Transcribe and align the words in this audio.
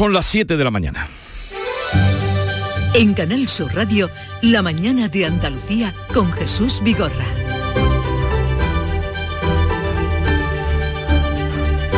Son 0.00 0.14
las 0.14 0.24
7 0.28 0.56
de 0.56 0.64
la 0.64 0.70
mañana. 0.70 1.10
En 2.94 3.12
Canal 3.12 3.46
Sur 3.48 3.74
Radio, 3.74 4.08
La 4.40 4.62
mañana 4.62 5.08
de 5.08 5.26
Andalucía 5.26 5.94
con 6.14 6.32
Jesús 6.32 6.80
Vigorra. 6.82 7.26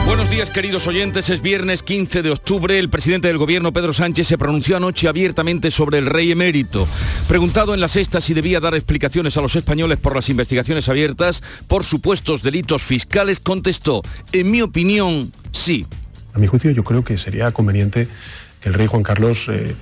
Buenos 0.05 0.29
días 0.31 0.51
queridos 0.51 0.89
oyentes, 0.89 1.31
es 1.31 1.43
viernes 1.43 1.85
15 1.85 2.23
de 2.23 2.33
octubre. 2.33 2.77
El 2.77 2.91
presidente 2.91 3.29
del 3.29 3.39
gobierno 3.39 3.73
Pedro 3.73 3.93
Sánchez 3.93 4.27
se 4.27 4.37
pronunció 4.37 4.77
anoche 4.77 5.07
abiertamente 5.07 5.71
sobre 5.71 5.99
el 5.99 6.07
rey 6.07 6.33
emérito. 6.33 6.89
Preguntado 7.29 7.73
en 7.73 7.81
la 7.81 7.87
sexta 7.87 8.21
si 8.21 8.35
debía 8.35 8.59
dar 8.59 8.75
explicaciones 8.75 9.37
a 9.37 9.43
los 9.43 9.55
españoles 9.55 9.99
por 9.99 10.17
las 10.17 10.29
investigaciones 10.29 10.89
abiertas 10.89 11.41
por 11.69 11.85
supuestos 11.85 12.43
delitos 12.43 12.83
fiscales, 12.83 13.39
contestó, 13.39 14.03
en 14.33 14.51
mi 14.51 14.61
opinión, 14.61 15.33
sí. 15.53 15.87
A 16.35 16.39
mi 16.39 16.47
juicio 16.47 16.71
yo 16.71 16.85
creo 16.85 17.05
que 17.05 17.19
sería 17.19 17.51
conveniente 17.53 18.09
que 18.61 18.69
el 18.69 18.75
rey 18.75 18.87
Juan 18.87 19.03
Carlos 19.03 19.49
eh, 19.49 19.75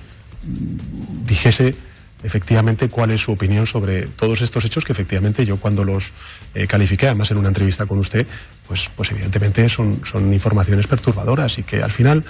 dijese 1.25 1.75
efectivamente 2.23 2.89
cuál 2.89 3.11
es 3.11 3.21
su 3.21 3.31
opinión 3.31 3.65
sobre 3.65 4.03
todos 4.03 4.41
estos 4.41 4.63
hechos 4.65 4.85
que 4.85 4.91
efectivamente 4.91 5.45
yo 5.45 5.57
cuando 5.57 5.83
los 5.83 6.11
eh, 6.53 6.67
califiqué, 6.67 7.07
además 7.07 7.31
en 7.31 7.37
una 7.37 7.47
entrevista 7.47 7.85
con 7.85 7.97
usted, 7.97 8.27
pues, 8.67 8.89
pues 8.95 9.11
evidentemente 9.11 9.67
son, 9.69 10.01
son 10.05 10.33
informaciones 10.33 10.87
perturbadoras 10.87 11.57
y 11.57 11.63
que 11.63 11.81
al 11.81 11.91
final 11.91 12.23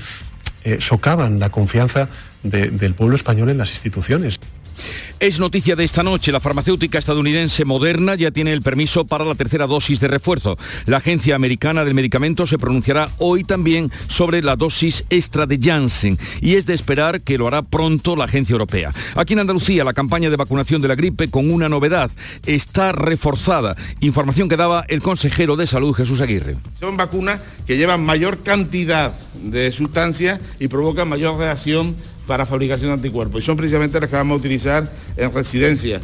eh, 0.63 0.77
socavan 0.79 1.39
la 1.39 1.49
confianza 1.49 2.07
del 2.43 2.93
pueblo 2.95 3.15
español 3.15 3.49
en 3.49 3.57
las 3.57 3.71
instituciones. 3.71 4.39
Es 5.19 5.39
noticia 5.39 5.75
de 5.75 5.83
esta 5.83 6.01
noche, 6.01 6.31
la 6.31 6.39
farmacéutica 6.39 6.97
estadounidense 6.97 7.63
Moderna 7.63 8.15
ya 8.15 8.31
tiene 8.31 8.53
el 8.53 8.63
permiso 8.63 9.05
para 9.05 9.23
la 9.23 9.35
tercera 9.35 9.67
dosis 9.67 9.99
de 9.99 10.07
refuerzo. 10.07 10.57
La 10.87 10.97
Agencia 10.97 11.35
Americana 11.35 11.85
del 11.85 11.93
Medicamento 11.93 12.47
se 12.47 12.57
pronunciará 12.57 13.09
hoy 13.19 13.43
también 13.43 13.91
sobre 14.07 14.41
la 14.41 14.55
dosis 14.55 15.03
extra 15.11 15.45
de 15.45 15.59
Janssen 15.61 16.17
y 16.41 16.55
es 16.55 16.65
de 16.65 16.73
esperar 16.73 17.21
que 17.21 17.37
lo 17.37 17.47
hará 17.47 17.61
pronto 17.61 18.15
la 18.15 18.25
Agencia 18.25 18.53
Europea. 18.53 18.91
Aquí 19.15 19.33
en 19.33 19.39
Andalucía, 19.39 19.83
la 19.83 19.93
campaña 19.93 20.31
de 20.31 20.37
vacunación 20.37 20.81
de 20.81 20.87
la 20.87 20.95
gripe 20.95 21.29
con 21.29 21.51
una 21.51 21.69
novedad 21.69 22.09
está 22.47 22.91
reforzada. 22.91 23.75
Información 23.99 24.49
que 24.49 24.57
daba 24.57 24.85
el 24.87 25.03
consejero 25.03 25.55
de 25.55 25.67
Salud 25.67 25.93
Jesús 25.93 26.21
Aguirre. 26.21 26.57
Son 26.79 26.97
vacunas 26.97 27.41
que 27.67 27.77
llevan 27.77 28.03
mayor 28.03 28.41
cantidad 28.41 29.13
de 29.35 29.71
sustancias 29.71 30.39
y 30.59 30.67
provocan 30.67 31.09
mayor 31.09 31.37
reacción 31.37 31.95
para 32.31 32.45
fabricación 32.45 32.91
de 32.91 32.93
anticuerpos 32.93 33.41
y 33.41 33.45
son 33.45 33.57
precisamente 33.57 33.99
las 33.99 34.09
que 34.09 34.15
vamos 34.15 34.35
a 34.35 34.39
utilizar 34.39 34.89
en 35.17 35.33
residencia. 35.33 35.99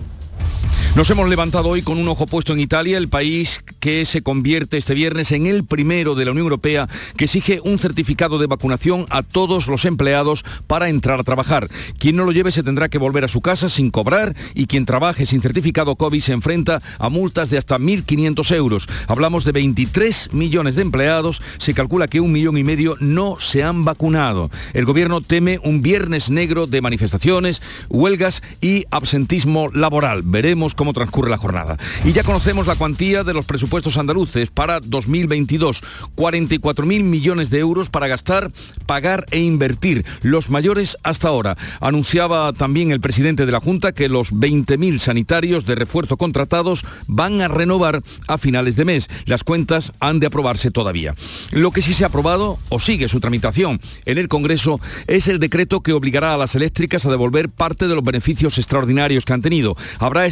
Nos 0.98 1.12
hemos 1.12 1.30
levantado 1.30 1.70
hoy 1.70 1.84
con 1.84 2.00
un 2.00 2.08
ojo 2.08 2.26
puesto 2.26 2.54
en 2.54 2.60
Italia, 2.60 2.98
el 2.98 3.08
país 3.08 3.64
que 3.80 4.04
se 4.04 4.24
convierte 4.24 4.78
este 4.78 4.96
viernes 4.96 5.32
en 5.32 5.46
el 5.46 5.64
primero 5.64 6.16
de 6.16 6.26
la 6.26 6.32
Unión 6.32 6.46
Europea 6.46 6.90
que 7.16 7.26
exige 7.26 7.62
un 7.64 7.78
certificado 7.78 8.40
de 8.40 8.48
vacunación 8.48 9.06
a 9.12 9.22
todos 9.22 9.68
los 9.68 9.86
empleados 9.86 10.44
para 10.66 10.90
entrar 10.90 11.20
a 11.20 11.24
trabajar. 11.24 11.70
Quien 12.00 12.16
no 12.16 12.26
lo 12.26 12.32
lleve 12.32 12.52
se 12.52 12.64
tendrá 12.64 12.90
que 12.90 12.98
volver 12.98 13.24
a 13.24 13.28
su 13.28 13.42
casa 13.42 13.70
sin 13.70 13.92
cobrar 13.92 14.36
y 14.56 14.66
quien 14.66 14.88
trabaje 14.88 15.28
sin 15.28 15.40
certificado 15.40 15.96
COVID 15.98 16.20
se 16.20 16.34
enfrenta 16.34 16.82
a 16.98 17.10
multas 17.10 17.52
de 17.52 17.60
hasta 17.60 17.78
1.500 17.78 18.56
euros. 18.56 18.90
Hablamos 19.06 19.46
de 19.46 19.52
23 19.52 20.34
millones 20.34 20.74
de 20.74 20.82
empleados, 20.82 21.44
se 21.60 21.76
calcula 21.76 22.08
que 22.08 22.22
un 22.22 22.32
millón 22.32 22.58
y 22.58 22.64
medio 22.64 22.98
no 23.00 23.40
se 23.40 23.62
han 23.62 23.86
vacunado. 23.86 24.50
El 24.74 24.86
gobierno 24.86 25.22
teme 25.22 25.60
un 25.64 25.84
viernes 25.84 26.32
negro 26.32 26.66
de 26.66 26.82
manifestaciones, 26.82 27.62
huelgas 27.88 28.42
y 28.62 28.86
absentismo 28.90 29.70
laboral. 29.72 30.24
Veremos 30.24 30.74
cómo 30.74 30.87
transcurre 30.94 31.30
la 31.30 31.38
jornada. 31.38 31.78
Y 32.04 32.14
ya 32.14 32.24
conocemos 32.24 32.68
la 32.68 32.76
cuantía 32.76 33.24
de 33.24 33.34
los 33.34 33.46
presupuestos 33.46 33.98
andaluces 33.98 34.50
para 34.50 34.80
2022. 34.80 35.84
44.000 36.16 37.04
millones 37.04 37.50
de 37.50 37.60
euros 37.60 37.90
para 37.90 38.08
gastar, 38.08 38.52
pagar 38.86 39.26
e 39.32 39.40
invertir, 39.40 40.06
los 40.22 40.50
mayores 40.50 40.98
hasta 41.04 41.28
ahora. 41.28 41.58
Anunciaba 41.80 42.54
también 42.54 42.92
el 42.92 43.02
presidente 43.02 43.46
de 43.46 43.52
la 43.52 43.60
Junta 43.60 43.92
que 43.92 44.10
los 44.10 44.34
20.000 44.34 44.98
sanitarios 45.00 45.66
de 45.66 45.76
refuerzo 45.76 46.18
contratados 46.18 46.86
van 47.08 47.42
a 47.42 47.48
renovar 47.48 48.02
a 48.28 48.38
finales 48.38 48.76
de 48.76 48.86
mes. 48.86 49.10
Las 49.26 49.44
cuentas 49.44 49.94
han 50.00 50.20
de 50.20 50.28
aprobarse 50.28 50.72
todavía. 50.72 51.16
Lo 51.52 51.72
que 51.72 51.82
sí 51.82 51.94
se 51.94 52.04
ha 52.04 52.08
aprobado 52.08 52.60
o 52.70 52.80
sigue 52.80 53.08
su 53.10 53.20
tramitación 53.20 53.82
en 54.06 54.18
el 54.18 54.28
Congreso 54.28 54.80
es 55.08 55.28
el 55.28 55.40
decreto 55.40 55.82
que 55.82 55.94
obligará 55.94 56.34
a 56.34 56.38
las 56.38 56.56
eléctricas 56.56 57.06
a 57.06 57.12
devolver 57.12 57.50
parte 57.50 57.88
de 57.88 57.96
los 57.96 58.04
beneficios 58.04 58.58
extraordinarios 58.58 59.26
que 59.26 59.34
han 59.34 59.42
tenido. 59.42 59.76
Habrá 60.00 60.26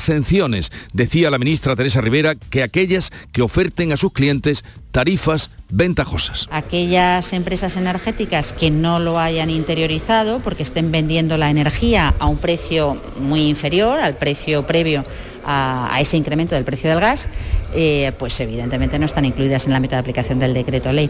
decía 0.93 1.29
la 1.29 1.37
ministra 1.37 1.75
Teresa 1.75 2.01
Rivera, 2.01 2.35
que 2.35 2.63
aquellas 2.63 3.11
que 3.31 3.41
oferten 3.41 3.91
a 3.91 3.97
sus 3.97 4.11
clientes 4.11 4.63
tarifas 4.91 5.51
ventajosas. 5.69 6.47
Aquellas 6.51 7.33
empresas 7.33 7.77
energéticas 7.77 8.53
que 8.53 8.71
no 8.71 8.99
lo 8.99 9.19
hayan 9.19 9.49
interiorizado 9.49 10.39
porque 10.39 10.63
estén 10.63 10.91
vendiendo 10.91 11.37
la 11.37 11.49
energía 11.49 12.13
a 12.19 12.27
un 12.27 12.37
precio 12.37 13.01
muy 13.19 13.47
inferior 13.47 13.99
al 13.99 14.15
precio 14.15 14.65
previo 14.65 15.05
a, 15.45 15.97
ese 15.99 16.17
incremento 16.17 16.55
del 16.55 16.63
precio 16.63 16.89
del 16.89 16.99
gas, 16.99 17.29
eh, 17.73 18.11
pues 18.17 18.39
evidentemente 18.39 18.99
no 18.99 19.05
están 19.05 19.25
incluidas 19.25 19.65
en 19.65 19.71
la 19.71 19.77
ámbito 19.77 19.95
de 19.95 19.99
aplicación 19.99 20.39
del 20.39 20.53
decreto 20.53 20.91
ley. 20.91 21.09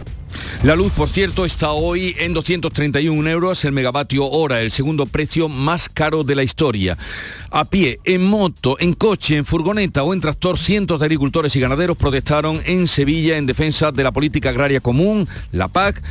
La 0.62 0.74
luz, 0.74 0.92
por 0.92 1.08
cierto, 1.08 1.44
está 1.44 1.72
hoy 1.72 2.14
en 2.18 2.34
231 2.34 3.28
euros 3.30 3.64
el 3.64 3.72
megavatio 3.72 4.24
hora, 4.24 4.60
el 4.60 4.70
segundo 4.70 5.06
precio 5.06 5.48
más 5.48 5.88
caro 5.88 6.24
de 6.24 6.34
la 6.34 6.42
historia. 6.42 6.98
A 7.50 7.64
pie, 7.64 8.00
en 8.04 8.24
moto, 8.24 8.76
en 8.78 8.92
coche, 8.92 9.36
en 9.36 9.44
furgoneta 9.44 10.02
o 10.02 10.12
en 10.12 10.20
tractor, 10.20 10.58
cientos 10.58 11.00
de 11.00 11.06
agricultores 11.06 11.54
y 11.56 11.60
ganaderos 11.60 11.96
protestaron 11.96 12.60
en 12.64 12.86
Sevilla 12.86 13.38
en 13.38 13.46
defensa 13.46 13.92
de 13.92 14.04
la 14.04 14.12
política 14.12 14.50
agraria 14.50 14.80
común, 14.80 15.28
la 15.52 15.68
PAC, 15.68 16.02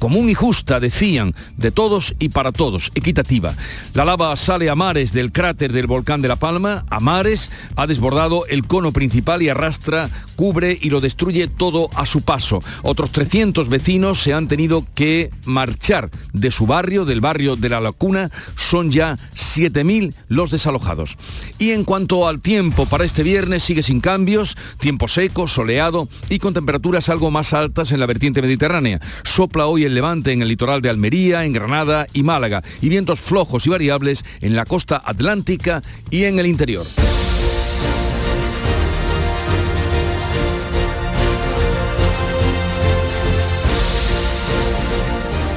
común 0.00 0.30
y 0.30 0.34
justa, 0.34 0.80
decían, 0.80 1.34
de 1.56 1.70
todos 1.70 2.14
y 2.18 2.30
para 2.30 2.50
todos, 2.50 2.90
equitativa. 2.96 3.54
La 3.94 4.04
lava 4.04 4.34
sale 4.36 4.70
a 4.70 4.74
mares 4.74 5.12
del 5.12 5.30
cráter 5.30 5.72
del 5.72 5.86
volcán 5.86 6.22
de 6.22 6.28
La 6.28 6.36
Palma, 6.36 6.84
a 6.90 6.98
mares, 6.98 7.52
ha 7.76 7.86
desbordado 7.86 8.46
el 8.46 8.66
cono 8.66 8.92
principal 8.92 9.42
y 9.42 9.50
arrastra, 9.50 10.08
cubre 10.36 10.76
y 10.80 10.88
lo 10.90 11.00
destruye 11.00 11.46
todo 11.48 11.90
a 11.94 12.06
su 12.06 12.22
paso. 12.22 12.62
Otros 12.82 13.12
300 13.12 13.68
vecinos 13.68 14.20
se 14.20 14.32
han 14.32 14.48
tenido 14.48 14.84
que 14.94 15.30
marchar 15.44 16.10
de 16.32 16.50
su 16.50 16.66
barrio, 16.66 17.04
del 17.04 17.20
barrio 17.20 17.56
de 17.56 17.68
La 17.68 17.80
Lacuna, 17.80 18.30
son 18.56 18.90
ya 18.90 19.18
7.000 19.34 20.14
los 20.28 20.50
desalojados. 20.50 21.16
Y 21.58 21.72
en 21.72 21.84
cuanto 21.84 22.26
al 22.26 22.40
tiempo, 22.40 22.86
para 22.86 23.04
este 23.04 23.22
viernes 23.22 23.62
sigue 23.62 23.82
sin 23.82 24.00
cambios, 24.00 24.56
tiempo 24.78 25.08
seco, 25.08 25.46
soleado 25.46 26.08
y 26.30 26.38
con 26.38 26.54
temperaturas 26.54 27.10
algo 27.10 27.30
más 27.30 27.52
altas 27.52 27.92
en 27.92 28.00
la 28.00 28.06
vertiente 28.06 28.40
mediterránea. 28.40 29.00
Sopla 29.24 29.66
hoy 29.66 29.89
levante 29.94 30.32
en 30.32 30.42
el 30.42 30.48
litoral 30.48 30.82
de 30.82 30.90
Almería, 30.90 31.44
en 31.44 31.52
Granada 31.52 32.06
y 32.12 32.22
Málaga, 32.22 32.62
y 32.80 32.88
vientos 32.88 33.20
flojos 33.20 33.66
y 33.66 33.70
variables 33.70 34.24
en 34.40 34.56
la 34.56 34.64
costa 34.64 35.02
atlántica 35.04 35.82
y 36.10 36.24
en 36.24 36.38
el 36.38 36.46
interior. 36.46 36.86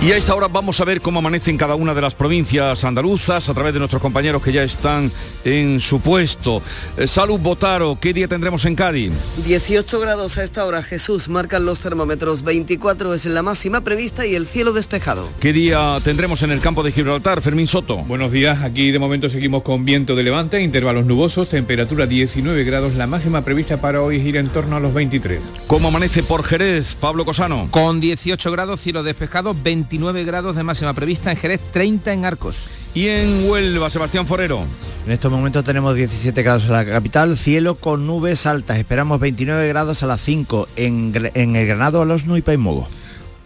Y 0.03 0.11
a 0.11 0.17
esta 0.17 0.35
hora 0.35 0.49
vamos 0.49 0.81
a 0.81 0.83
ver 0.83 0.99
cómo 0.99 1.19
amanece 1.19 1.49
en 1.49 1.57
cada 1.57 1.75
una 1.75 1.93
de 1.93 2.01
las 2.01 2.13
provincias 2.13 2.83
andaluzas 2.83 3.47
a 3.47 3.53
través 3.53 3.71
de 3.73 3.79
nuestros 3.79 4.01
compañeros 4.01 4.43
que 4.43 4.51
ya 4.51 4.61
están 4.61 5.09
en 5.45 5.79
su 5.79 6.01
puesto. 6.01 6.61
Eh, 6.97 7.07
Salud 7.07 7.39
Botaro, 7.39 7.97
¿qué 8.01 8.11
día 8.11 8.27
tendremos 8.27 8.65
en 8.65 8.75
Cádiz? 8.75 9.13
18 9.45 10.01
grados 10.01 10.37
a 10.37 10.43
esta 10.43 10.65
hora, 10.65 10.83
Jesús, 10.83 11.29
marcan 11.29 11.63
los 11.63 11.79
termómetros, 11.79 12.43
24 12.43 13.13
es 13.13 13.25
la 13.27 13.43
máxima 13.43 13.79
prevista 13.79 14.25
y 14.25 14.35
el 14.35 14.45
cielo 14.45 14.73
despejado. 14.73 15.29
¿Qué 15.39 15.53
día 15.53 15.97
tendremos 16.03 16.41
en 16.41 16.51
el 16.51 16.59
campo 16.59 16.83
de 16.83 16.91
Gibraltar, 16.91 17.41
Fermín 17.41 17.67
Soto? 17.67 17.99
Buenos 17.99 18.33
días, 18.33 18.61
aquí 18.61 18.91
de 18.91 18.99
momento 18.99 19.29
seguimos 19.29 19.63
con 19.63 19.85
viento 19.85 20.17
de 20.17 20.23
levante, 20.23 20.61
intervalos 20.61 21.05
nubosos, 21.05 21.47
temperatura 21.47 22.07
19 22.07 22.65
grados, 22.65 22.95
la 22.95 23.07
máxima 23.07 23.45
prevista 23.45 23.79
para 23.79 24.01
hoy 24.01 24.19
gira 24.19 24.41
en 24.41 24.49
torno 24.49 24.75
a 24.75 24.81
los 24.81 24.93
23. 24.93 25.39
¿Cómo 25.67 25.87
amanece 25.87 26.23
por 26.23 26.43
Jerez, 26.43 26.95
Pablo 26.99 27.23
Cosano? 27.23 27.69
Con 27.71 28.01
18 28.01 28.51
grados, 28.51 28.81
cielo 28.81 29.01
despejado, 29.01 29.55
20 29.63 29.92
29 29.93 30.23
grados 30.23 30.55
de 30.55 30.63
máxima 30.63 30.91
prevista 30.95 31.29
en 31.29 31.37
Jerez, 31.37 31.61
30 31.71 32.13
en 32.13 32.25
Arcos. 32.25 32.67
Y 32.95 33.09
en 33.09 33.47
Huelva, 33.47 33.91
Sebastián 33.91 34.25
Forero. 34.25 34.65
En 35.05 35.11
estos 35.11 35.31
momentos 35.31 35.63
tenemos 35.63 35.93
17 35.93 36.41
grados 36.41 36.65
en 36.65 36.71
la 36.71 36.83
capital, 36.83 37.37
cielo 37.37 37.75
con 37.75 38.07
nubes 38.07 38.47
altas. 38.47 38.79
Esperamos 38.79 39.19
29 39.19 39.67
grados 39.67 40.01
a 40.01 40.07
las 40.07 40.19
5 40.21 40.67
en, 40.77 41.13
en 41.35 41.55
el 41.55 41.67
Granado, 41.67 42.01
Olosno 42.01 42.37
y 42.37 42.41
Paimogo. 42.41 42.87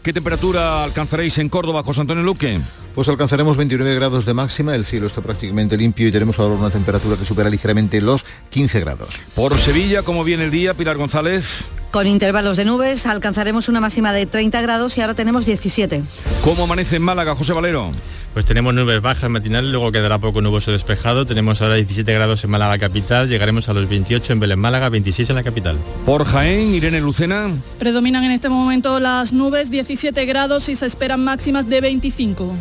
¿Qué 0.04 0.14
temperatura 0.14 0.86
alcanzaréis 0.86 1.38
en 1.38 1.50
Córdoba, 1.50 1.84
José 1.84 2.00
Antonio 2.00 2.24
Luque? 2.24 2.62
Pues 2.98 3.10
alcanzaremos 3.10 3.58
29 3.58 3.94
grados 3.94 4.26
de 4.26 4.34
máxima, 4.34 4.74
el 4.74 4.84
cielo 4.84 5.06
está 5.06 5.22
prácticamente 5.22 5.78
limpio 5.78 6.08
y 6.08 6.12
tenemos 6.12 6.40
ahora 6.40 6.56
una 6.56 6.72
temperatura 6.72 7.16
que 7.16 7.26
supera 7.26 7.48
ligeramente 7.48 8.02
los 8.02 8.26
15 8.50 8.80
grados. 8.80 9.22
Por 9.36 9.56
Sevilla, 9.60 10.02
¿cómo 10.02 10.24
viene 10.24 10.46
el 10.46 10.50
día, 10.50 10.74
Pilar 10.74 10.98
González? 10.98 11.66
Con 11.92 12.08
intervalos 12.08 12.58
de 12.58 12.66
nubes 12.66 13.06
alcanzaremos 13.06 13.70
una 13.70 13.82
máxima 13.82 14.14
de 14.14 14.26
30 14.26 14.62
grados 14.62 14.98
y 14.98 15.02
ahora 15.02 15.14
tenemos 15.14 15.46
17. 15.46 16.02
¿Cómo 16.44 16.64
amanece 16.64 16.96
en 16.96 17.04
Málaga, 17.04 17.36
José 17.36 17.54
Valero? 17.54 17.92
Pues 18.38 18.46
tenemos 18.46 18.72
nubes 18.72 19.02
bajas 19.02 19.32
matinales, 19.32 19.72
luego 19.72 19.92
quedará 19.92 20.20
poco 20.20 20.44
nuboso 20.44 20.72
despejado. 20.72 21.26
Tenemos 21.26 21.60
ahora 21.64 21.74
17 21.74 22.14
grados 22.14 22.44
en 22.44 22.52
Málaga 22.52 22.78
capital, 22.78 23.28
llegaremos 23.28 23.68
a 23.68 23.74
los 23.74 23.90
28 23.90 24.34
en 24.34 24.40
Belén 24.40 24.60
Málaga, 24.60 24.90
26 24.90 25.32
en 25.32 25.36
la 25.38 25.42
capital. 25.42 25.76
Por 26.06 26.24
Jaén, 26.24 26.76
Irene 26.76 27.02
Lucena. 27.02 27.50
Predominan 27.80 28.24
en 28.26 28.30
este 28.30 28.48
momento 28.48 29.00
las 29.00 29.34
nubes, 29.34 29.72
17 29.72 30.24
grados 30.28 30.70
y 30.70 30.76
se 30.76 30.86
esperan 30.86 31.24
máximas 31.24 31.68
de 31.68 31.82
25. 31.82 32.56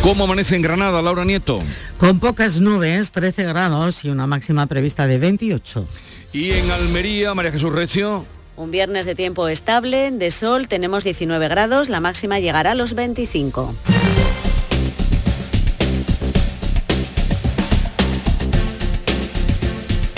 ¿Cómo 0.00 0.24
amanece 0.24 0.56
en 0.56 0.62
Granada, 0.62 1.02
Laura 1.02 1.26
Nieto? 1.26 1.62
Con 1.98 2.18
pocas 2.18 2.62
nubes, 2.62 3.12
13 3.12 3.44
grados 3.44 4.06
y 4.06 4.08
una 4.08 4.26
máxima 4.26 4.64
prevista 4.64 5.06
de 5.06 5.18
28. 5.18 5.86
Y 6.32 6.52
en 6.52 6.70
Almería, 6.70 7.34
María 7.34 7.52
Jesús 7.52 7.70
Recio. 7.70 8.24
Un 8.56 8.70
viernes 8.70 9.04
de 9.04 9.14
tiempo 9.14 9.46
estable, 9.48 10.10
de 10.10 10.30
sol, 10.30 10.68
tenemos 10.68 11.04
19 11.04 11.48
grados, 11.48 11.90
la 11.90 12.00
máxima 12.00 12.40
llegará 12.40 12.70
a 12.70 12.74
los 12.74 12.94
25. 12.94 13.74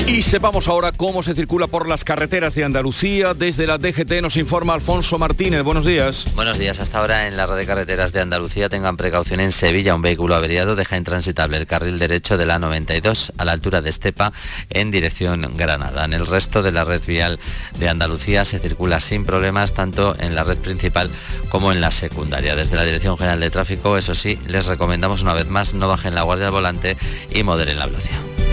Y 0.06 0.21
sepamos 0.21 0.69
ahora 0.69 0.93
cómo 0.93 1.23
se 1.23 1.35
circula 1.35 1.67
por 1.67 1.89
las 1.89 2.05
carreteras 2.05 2.55
de 2.55 2.62
Andalucía. 2.62 3.33
Desde 3.33 3.67
la 3.67 3.79
DGT 3.79 4.21
nos 4.21 4.37
informa 4.37 4.75
Alfonso 4.75 5.19
Martínez. 5.19 5.62
Buenos 5.62 5.87
días. 5.87 6.27
Buenos 6.35 6.59
días. 6.59 6.79
Hasta 6.79 6.99
ahora 6.99 7.27
en 7.27 7.39
la 7.39 7.47
red 7.47 7.56
de 7.56 7.65
carreteras 7.65 8.12
de 8.12 8.21
Andalucía 8.21 8.69
tengan 8.69 8.99
precaución 8.99 9.41
en 9.41 9.51
Sevilla. 9.51 9.95
Un 9.95 10.03
vehículo 10.03 10.35
averiado 10.35 10.77
deja 10.77 10.99
intransitable 10.99 11.56
el 11.56 11.67
carril 11.67 11.99
derecho 11.99 12.37
de 12.37 12.45
la 12.45 12.59
92 12.59 13.33
a 13.39 13.47
la 13.47 13.53
altura 13.53 13.81
de 13.81 13.89
Estepa 13.89 14.35
en 14.69 14.91
dirección 14.91 15.56
Granada. 15.56 16.05
En 16.05 16.12
el 16.12 16.27
resto 16.27 16.62
de 16.62 16.73
la 16.73 16.85
red 16.85 17.01
vial 17.06 17.41
de 17.79 17.89
Andalucía 17.89 18.45
se 18.45 18.59
circula 18.59 19.01
sin 19.01 19.25
problemas 19.25 19.73
tanto 19.73 20.15
en 20.21 20.35
la 20.35 20.45
red 20.45 20.59
principal 20.59 21.09
como 21.49 21.73
en 21.73 21.81
la 21.81 21.91
secundaria. 21.91 22.55
Desde 22.56 22.77
la 22.77 22.85
Dirección 22.85 23.17
General 23.17 23.41
de 23.41 23.49
Tráfico, 23.49 23.97
eso 23.97 24.15
sí, 24.15 24.39
les 24.49 24.67
recomendamos 24.67 25.23
una 25.23 25.33
vez 25.33 25.49
más 25.49 25.73
no 25.73 25.89
bajen 25.89 26.15
la 26.15 26.25
guardia 26.25 26.49
al 26.49 26.53
volante 26.53 26.99
y 27.31 27.43
moderen 27.43 27.79
la 27.79 27.87
velocidad. 27.87 28.44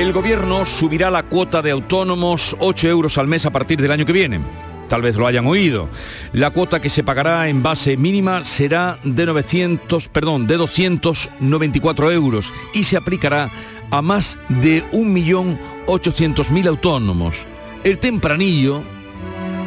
El 0.00 0.14
gobierno 0.14 0.64
subirá 0.64 1.10
la 1.10 1.24
cuota 1.24 1.60
de 1.60 1.70
autónomos 1.70 2.56
8 2.58 2.88
euros 2.88 3.18
al 3.18 3.26
mes 3.26 3.44
a 3.44 3.50
partir 3.50 3.82
del 3.82 3.92
año 3.92 4.06
que 4.06 4.14
viene. 4.14 4.40
Tal 4.88 5.02
vez 5.02 5.14
lo 5.14 5.26
hayan 5.26 5.46
oído. 5.46 5.90
La 6.32 6.48
cuota 6.48 6.80
que 6.80 6.88
se 6.88 7.04
pagará 7.04 7.50
en 7.50 7.62
base 7.62 7.98
mínima 7.98 8.42
será 8.42 8.98
de 9.04 9.26
900, 9.26 10.08
perdón, 10.08 10.46
de 10.46 10.56
294 10.56 12.12
euros 12.12 12.50
y 12.72 12.84
se 12.84 12.96
aplicará 12.96 13.50
a 13.90 14.00
más 14.00 14.38
de 14.48 14.82
1.800.000 14.90 16.66
autónomos. 16.66 17.44
El 17.84 17.98
tempranillo 17.98 18.82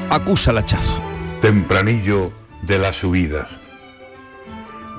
acusa 0.09 0.49
el 0.49 0.57
hachazo. 0.57 0.99
Tempranillo 1.41 2.33
de 2.63 2.79
las 2.79 2.95
subidas. 2.95 3.59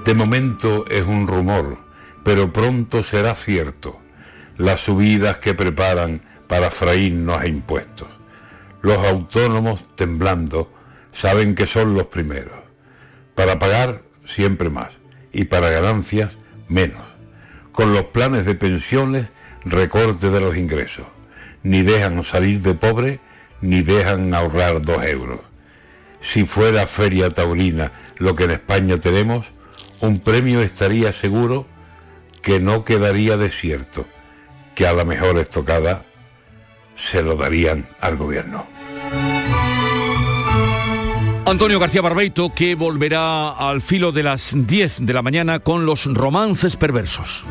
De 0.04 0.14
momento 0.14 0.84
es 0.88 1.02
un 1.02 1.26
rumor, 1.26 1.78
pero 2.22 2.52
pronto 2.52 3.02
será 3.02 3.34
cierto 3.34 4.03
las 4.56 4.80
subidas 4.80 5.38
que 5.38 5.54
preparan 5.54 6.22
para 6.46 6.70
freírnos 6.70 7.40
a 7.40 7.46
impuestos. 7.46 8.08
Los 8.82 8.98
autónomos, 8.98 9.84
temblando, 9.96 10.72
saben 11.12 11.54
que 11.54 11.66
son 11.66 11.94
los 11.94 12.06
primeros. 12.06 12.58
Para 13.34 13.58
pagar, 13.58 14.02
siempre 14.24 14.70
más. 14.70 14.90
Y 15.32 15.46
para 15.46 15.70
ganancias, 15.70 16.38
menos. 16.68 17.02
Con 17.72 17.92
los 17.92 18.04
planes 18.06 18.44
de 18.44 18.54
pensiones, 18.54 19.28
recorte 19.64 20.30
de 20.30 20.40
los 20.40 20.56
ingresos. 20.56 21.06
Ni 21.62 21.82
dejan 21.82 22.22
salir 22.24 22.60
de 22.60 22.74
pobre, 22.74 23.20
ni 23.60 23.82
dejan 23.82 24.34
ahorrar 24.34 24.82
dos 24.82 25.02
euros. 25.04 25.40
Si 26.20 26.44
fuera 26.44 26.86
feria 26.86 27.30
taurina 27.30 27.92
lo 28.18 28.34
que 28.34 28.44
en 28.44 28.52
España 28.52 28.98
tenemos, 28.98 29.52
un 30.00 30.20
premio 30.20 30.60
estaría 30.60 31.12
seguro 31.12 31.66
que 32.42 32.60
no 32.60 32.84
quedaría 32.84 33.36
desierto 33.36 34.06
que 34.74 34.86
a 34.86 34.92
la 34.92 35.04
mejor 35.04 35.38
estocada 35.38 36.04
se 36.96 37.22
lo 37.22 37.36
darían 37.36 37.88
al 38.00 38.16
gobierno. 38.16 38.66
Antonio 41.46 41.78
García 41.78 42.00
Barbeito 42.00 42.54
que 42.54 42.74
volverá 42.74 43.50
al 43.50 43.82
filo 43.82 44.12
de 44.12 44.22
las 44.22 44.52
10 44.54 45.04
de 45.06 45.12
la 45.12 45.22
mañana 45.22 45.58
con 45.58 45.84
los 45.84 46.06
romances 46.06 46.76
perversos. 46.76 47.44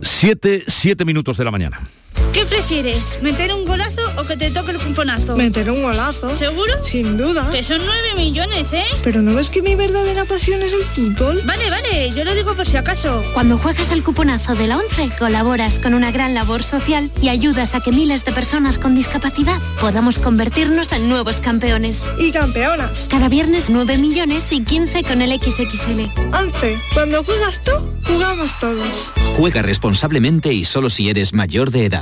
Siete, 0.00 0.64
siete 0.68 1.04
minutos 1.04 1.36
de 1.36 1.44
la 1.44 1.50
mañana. 1.50 1.80
¿Qué 2.32 2.46
prefieres? 2.46 3.18
¿Meter 3.22 3.52
un 3.52 3.66
golazo 3.66 4.00
o 4.18 4.24
que 4.24 4.36
te 4.36 4.50
toque 4.50 4.72
el 4.72 4.78
cuponazo? 4.78 5.36
Meter 5.36 5.70
un 5.70 5.82
golazo. 5.82 6.34
¿Seguro? 6.34 6.72
Sin 6.84 7.16
duda. 7.16 7.48
Que 7.52 7.62
son 7.62 7.78
9 7.84 8.14
millones, 8.16 8.72
¿eh? 8.72 8.84
Pero 9.04 9.20
¿no 9.20 9.34
ves 9.34 9.50
que 9.50 9.60
mi 9.60 9.74
verdadera 9.74 10.24
pasión 10.24 10.62
es 10.62 10.72
el 10.72 10.82
fútbol? 10.82 11.42
Vale, 11.44 11.70
vale, 11.70 12.10
yo 12.10 12.24
lo 12.24 12.34
digo 12.34 12.54
por 12.54 12.66
si 12.66 12.76
acaso. 12.76 13.22
Cuando 13.34 13.58
juegas 13.58 13.90
el 13.90 14.02
cuponazo 14.02 14.54
de 14.54 14.66
la 14.66 14.78
11, 14.78 15.10
colaboras 15.18 15.78
con 15.78 15.94
una 15.94 16.10
gran 16.10 16.34
labor 16.34 16.62
social 16.62 17.10
y 17.20 17.28
ayudas 17.28 17.74
a 17.74 17.80
que 17.80 17.92
miles 17.92 18.24
de 18.24 18.32
personas 18.32 18.78
con 18.78 18.94
discapacidad 18.94 19.60
podamos 19.80 20.18
convertirnos 20.18 20.92
en 20.92 21.08
nuevos 21.08 21.40
campeones. 21.40 22.04
Y 22.18 22.32
campeonas. 22.32 23.06
Cada 23.10 23.28
viernes 23.28 23.68
9 23.68 23.98
millones 23.98 24.50
y 24.52 24.64
15 24.64 25.02
con 25.04 25.22
el 25.22 25.38
XXL. 25.38 26.10
11. 26.34 26.78
Cuando 26.94 27.22
juegas 27.22 27.62
tú, 27.62 27.72
jugamos 28.06 28.58
todos. 28.58 29.12
Juega 29.36 29.62
responsablemente 29.62 30.52
y 30.52 30.64
solo 30.64 30.90
si 30.90 31.08
eres 31.08 31.34
mayor 31.34 31.70
de 31.70 31.86
edad. 31.86 32.01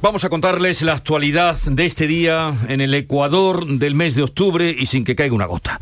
Vamos 0.00 0.22
a 0.22 0.28
contarles 0.28 0.82
la 0.82 0.92
actualidad 0.92 1.58
de 1.62 1.84
este 1.84 2.06
día 2.06 2.54
en 2.68 2.80
el 2.80 2.94
Ecuador 2.94 3.66
del 3.66 3.96
mes 3.96 4.14
de 4.14 4.22
octubre 4.22 4.74
y 4.78 4.86
sin 4.86 5.04
que 5.04 5.16
caiga 5.16 5.34
una 5.34 5.46
gota. 5.46 5.80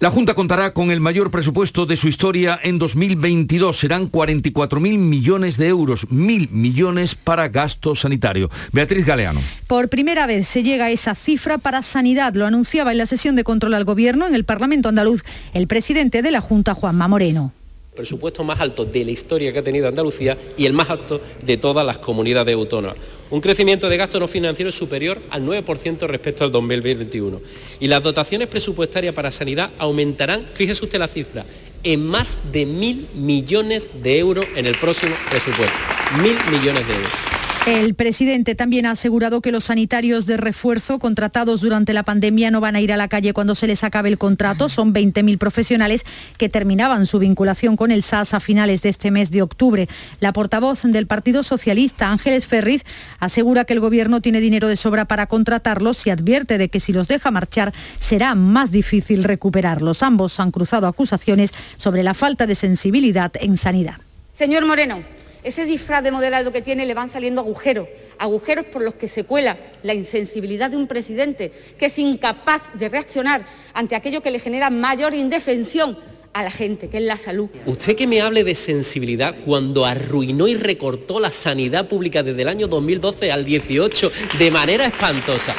La 0.00 0.10
Junta 0.10 0.34
contará 0.34 0.72
con 0.72 0.90
el 0.90 0.98
mayor 0.98 1.30
presupuesto 1.30 1.86
de 1.86 1.96
su 1.96 2.08
historia 2.08 2.58
en 2.60 2.80
2022. 2.80 3.78
Serán 3.78 4.10
44.000 4.10 4.98
millones 4.98 5.56
de 5.56 5.68
euros, 5.68 6.10
mil 6.10 6.48
millones 6.50 7.14
para 7.14 7.48
gasto 7.48 7.94
sanitario. 7.94 8.50
Beatriz 8.72 9.06
Galeano. 9.06 9.40
Por 9.68 9.88
primera 9.88 10.26
vez 10.26 10.48
se 10.48 10.64
llega 10.64 10.86
a 10.86 10.90
esa 10.90 11.14
cifra 11.14 11.58
para 11.58 11.82
sanidad. 11.82 12.34
Lo 12.34 12.46
anunciaba 12.46 12.90
en 12.90 12.98
la 12.98 13.06
sesión 13.06 13.36
de 13.36 13.44
control 13.44 13.74
al 13.74 13.84
Gobierno 13.84 14.26
en 14.26 14.34
el 14.34 14.44
Parlamento 14.44 14.88
andaluz 14.88 15.22
el 15.54 15.68
presidente 15.68 16.22
de 16.22 16.32
la 16.32 16.40
Junta, 16.40 16.74
Juanma 16.74 17.06
Moreno 17.06 17.52
presupuesto 17.94 18.42
más 18.42 18.58
alto 18.58 18.86
de 18.86 19.04
la 19.04 19.10
historia 19.10 19.52
que 19.52 19.58
ha 19.58 19.62
tenido 19.62 19.86
Andalucía 19.86 20.38
y 20.56 20.64
el 20.64 20.72
más 20.72 20.88
alto 20.88 21.20
de 21.44 21.58
todas 21.58 21.84
las 21.84 21.98
comunidades 21.98 22.54
autónomas. 22.54 22.96
Un 23.28 23.42
crecimiento 23.42 23.88
de 23.88 23.98
gasto 23.98 24.18
no 24.18 24.26
financiero 24.26 24.72
superior 24.72 25.20
al 25.28 25.44
9% 25.44 26.06
respecto 26.06 26.44
al 26.44 26.52
2021. 26.52 27.40
Y 27.80 27.88
las 27.88 28.02
dotaciones 28.02 28.48
presupuestarias 28.48 29.14
para 29.14 29.30
sanidad 29.30 29.72
aumentarán, 29.76 30.46
fíjese 30.54 30.84
usted 30.84 30.98
la 30.98 31.08
cifra, 31.08 31.44
en 31.84 32.06
más 32.06 32.38
de 32.50 32.64
mil 32.64 33.08
millones 33.14 33.90
de 34.02 34.18
euros 34.18 34.46
en 34.56 34.66
el 34.66 34.76
próximo 34.76 35.14
presupuesto. 35.28 35.76
Mil 36.22 36.36
millones 36.50 36.86
de 36.88 36.94
euros. 36.94 37.41
El 37.64 37.94
presidente 37.94 38.56
también 38.56 38.86
ha 38.86 38.90
asegurado 38.90 39.40
que 39.40 39.52
los 39.52 39.64
sanitarios 39.64 40.26
de 40.26 40.36
refuerzo 40.36 40.98
contratados 40.98 41.60
durante 41.60 41.92
la 41.92 42.02
pandemia 42.02 42.50
no 42.50 42.60
van 42.60 42.74
a 42.74 42.80
ir 42.80 42.92
a 42.92 42.96
la 42.96 43.06
calle 43.06 43.32
cuando 43.32 43.54
se 43.54 43.68
les 43.68 43.84
acabe 43.84 44.08
el 44.08 44.18
contrato. 44.18 44.68
Son 44.68 44.92
20.000 44.92 45.38
profesionales 45.38 46.04
que 46.38 46.48
terminaban 46.48 47.06
su 47.06 47.20
vinculación 47.20 47.76
con 47.76 47.92
el 47.92 48.02
SAS 48.02 48.34
a 48.34 48.40
finales 48.40 48.82
de 48.82 48.88
este 48.88 49.12
mes 49.12 49.30
de 49.30 49.42
octubre. 49.42 49.88
La 50.18 50.32
portavoz 50.32 50.82
del 50.82 51.06
Partido 51.06 51.44
Socialista, 51.44 52.10
Ángeles 52.10 52.46
Ferriz, 52.46 52.82
asegura 53.20 53.64
que 53.64 53.74
el 53.74 53.80
Gobierno 53.80 54.20
tiene 54.20 54.40
dinero 54.40 54.66
de 54.66 54.76
sobra 54.76 55.04
para 55.04 55.28
contratarlos 55.28 56.04
y 56.04 56.10
advierte 56.10 56.58
de 56.58 56.68
que 56.68 56.80
si 56.80 56.92
los 56.92 57.06
deja 57.06 57.30
marchar 57.30 57.72
será 58.00 58.34
más 58.34 58.72
difícil 58.72 59.22
recuperarlos. 59.22 60.02
Ambos 60.02 60.40
han 60.40 60.50
cruzado 60.50 60.88
acusaciones 60.88 61.52
sobre 61.76 62.02
la 62.02 62.14
falta 62.14 62.48
de 62.48 62.56
sensibilidad 62.56 63.30
en 63.40 63.56
sanidad 63.56 63.98
Señor 64.34 64.66
Moreno, 64.66 65.02
ese 65.42 65.64
disfraz 65.64 66.02
de 66.02 66.10
moderado 66.10 66.52
que 66.52 66.62
tiene 66.62 66.86
le 66.86 66.94
van 66.94 67.10
saliendo 67.10 67.40
agujeros, 67.40 67.88
agujeros 68.18 68.66
por 68.66 68.82
los 68.82 68.94
que 68.94 69.08
se 69.08 69.24
cuela 69.24 69.58
la 69.82 69.94
insensibilidad 69.94 70.70
de 70.70 70.76
un 70.76 70.86
presidente 70.86 71.52
que 71.78 71.86
es 71.86 71.98
incapaz 71.98 72.62
de 72.74 72.88
reaccionar 72.88 73.44
ante 73.74 73.96
aquello 73.96 74.22
que 74.22 74.30
le 74.30 74.38
genera 74.38 74.70
mayor 74.70 75.14
indefensión 75.14 75.98
a 76.32 76.42
la 76.42 76.50
gente, 76.50 76.88
que 76.88 76.98
es 76.98 77.04
la 77.04 77.16
salud. 77.16 77.48
Usted 77.66 77.94
que 77.94 78.06
me 78.06 78.20
hable 78.22 78.44
de 78.44 78.54
sensibilidad 78.54 79.34
cuando 79.44 79.84
arruinó 79.84 80.48
y 80.48 80.54
recortó 80.54 81.20
la 81.20 81.30
sanidad 81.30 81.88
pública 81.88 82.22
desde 82.22 82.42
el 82.42 82.48
año 82.48 82.68
2012 82.68 83.30
al 83.32 83.44
18 83.44 84.12
de 84.38 84.50
manera 84.50 84.86
espantosa. 84.86 85.54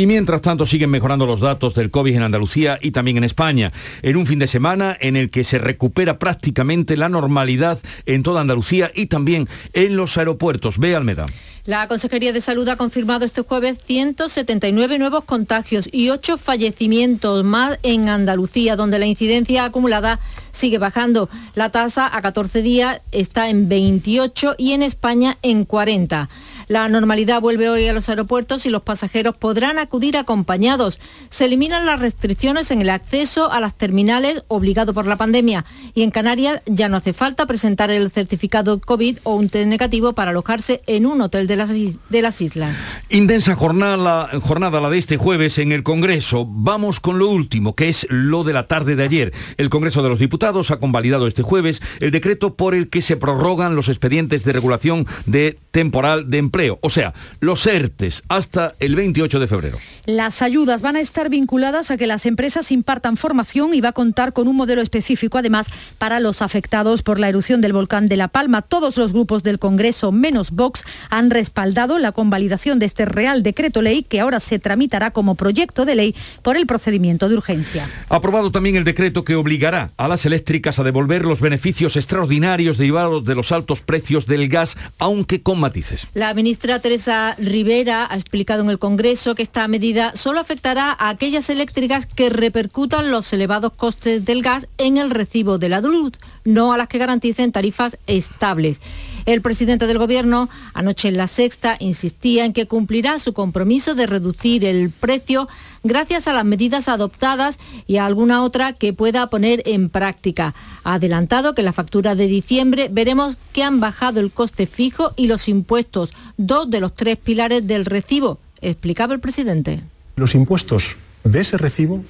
Y 0.00 0.06
mientras 0.06 0.40
tanto 0.40 0.64
siguen 0.64 0.88
mejorando 0.88 1.26
los 1.26 1.40
datos 1.40 1.74
del 1.74 1.90
COVID 1.90 2.16
en 2.16 2.22
Andalucía 2.22 2.78
y 2.80 2.92
también 2.92 3.18
en 3.18 3.24
España, 3.24 3.70
en 4.00 4.16
un 4.16 4.24
fin 4.24 4.38
de 4.38 4.48
semana 4.48 4.96
en 4.98 5.14
el 5.14 5.28
que 5.28 5.44
se 5.44 5.58
recupera 5.58 6.18
prácticamente 6.18 6.96
la 6.96 7.10
normalidad 7.10 7.78
en 8.06 8.22
toda 8.22 8.40
Andalucía 8.40 8.90
y 8.94 9.08
también 9.08 9.46
en 9.74 9.96
los 9.96 10.16
aeropuertos. 10.16 10.78
Ve 10.78 10.96
Almeda. 10.96 11.26
La 11.66 11.86
Consejería 11.86 12.32
de 12.32 12.40
Salud 12.40 12.66
ha 12.68 12.76
confirmado 12.76 13.26
este 13.26 13.42
jueves 13.42 13.76
179 13.84 14.98
nuevos 14.98 15.24
contagios 15.24 15.86
y 15.92 16.08
8 16.08 16.38
fallecimientos 16.38 17.44
más 17.44 17.78
en 17.82 18.08
Andalucía, 18.08 18.76
donde 18.76 18.98
la 18.98 19.04
incidencia 19.04 19.66
acumulada 19.66 20.18
sigue 20.50 20.78
bajando. 20.78 21.28
La 21.54 21.68
tasa 21.68 22.08
a 22.10 22.22
14 22.22 22.62
días 22.62 23.02
está 23.12 23.50
en 23.50 23.68
28 23.68 24.54
y 24.56 24.72
en 24.72 24.82
España 24.82 25.36
en 25.42 25.66
40. 25.66 26.30
La 26.70 26.88
normalidad 26.88 27.40
vuelve 27.40 27.68
hoy 27.68 27.88
a 27.88 27.92
los 27.92 28.08
aeropuertos 28.08 28.64
y 28.64 28.70
los 28.70 28.82
pasajeros 28.82 29.34
podrán 29.36 29.76
acudir 29.80 30.16
acompañados. 30.16 31.00
Se 31.28 31.46
eliminan 31.46 31.84
las 31.84 31.98
restricciones 31.98 32.70
en 32.70 32.80
el 32.80 32.90
acceso 32.90 33.50
a 33.50 33.58
las 33.58 33.74
terminales 33.74 34.44
obligado 34.46 34.94
por 34.94 35.04
la 35.04 35.16
pandemia 35.16 35.64
y 35.94 36.04
en 36.04 36.12
Canarias 36.12 36.62
ya 36.66 36.88
no 36.88 36.96
hace 36.96 37.12
falta 37.12 37.46
presentar 37.46 37.90
el 37.90 38.12
certificado 38.12 38.80
COVID 38.80 39.18
o 39.24 39.34
un 39.34 39.48
test 39.48 39.66
negativo 39.66 40.12
para 40.12 40.30
alojarse 40.30 40.80
en 40.86 41.06
un 41.06 41.20
hotel 41.22 41.48
de 41.48 41.56
las, 41.56 41.70
de 41.70 42.22
las 42.22 42.40
islas. 42.40 42.76
Intensa 43.08 43.56
jornada, 43.56 44.30
jornada 44.40 44.80
la 44.80 44.90
de 44.90 44.98
este 44.98 45.16
jueves 45.16 45.58
en 45.58 45.72
el 45.72 45.82
Congreso. 45.82 46.46
Vamos 46.48 47.00
con 47.00 47.18
lo 47.18 47.30
último, 47.30 47.74
que 47.74 47.88
es 47.88 48.06
lo 48.10 48.44
de 48.44 48.52
la 48.52 48.68
tarde 48.68 48.94
de 48.94 49.02
ayer. 49.02 49.32
El 49.56 49.70
Congreso 49.70 50.04
de 50.04 50.08
los 50.08 50.20
Diputados 50.20 50.70
ha 50.70 50.78
convalidado 50.78 51.26
este 51.26 51.42
jueves 51.42 51.82
el 51.98 52.12
decreto 52.12 52.54
por 52.54 52.76
el 52.76 52.90
que 52.90 53.02
se 53.02 53.16
prorrogan 53.16 53.74
los 53.74 53.88
expedientes 53.88 54.44
de 54.44 54.52
regulación 54.52 55.08
de 55.26 55.58
temporal 55.72 56.30
de 56.30 56.38
empleo 56.38 56.59
o 56.68 56.90
sea, 56.90 57.14
los 57.40 57.66
ERTES 57.66 58.22
hasta 58.28 58.74
el 58.78 58.96
28 58.96 59.40
de 59.40 59.46
febrero. 59.46 59.78
Las 60.04 60.42
ayudas 60.42 60.82
van 60.82 60.96
a 60.96 61.00
estar 61.00 61.30
vinculadas 61.30 61.90
a 61.90 61.96
que 61.96 62.06
las 62.06 62.26
empresas 62.26 62.70
impartan 62.70 63.16
formación 63.16 63.72
y 63.72 63.80
va 63.80 63.90
a 63.90 63.92
contar 63.92 64.32
con 64.32 64.48
un 64.48 64.56
modelo 64.56 64.82
específico 64.82 65.38
además 65.38 65.68
para 65.98 66.20
los 66.20 66.42
afectados 66.42 67.02
por 67.02 67.18
la 67.18 67.28
erupción 67.28 67.60
del 67.60 67.72
volcán 67.72 68.08
de 68.08 68.16
La 68.16 68.28
Palma. 68.28 68.62
Todos 68.62 68.96
los 68.98 69.12
grupos 69.12 69.42
del 69.42 69.58
Congreso, 69.58 70.12
menos 70.12 70.50
Vox, 70.50 70.84
han 71.08 71.30
respaldado 71.30 71.98
la 71.98 72.12
convalidación 72.12 72.78
de 72.78 72.86
este 72.86 73.04
Real 73.04 73.42
Decreto 73.42 73.80
Ley 73.80 74.02
que 74.02 74.20
ahora 74.20 74.40
se 74.40 74.58
tramitará 74.58 75.10
como 75.10 75.36
proyecto 75.36 75.84
de 75.84 75.94
ley 75.94 76.14
por 76.42 76.56
el 76.56 76.66
procedimiento 76.66 77.28
de 77.28 77.36
urgencia. 77.36 77.88
Aprobado 78.08 78.50
también 78.50 78.76
el 78.76 78.84
decreto 78.84 79.24
que 79.24 79.36
obligará 79.36 79.92
a 79.96 80.08
las 80.08 80.26
eléctricas 80.26 80.78
a 80.78 80.82
devolver 80.82 81.24
los 81.24 81.40
beneficios 81.40 81.96
extraordinarios 81.96 82.76
derivados 82.76 83.24
de 83.24 83.34
los 83.34 83.52
altos 83.52 83.80
precios 83.80 84.26
del 84.26 84.48
gas, 84.48 84.76
aunque 84.98 85.42
con 85.42 85.60
matices. 85.60 86.06
La 86.14 86.34
ministra 86.34 86.49
Teresa 86.58 87.36
Rivera 87.38 88.06
ha 88.10 88.16
explicado 88.16 88.62
en 88.62 88.70
el 88.70 88.78
Congreso 88.78 89.34
que 89.34 89.42
esta 89.42 89.66
medida 89.68 90.12
solo 90.14 90.40
afectará 90.40 90.96
a 90.98 91.08
aquellas 91.08 91.48
eléctricas 91.50 92.06
que 92.06 92.30
repercutan 92.30 93.10
los 93.10 93.32
elevados 93.32 93.72
costes 93.72 94.24
del 94.24 94.42
gas 94.42 94.66
en 94.78 94.98
el 94.98 95.10
recibo 95.10 95.58
de 95.58 95.68
la 95.68 95.80
luz, 95.80 96.12
no 96.44 96.72
a 96.72 96.76
las 96.76 96.88
que 96.88 96.98
garanticen 96.98 97.52
tarifas 97.52 97.96
estables. 98.06 98.80
El 99.26 99.42
presidente 99.42 99.86
del 99.86 99.98
Gobierno, 99.98 100.48
anoche 100.74 101.08
en 101.08 101.16
la 101.16 101.28
sexta, 101.28 101.76
insistía 101.80 102.44
en 102.44 102.52
que 102.52 102.66
cumplirá 102.66 103.18
su 103.18 103.32
compromiso 103.32 103.94
de 103.94 104.06
reducir 104.06 104.64
el 104.64 104.90
precio 104.90 105.48
gracias 105.82 106.26
a 106.28 106.32
las 106.32 106.44
medidas 106.44 106.88
adoptadas 106.88 107.58
y 107.86 107.96
a 107.96 108.06
alguna 108.06 108.42
otra 108.42 108.72
que 108.72 108.92
pueda 108.92 109.28
poner 109.28 109.62
en 109.66 109.88
práctica. 109.88 110.54
Ha 110.84 110.94
adelantado 110.94 111.54
que 111.54 111.62
la 111.62 111.72
factura 111.72 112.14
de 112.14 112.26
diciembre 112.26 112.88
veremos 112.90 113.36
que 113.52 113.62
han 113.62 113.80
bajado 113.80 114.20
el 114.20 114.30
coste 114.30 114.66
fijo 114.66 115.12
y 115.16 115.26
los 115.26 115.48
impuestos, 115.48 116.12
dos 116.36 116.70
de 116.70 116.80
los 116.80 116.94
tres 116.94 117.16
pilares 117.16 117.66
del 117.66 117.84
recibo, 117.84 118.38
explicaba 118.60 119.14
el 119.14 119.20
presidente. 119.20 119.80
Los 120.16 120.34
impuestos 120.34 120.96
de 121.24 121.40
ese 121.40 121.56
recibo 121.56 122.04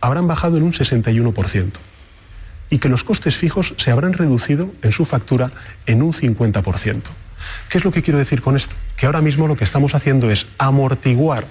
habrán 0.00 0.26
bajado 0.26 0.56
en 0.56 0.64
un 0.64 0.72
61% 0.72 1.87
y 2.70 2.78
que 2.78 2.88
los 2.88 3.04
costes 3.04 3.36
fijos 3.36 3.74
se 3.76 3.90
habrán 3.90 4.12
reducido 4.12 4.72
en 4.82 4.92
su 4.92 5.04
factura 5.04 5.50
en 5.86 6.02
un 6.02 6.12
50%. 6.12 7.02
¿Qué 7.68 7.78
es 7.78 7.84
lo 7.84 7.90
que 7.90 8.02
quiero 8.02 8.18
decir 8.18 8.42
con 8.42 8.56
esto? 8.56 8.74
Que 8.96 9.06
ahora 9.06 9.22
mismo 9.22 9.46
lo 9.46 9.56
que 9.56 9.64
estamos 9.64 9.94
haciendo 9.94 10.30
es 10.30 10.46
amortiguar 10.58 11.46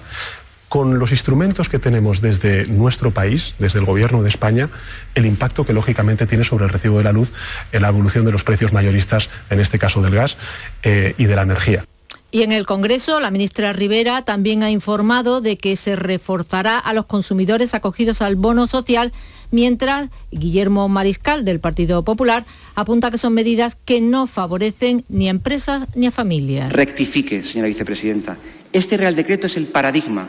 con 0.68 0.98
los 0.98 1.12
instrumentos 1.12 1.68
que 1.68 1.78
tenemos 1.78 2.20
desde 2.20 2.66
nuestro 2.66 3.10
país, 3.10 3.54
desde 3.58 3.78
el 3.78 3.86
Gobierno 3.86 4.22
de 4.22 4.28
España, 4.28 4.68
el 5.14 5.24
impacto 5.24 5.64
que 5.64 5.72
lógicamente 5.72 6.26
tiene 6.26 6.44
sobre 6.44 6.66
el 6.66 6.70
recibo 6.70 6.98
de 6.98 7.04
la 7.04 7.12
luz 7.12 7.32
en 7.72 7.82
la 7.82 7.88
evolución 7.88 8.24
de 8.24 8.32
los 8.32 8.44
precios 8.44 8.72
mayoristas, 8.72 9.30
en 9.48 9.60
este 9.60 9.78
caso 9.78 10.02
del 10.02 10.14
gas 10.14 10.36
eh, 10.82 11.14
y 11.16 11.24
de 11.24 11.36
la 11.36 11.42
energía. 11.42 11.84
Y 12.30 12.42
en 12.42 12.52
el 12.52 12.66
Congreso, 12.66 13.20
la 13.20 13.30
ministra 13.30 13.72
Rivera 13.72 14.22
también 14.22 14.62
ha 14.62 14.70
informado 14.70 15.40
de 15.40 15.56
que 15.56 15.76
se 15.76 15.96
reforzará 15.96 16.78
a 16.78 16.92
los 16.92 17.06
consumidores 17.06 17.72
acogidos 17.72 18.20
al 18.20 18.36
bono 18.36 18.66
social, 18.66 19.14
mientras 19.50 20.10
Guillermo 20.30 20.88
Mariscal, 20.88 21.44
del 21.44 21.60
Partido 21.60 22.04
Popular, 22.04 22.44
apunta 22.74 23.10
que 23.10 23.18
son 23.18 23.34
medidas 23.34 23.76
que 23.84 24.00
no 24.00 24.26
favorecen 24.26 25.04
ni 25.08 25.28
a 25.28 25.30
empresas 25.30 25.86
ni 25.94 26.06
a 26.06 26.10
familias. 26.10 26.72
Rectifique, 26.72 27.44
señora 27.44 27.68
vicepresidenta. 27.68 28.36
Este 28.72 28.96
Real 28.96 29.16
Decreto 29.16 29.46
es 29.46 29.56
el 29.56 29.66
paradigma 29.66 30.28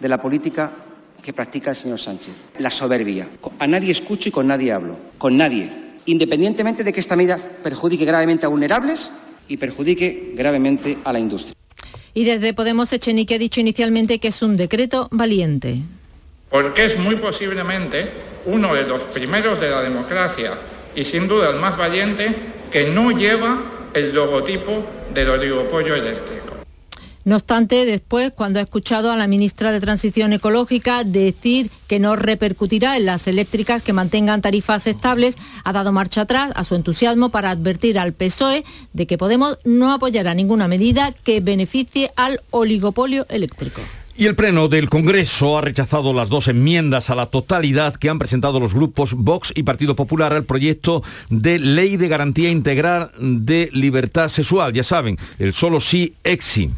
de 0.00 0.08
la 0.08 0.20
política 0.20 0.72
que 1.22 1.32
practica 1.32 1.70
el 1.70 1.76
señor 1.76 2.00
Sánchez. 2.00 2.34
La 2.58 2.70
soberbia. 2.70 3.28
A 3.58 3.66
nadie 3.66 3.92
escucho 3.92 4.28
y 4.28 4.32
con 4.32 4.46
nadie 4.48 4.72
hablo. 4.72 4.98
Con 5.18 5.36
nadie. 5.36 5.70
Independientemente 6.06 6.82
de 6.82 6.92
que 6.92 7.00
esta 7.00 7.16
medida 7.16 7.38
perjudique 7.38 8.04
gravemente 8.04 8.44
a 8.44 8.48
vulnerables 8.48 9.10
y 9.48 9.56
perjudique 9.56 10.32
gravemente 10.36 10.98
a 11.04 11.12
la 11.12 11.20
industria. 11.20 11.54
Y 12.14 12.24
desde 12.24 12.52
Podemos 12.52 12.92
Echenique 12.92 13.36
ha 13.36 13.38
dicho 13.38 13.60
inicialmente 13.60 14.18
que 14.18 14.28
es 14.28 14.42
un 14.42 14.56
decreto 14.56 15.08
valiente. 15.12 15.82
Porque 16.52 16.84
es 16.84 16.98
muy 16.98 17.16
posiblemente 17.16 18.10
uno 18.44 18.74
de 18.74 18.84
los 18.84 19.04
primeros 19.04 19.58
de 19.58 19.70
la 19.70 19.82
democracia 19.82 20.52
y 20.94 21.02
sin 21.02 21.26
duda 21.26 21.50
el 21.50 21.56
más 21.56 21.76
valiente 21.76 22.32
que 22.70 22.90
no 22.90 23.10
lleva 23.10 23.58
el 23.94 24.14
logotipo 24.14 24.84
del 25.12 25.30
oligopollo 25.30 25.94
eléctrico. 25.94 26.42
No 27.24 27.36
obstante, 27.36 27.86
después, 27.86 28.32
cuando 28.34 28.58
ha 28.58 28.62
escuchado 28.62 29.12
a 29.12 29.16
la 29.16 29.28
ministra 29.28 29.70
de 29.70 29.80
Transición 29.80 30.32
Ecológica 30.32 31.04
decir 31.04 31.70
que 31.86 32.00
no 32.00 32.16
repercutirá 32.16 32.96
en 32.96 33.06
las 33.06 33.28
eléctricas 33.28 33.80
que 33.80 33.92
mantengan 33.92 34.42
tarifas 34.42 34.88
estables, 34.88 35.36
ha 35.62 35.72
dado 35.72 35.92
marcha 35.92 36.22
atrás 36.22 36.50
a 36.56 36.64
su 36.64 36.74
entusiasmo 36.74 37.28
para 37.28 37.50
advertir 37.50 37.98
al 37.98 38.12
PSOE 38.12 38.64
de 38.92 39.06
que 39.06 39.18
Podemos 39.18 39.58
no 39.64 39.92
apoyará 39.92 40.34
ninguna 40.34 40.66
medida 40.66 41.12
que 41.12 41.40
beneficie 41.40 42.10
al 42.16 42.40
oligopolio 42.50 43.24
eléctrico. 43.28 43.82
Y 44.14 44.26
el 44.26 44.34
Pleno 44.34 44.68
del 44.68 44.90
Congreso 44.90 45.56
ha 45.56 45.62
rechazado 45.62 46.12
las 46.12 46.28
dos 46.28 46.46
enmiendas 46.46 47.08
a 47.08 47.14
la 47.14 47.26
totalidad 47.26 47.96
que 47.96 48.10
han 48.10 48.18
presentado 48.18 48.60
los 48.60 48.74
grupos 48.74 49.14
Vox 49.14 49.54
y 49.56 49.62
Partido 49.62 49.96
Popular 49.96 50.34
al 50.34 50.44
proyecto 50.44 51.02
de 51.30 51.58
Ley 51.58 51.96
de 51.96 52.08
Garantía 52.08 52.50
Integral 52.50 53.10
de 53.18 53.70
Libertad 53.72 54.28
Sexual. 54.28 54.74
Ya 54.74 54.84
saben, 54.84 55.16
el 55.38 55.54
solo 55.54 55.80
sí 55.80 56.12
exi. 56.24 56.70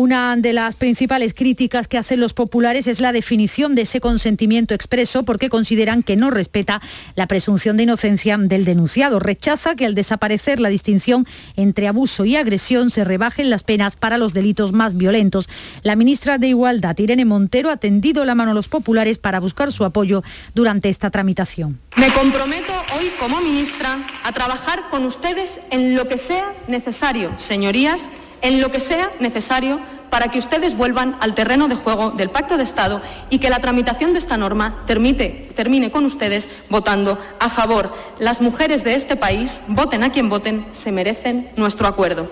Una 0.00 0.36
de 0.36 0.52
las 0.52 0.76
principales 0.76 1.34
críticas 1.34 1.88
que 1.88 1.98
hacen 1.98 2.20
los 2.20 2.32
populares 2.32 2.86
es 2.86 3.00
la 3.00 3.10
definición 3.10 3.74
de 3.74 3.82
ese 3.82 3.98
consentimiento 3.98 4.72
expreso 4.72 5.24
porque 5.24 5.50
consideran 5.50 6.04
que 6.04 6.14
no 6.14 6.30
respeta 6.30 6.80
la 7.16 7.26
presunción 7.26 7.76
de 7.76 7.82
inocencia 7.82 8.38
del 8.38 8.64
denunciado. 8.64 9.18
Rechaza 9.18 9.74
que 9.74 9.86
al 9.86 9.96
desaparecer 9.96 10.60
la 10.60 10.68
distinción 10.68 11.26
entre 11.56 11.88
abuso 11.88 12.24
y 12.24 12.36
agresión 12.36 12.90
se 12.90 13.02
rebajen 13.02 13.50
las 13.50 13.64
penas 13.64 13.96
para 13.96 14.18
los 14.18 14.32
delitos 14.32 14.72
más 14.72 14.96
violentos. 14.96 15.48
La 15.82 15.96
ministra 15.96 16.38
de 16.38 16.46
Igualdad, 16.46 16.96
Irene 16.96 17.24
Montero, 17.24 17.68
ha 17.68 17.78
tendido 17.78 18.24
la 18.24 18.36
mano 18.36 18.52
a 18.52 18.54
los 18.54 18.68
populares 18.68 19.18
para 19.18 19.40
buscar 19.40 19.72
su 19.72 19.84
apoyo 19.84 20.22
durante 20.54 20.90
esta 20.90 21.10
tramitación. 21.10 21.80
Me 21.96 22.12
comprometo 22.12 22.72
hoy 22.96 23.10
como 23.18 23.40
ministra 23.40 24.06
a 24.22 24.30
trabajar 24.30 24.90
con 24.92 25.04
ustedes 25.06 25.58
en 25.72 25.96
lo 25.96 26.06
que 26.06 26.18
sea 26.18 26.54
necesario, 26.68 27.36
señorías 27.36 28.00
en 28.42 28.60
lo 28.60 28.70
que 28.70 28.80
sea 28.80 29.10
necesario 29.20 29.80
para 30.10 30.28
que 30.28 30.38
ustedes 30.38 30.76
vuelvan 30.76 31.16
al 31.20 31.34
terreno 31.34 31.68
de 31.68 31.74
juego 31.74 32.10
del 32.10 32.30
Pacto 32.30 32.56
de 32.56 32.64
Estado 32.64 33.02
y 33.30 33.38
que 33.38 33.50
la 33.50 33.60
tramitación 33.60 34.12
de 34.12 34.18
esta 34.18 34.36
norma 34.36 34.84
termine 34.86 35.90
con 35.90 36.06
ustedes 36.06 36.48
votando 36.70 37.18
a 37.38 37.50
favor. 37.50 37.94
Las 38.18 38.40
mujeres 38.40 38.84
de 38.84 38.94
este 38.94 39.16
país, 39.16 39.60
voten 39.68 40.02
a 40.02 40.12
quien 40.12 40.28
voten, 40.28 40.66
se 40.72 40.92
merecen 40.92 41.50
nuestro 41.56 41.86
acuerdo. 41.86 42.30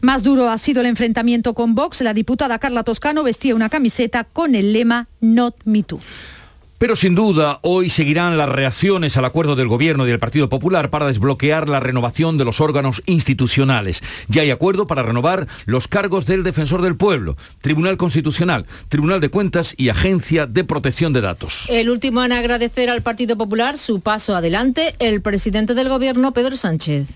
Más 0.00 0.22
duro 0.22 0.50
ha 0.50 0.58
sido 0.58 0.80
el 0.80 0.86
enfrentamiento 0.86 1.54
con 1.54 1.74
Vox. 1.74 2.02
La 2.02 2.12
diputada 2.12 2.58
Carla 2.58 2.84
Toscano 2.84 3.22
vestía 3.22 3.54
una 3.54 3.70
camiseta 3.70 4.24
con 4.24 4.54
el 4.54 4.72
lema 4.72 5.08
Not 5.20 5.56
Me 5.64 5.82
Too. 5.82 6.00
Pero 6.78 6.96
sin 6.96 7.14
duda, 7.14 7.60
hoy 7.62 7.88
seguirán 7.88 8.36
las 8.36 8.48
reacciones 8.48 9.16
al 9.16 9.24
acuerdo 9.24 9.54
del 9.54 9.68
Gobierno 9.68 10.06
y 10.06 10.10
del 10.10 10.18
Partido 10.18 10.48
Popular 10.48 10.90
para 10.90 11.06
desbloquear 11.06 11.68
la 11.68 11.78
renovación 11.78 12.36
de 12.36 12.44
los 12.44 12.60
órganos 12.60 13.00
institucionales. 13.06 14.02
Ya 14.28 14.42
hay 14.42 14.50
acuerdo 14.50 14.86
para 14.86 15.04
renovar 15.04 15.46
los 15.66 15.86
cargos 15.86 16.26
del 16.26 16.42
Defensor 16.42 16.82
del 16.82 16.96
Pueblo, 16.96 17.36
Tribunal 17.60 17.96
Constitucional, 17.96 18.66
Tribunal 18.88 19.20
de 19.20 19.28
Cuentas 19.28 19.74
y 19.76 19.88
Agencia 19.88 20.46
de 20.46 20.64
Protección 20.64 21.12
de 21.12 21.20
Datos. 21.20 21.66
El 21.68 21.90
último 21.90 22.24
en 22.24 22.32
agradecer 22.32 22.90
al 22.90 23.02
Partido 23.02 23.38
Popular 23.38 23.78
su 23.78 24.00
paso 24.00 24.34
adelante, 24.34 24.94
el 24.98 25.20
presidente 25.20 25.74
del 25.74 25.88
Gobierno, 25.88 26.32
Pedro 26.32 26.56
Sánchez. 26.56 27.06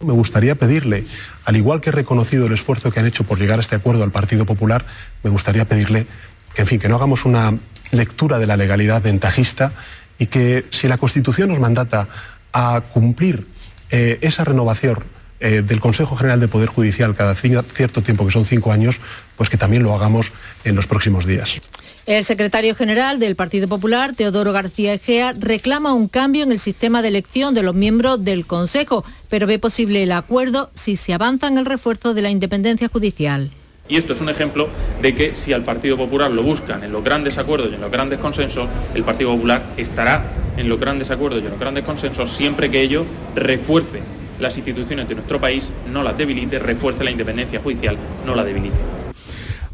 Me 0.00 0.12
gustaría 0.12 0.54
pedirle, 0.54 1.04
al 1.44 1.56
igual 1.56 1.80
que 1.80 1.90
he 1.90 1.92
reconocido 1.92 2.46
el 2.46 2.52
esfuerzo 2.52 2.92
que 2.92 3.00
han 3.00 3.06
hecho 3.06 3.24
por 3.24 3.40
llegar 3.40 3.58
a 3.58 3.62
este 3.62 3.74
acuerdo 3.74 4.04
al 4.04 4.12
Partido 4.12 4.46
Popular, 4.46 4.84
me 5.24 5.30
gustaría 5.30 5.66
pedirle 5.66 6.06
que, 6.54 6.62
en 6.62 6.68
fin, 6.68 6.78
que 6.78 6.88
no 6.88 6.94
hagamos 6.94 7.24
una 7.24 7.58
lectura 7.92 8.38
de 8.38 8.46
la 8.46 8.56
legalidad 8.56 9.02
ventajista 9.02 9.72
y 10.18 10.26
que 10.26 10.64
si 10.70 10.88
la 10.88 10.98
Constitución 10.98 11.48
nos 11.48 11.60
mandata 11.60 12.08
a 12.52 12.82
cumplir 12.92 13.46
eh, 13.90 14.18
esa 14.20 14.44
renovación 14.44 14.98
eh, 15.40 15.62
del 15.64 15.78
Consejo 15.78 16.16
General 16.16 16.40
de 16.40 16.48
Poder 16.48 16.68
Judicial 16.68 17.14
cada 17.14 17.34
cierto 17.34 18.02
tiempo, 18.02 18.26
que 18.26 18.32
son 18.32 18.44
cinco 18.44 18.72
años, 18.72 19.00
pues 19.36 19.48
que 19.48 19.56
también 19.56 19.84
lo 19.84 19.94
hagamos 19.94 20.32
en 20.64 20.74
los 20.74 20.86
próximos 20.86 21.26
días. 21.26 21.60
El 22.06 22.24
secretario 22.24 22.74
general 22.74 23.18
del 23.18 23.36
Partido 23.36 23.68
Popular, 23.68 24.14
Teodoro 24.14 24.52
García 24.52 24.94
Egea, 24.94 25.34
reclama 25.38 25.92
un 25.92 26.08
cambio 26.08 26.42
en 26.42 26.50
el 26.50 26.58
sistema 26.58 27.02
de 27.02 27.08
elección 27.08 27.54
de 27.54 27.62
los 27.62 27.74
miembros 27.74 28.24
del 28.24 28.46
Consejo, 28.46 29.04
pero 29.28 29.46
ve 29.46 29.58
posible 29.58 30.02
el 30.02 30.12
acuerdo 30.12 30.70
si 30.74 30.96
se 30.96 31.12
avanza 31.12 31.46
en 31.48 31.58
el 31.58 31.66
refuerzo 31.66 32.14
de 32.14 32.22
la 32.22 32.30
independencia 32.30 32.88
judicial. 32.88 33.52
Y 33.88 33.96
esto 33.96 34.12
es 34.12 34.20
un 34.20 34.28
ejemplo 34.28 34.68
de 35.00 35.14
que 35.14 35.34
si 35.34 35.52
al 35.52 35.64
Partido 35.64 35.96
Popular 35.96 36.30
lo 36.30 36.42
buscan 36.42 36.84
en 36.84 36.92
los 36.92 37.02
grandes 37.02 37.38
acuerdos 37.38 37.70
y 37.72 37.74
en 37.74 37.80
los 37.80 37.90
grandes 37.90 38.18
consensos, 38.18 38.68
el 38.94 39.02
Partido 39.02 39.32
Popular 39.32 39.62
estará 39.78 40.24
en 40.58 40.68
los 40.68 40.78
grandes 40.78 41.10
acuerdos 41.10 41.40
y 41.42 41.44
en 41.46 41.50
los 41.50 41.60
grandes 41.60 41.84
consensos 41.84 42.30
siempre 42.30 42.70
que 42.70 42.82
ello 42.82 43.06
refuerce 43.34 44.02
las 44.38 44.56
instituciones 44.56 45.08
de 45.08 45.14
nuestro 45.14 45.40
país, 45.40 45.70
no 45.90 46.02
las 46.02 46.16
debilite, 46.18 46.58
refuerce 46.58 47.02
la 47.02 47.10
independencia 47.10 47.60
judicial, 47.60 47.96
no 48.26 48.34
la 48.34 48.44
debilite. 48.44 49.07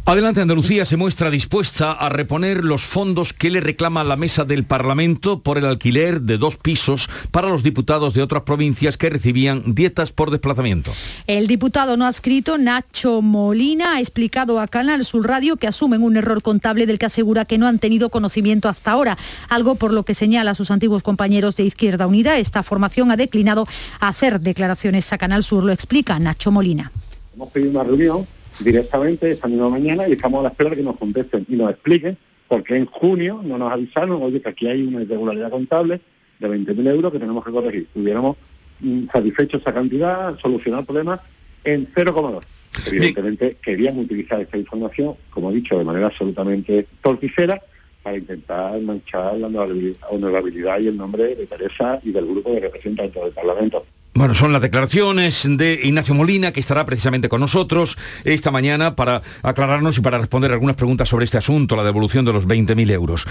Adelante 0.06 0.42
Andalucía 0.42 0.84
se 0.84 0.98
muestra 0.98 1.30
dispuesta 1.30 1.92
a 1.92 2.10
reponer 2.10 2.62
los 2.62 2.82
fondos 2.84 3.32
que 3.32 3.48
le 3.48 3.60
reclama 3.60 4.04
la 4.04 4.16
mesa 4.16 4.44
del 4.44 4.64
Parlamento 4.64 5.40
por 5.40 5.56
el 5.56 5.64
alquiler 5.64 6.20
de 6.20 6.36
dos 6.36 6.56
pisos 6.56 7.08
para 7.30 7.48
los 7.48 7.62
diputados 7.62 8.12
de 8.12 8.20
otras 8.20 8.42
provincias 8.42 8.98
que 8.98 9.08
recibían 9.08 9.74
dietas 9.74 10.12
por 10.12 10.30
desplazamiento. 10.30 10.92
El 11.26 11.46
diputado 11.46 11.96
no 11.96 12.04
adscrito 12.04 12.58
Nacho 12.58 13.22
Molina 13.22 13.94
ha 13.94 14.00
explicado 14.00 14.60
a 14.60 14.68
Canal 14.68 15.06
Sur 15.06 15.26
Radio 15.26 15.56
que 15.56 15.68
asumen 15.68 16.02
un 16.02 16.18
error 16.18 16.42
contable 16.42 16.84
del 16.84 16.98
que 16.98 17.06
asegura 17.06 17.46
que 17.46 17.56
no 17.56 17.66
han 17.66 17.78
tenido 17.78 18.10
conocimiento 18.10 18.68
hasta 18.68 18.90
ahora, 18.90 19.16
algo 19.48 19.76
por 19.76 19.90
lo 19.90 20.02
que 20.02 20.12
señala 20.12 20.50
a 20.50 20.54
sus 20.54 20.70
antiguos 20.70 21.02
compañeros 21.02 21.56
de 21.56 21.64
Izquierda 21.64 22.06
Unida. 22.06 22.36
Esta 22.36 22.62
formación 22.62 23.10
ha 23.10 23.16
declinado 23.16 23.66
hacer 24.00 24.40
declaraciones 24.40 25.10
a 25.14 25.16
Canal 25.16 25.42
Sur, 25.42 25.64
lo 25.64 25.72
explica 25.72 26.18
Nacho 26.18 26.50
Molina. 26.50 26.92
Hemos 27.34 27.48
pedido 27.48 27.70
una 27.70 27.84
reunión 27.84 28.26
directamente 28.60 29.30
esta 29.30 29.48
misma 29.48 29.70
mañana 29.70 30.08
y 30.08 30.12
estamos 30.12 30.40
a 30.40 30.44
la 30.44 30.48
espera 30.50 30.70
de 30.70 30.76
que 30.76 30.82
nos 30.82 30.96
contesten 30.96 31.46
y 31.48 31.56
nos 31.56 31.70
expliquen 31.70 32.16
por 32.48 32.62
qué 32.62 32.76
en 32.76 32.86
junio 32.86 33.40
no 33.42 33.58
nos 33.58 33.72
avisaron, 33.72 34.22
oye, 34.22 34.40
que 34.40 34.48
aquí 34.48 34.66
hay 34.66 34.82
una 34.82 35.02
irregularidad 35.02 35.50
contable 35.50 36.00
de 36.38 36.48
20.000 36.48 36.88
euros 36.88 37.12
que 37.12 37.18
tenemos 37.18 37.44
que 37.44 37.50
corregir. 37.50 37.88
Hubiéramos 37.94 38.36
mm, 38.80 39.06
satisfecho 39.12 39.56
esa 39.56 39.72
cantidad, 39.72 40.38
solucionar 40.38 40.80
el 40.80 40.86
problema 40.86 41.20
en 41.64 41.92
0,2. 41.92 42.42
Evidentemente 42.86 43.56
querían 43.62 43.98
utilizar 43.98 44.40
esta 44.40 44.58
información, 44.58 45.14
como 45.30 45.50
he 45.50 45.54
dicho, 45.54 45.78
de 45.78 45.84
manera 45.84 46.06
absolutamente 46.06 46.86
torticera 47.02 47.60
para 48.02 48.18
intentar 48.18 48.78
manchar 48.80 49.36
la 49.38 49.46
honorabilidad 49.46 50.78
y 50.80 50.88
el 50.88 50.96
nombre 50.96 51.34
de 51.34 51.46
Teresa 51.46 52.00
y 52.02 52.12
del 52.12 52.26
grupo 52.26 52.52
de 52.52 52.60
representantes 52.60 53.22
del 53.22 53.32
Parlamento. 53.32 53.86
Bueno, 54.16 54.32
son 54.36 54.52
las 54.52 54.62
declaraciones 54.62 55.42
de 55.44 55.80
Ignacio 55.82 56.14
Molina, 56.14 56.52
que 56.52 56.60
estará 56.60 56.86
precisamente 56.86 57.28
con 57.28 57.40
nosotros 57.40 57.98
esta 58.22 58.52
mañana 58.52 58.94
para 58.94 59.22
aclararnos 59.42 59.98
y 59.98 60.02
para 60.02 60.18
responder 60.18 60.52
algunas 60.52 60.76
preguntas 60.76 61.08
sobre 61.08 61.24
este 61.24 61.38
asunto, 61.38 61.74
la 61.74 61.82
devolución 61.82 62.24
de 62.24 62.32
los 62.32 62.46
20.000 62.46 62.92
euros. 62.92 63.26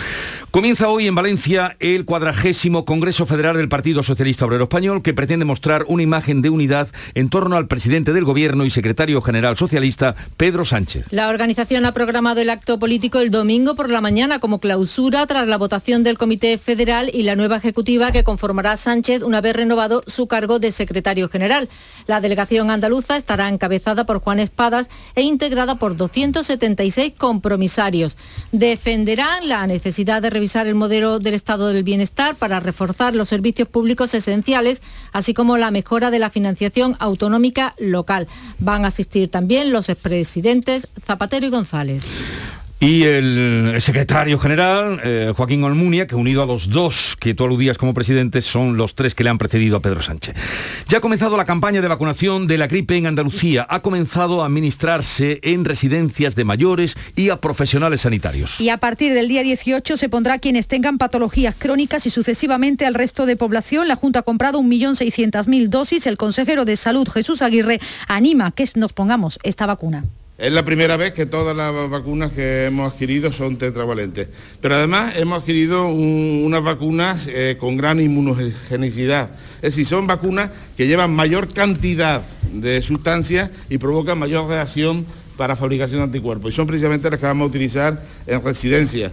Comienza 0.51 0.89
hoy 0.89 1.07
en 1.07 1.15
Valencia 1.15 1.77
el 1.79 2.03
cuadragésimo 2.03 2.83
Congreso 2.83 3.25
Federal 3.25 3.55
del 3.55 3.69
Partido 3.69 4.03
Socialista 4.03 4.43
Obrero 4.43 4.63
Español, 4.63 5.01
que 5.01 5.13
pretende 5.13 5.45
mostrar 5.45 5.85
una 5.87 6.03
imagen 6.03 6.41
de 6.41 6.49
unidad 6.49 6.89
en 7.13 7.29
torno 7.29 7.55
al 7.55 7.69
presidente 7.69 8.11
del 8.11 8.25
Gobierno 8.25 8.65
y 8.65 8.69
secretario 8.69 9.21
general 9.21 9.55
socialista, 9.55 10.15
Pedro 10.35 10.65
Sánchez. 10.65 11.05
La 11.11 11.29
organización 11.29 11.85
ha 11.85 11.93
programado 11.93 12.41
el 12.41 12.49
acto 12.49 12.77
político 12.77 13.19
el 13.19 13.31
domingo 13.31 13.75
por 13.75 13.89
la 13.89 14.01
mañana 14.01 14.39
como 14.39 14.59
clausura 14.59 15.25
tras 15.27 15.47
la 15.47 15.57
votación 15.57 16.03
del 16.03 16.17
Comité 16.17 16.57
Federal 16.57 17.09
y 17.13 17.23
la 17.23 17.37
nueva 17.37 17.55
ejecutiva 17.55 18.11
que 18.11 18.25
conformará 18.25 18.75
Sánchez 18.75 19.23
una 19.23 19.39
vez 19.39 19.55
renovado 19.55 20.03
su 20.07 20.27
cargo 20.27 20.59
de 20.59 20.72
secretario 20.73 21.29
general. 21.29 21.69
La 22.07 22.19
delegación 22.19 22.69
andaluza 22.69 23.15
estará 23.15 23.47
encabezada 23.47 24.05
por 24.05 24.19
Juan 24.19 24.39
Espadas 24.39 24.89
e 25.15 25.21
integrada 25.21 25.75
por 25.75 25.95
276 25.95 27.13
compromisarios. 27.17 28.17
Defenderán 28.51 29.47
la 29.47 29.65
necesidad 29.67 30.21
de 30.21 30.29
revisar 30.29 30.67
el 30.67 30.75
modelo 30.75 31.19
del 31.19 31.33
estado 31.33 31.69
del 31.69 31.83
bienestar 31.83 32.35
para 32.35 32.59
reforzar 32.59 33.15
los 33.15 33.29
servicios 33.29 33.67
públicos 33.67 34.13
esenciales, 34.13 34.81
así 35.11 35.33
como 35.33 35.57
la 35.57 35.71
mejora 35.71 36.11
de 36.11 36.19
la 36.19 36.29
financiación 36.29 36.97
autonómica 36.99 37.73
local. 37.77 38.27
Van 38.59 38.85
a 38.85 38.89
asistir 38.89 39.29
también 39.29 39.71
los 39.71 39.89
expresidentes 39.89 40.87
Zapatero 41.05 41.45
y 41.45 41.49
González. 41.49 42.03
Y 42.79 43.03
el 43.03 43.77
secretario 43.79 44.37
general, 44.37 44.99
eh, 45.05 45.31
Joaquín 45.35 45.63
Almunia, 45.63 46.05
que 46.05 46.15
unido 46.15 46.43
a 46.43 46.45
los 46.45 46.69
dos 46.69 47.15
que 47.17 47.33
tú 47.33 47.45
aludías 47.45 47.77
como 47.77 47.93
presidente, 47.93 48.41
son 48.41 48.75
los 48.75 48.93
tres 48.93 49.15
que 49.15 49.23
le 49.23 49.29
han 49.29 49.37
precedido 49.37 49.77
a 49.77 49.79
Pedro 49.79 50.01
Sánchez. 50.01 50.35
Ya 50.89 50.97
ha 50.97 51.01
comenzado 51.01 51.37
la 51.37 51.45
campaña 51.45 51.81
de 51.81 51.87
vacunación 51.87 52.45
de 52.45 52.57
la 52.57 52.67
gripe 52.67 52.97
en 52.97 53.07
Andalucía. 53.07 53.65
Ha 53.69 53.81
comenzado 53.81 54.43
a 54.43 54.47
administrarse 54.47 55.39
en 55.43 55.63
residencias 55.63 56.35
de 56.35 56.43
mayores 56.43 56.97
y 57.15 57.29
a 57.29 57.37
profesionales 57.39 58.01
sanitarios. 58.01 58.59
Y 58.59 58.67
a 58.67 58.77
partir 58.77 59.13
del 59.13 59.29
día 59.29 59.43
18 59.43 59.95
se 59.95 60.09
pondrá 60.09 60.33
a 60.33 60.39
quienes 60.39 60.67
tengan 60.67 60.97
patologías 60.97 61.55
crónicas 61.57 62.05
y 62.05 62.09
sucesivamente 62.09 62.85
al 62.85 62.95
resto 62.95 63.25
de 63.25 63.37
población. 63.37 63.87
La 63.87 63.95
Junta 63.95 64.19
ha 64.19 64.23
comprado 64.23 64.61
1.600.000 64.61 65.69
dosis. 65.69 66.05
El 66.05 66.17
consejero 66.17 66.65
de 66.65 66.75
Salud, 66.75 67.07
Jesús 67.07 67.41
Aguirre, 67.41 67.79
anima 68.09 68.51
que 68.51 68.63
nos 68.75 68.93
pongamos 68.93 69.39
esta 69.43 69.65
vacuna. 69.65 70.03
Es 70.35 70.51
la 70.51 70.65
primera 70.65 70.97
vez 70.97 71.13
que 71.13 71.27
todas 71.27 71.55
las 71.55 71.89
vacunas 71.91 72.31
que 72.31 72.65
hemos 72.65 72.91
adquirido 72.91 73.31
son 73.31 73.57
tetravalentes. 73.57 74.29
Pero 74.61 74.75
además 74.75 75.13
hemos 75.15 75.39
adquirido 75.39 75.87
unas 75.87 76.63
vacunas 76.63 77.27
eh, 77.27 77.55
con 77.59 77.77
gran 77.77 77.99
inmunogenicidad. 77.99 79.29
Es 79.57 79.75
decir, 79.75 79.85
son 79.85 80.07
vacunas 80.07 80.49
que 80.75 80.87
llevan 80.87 81.11
mayor 81.11 81.53
cantidad 81.53 82.23
de 82.51 82.81
sustancias 82.81 83.51
y 83.69 83.77
provocan 83.77 84.17
mayor 84.17 84.47
reacción 84.47 85.05
para 85.37 85.55
fabricación 85.55 85.99
de 85.99 86.05
anticuerpos. 86.05 86.51
Y 86.51 86.55
son 86.55 86.65
precisamente 86.65 87.11
las 87.11 87.19
que 87.19 87.27
vamos 87.27 87.45
a 87.45 87.49
utilizar 87.49 88.03
en 88.25 88.43
residencias. 88.43 89.11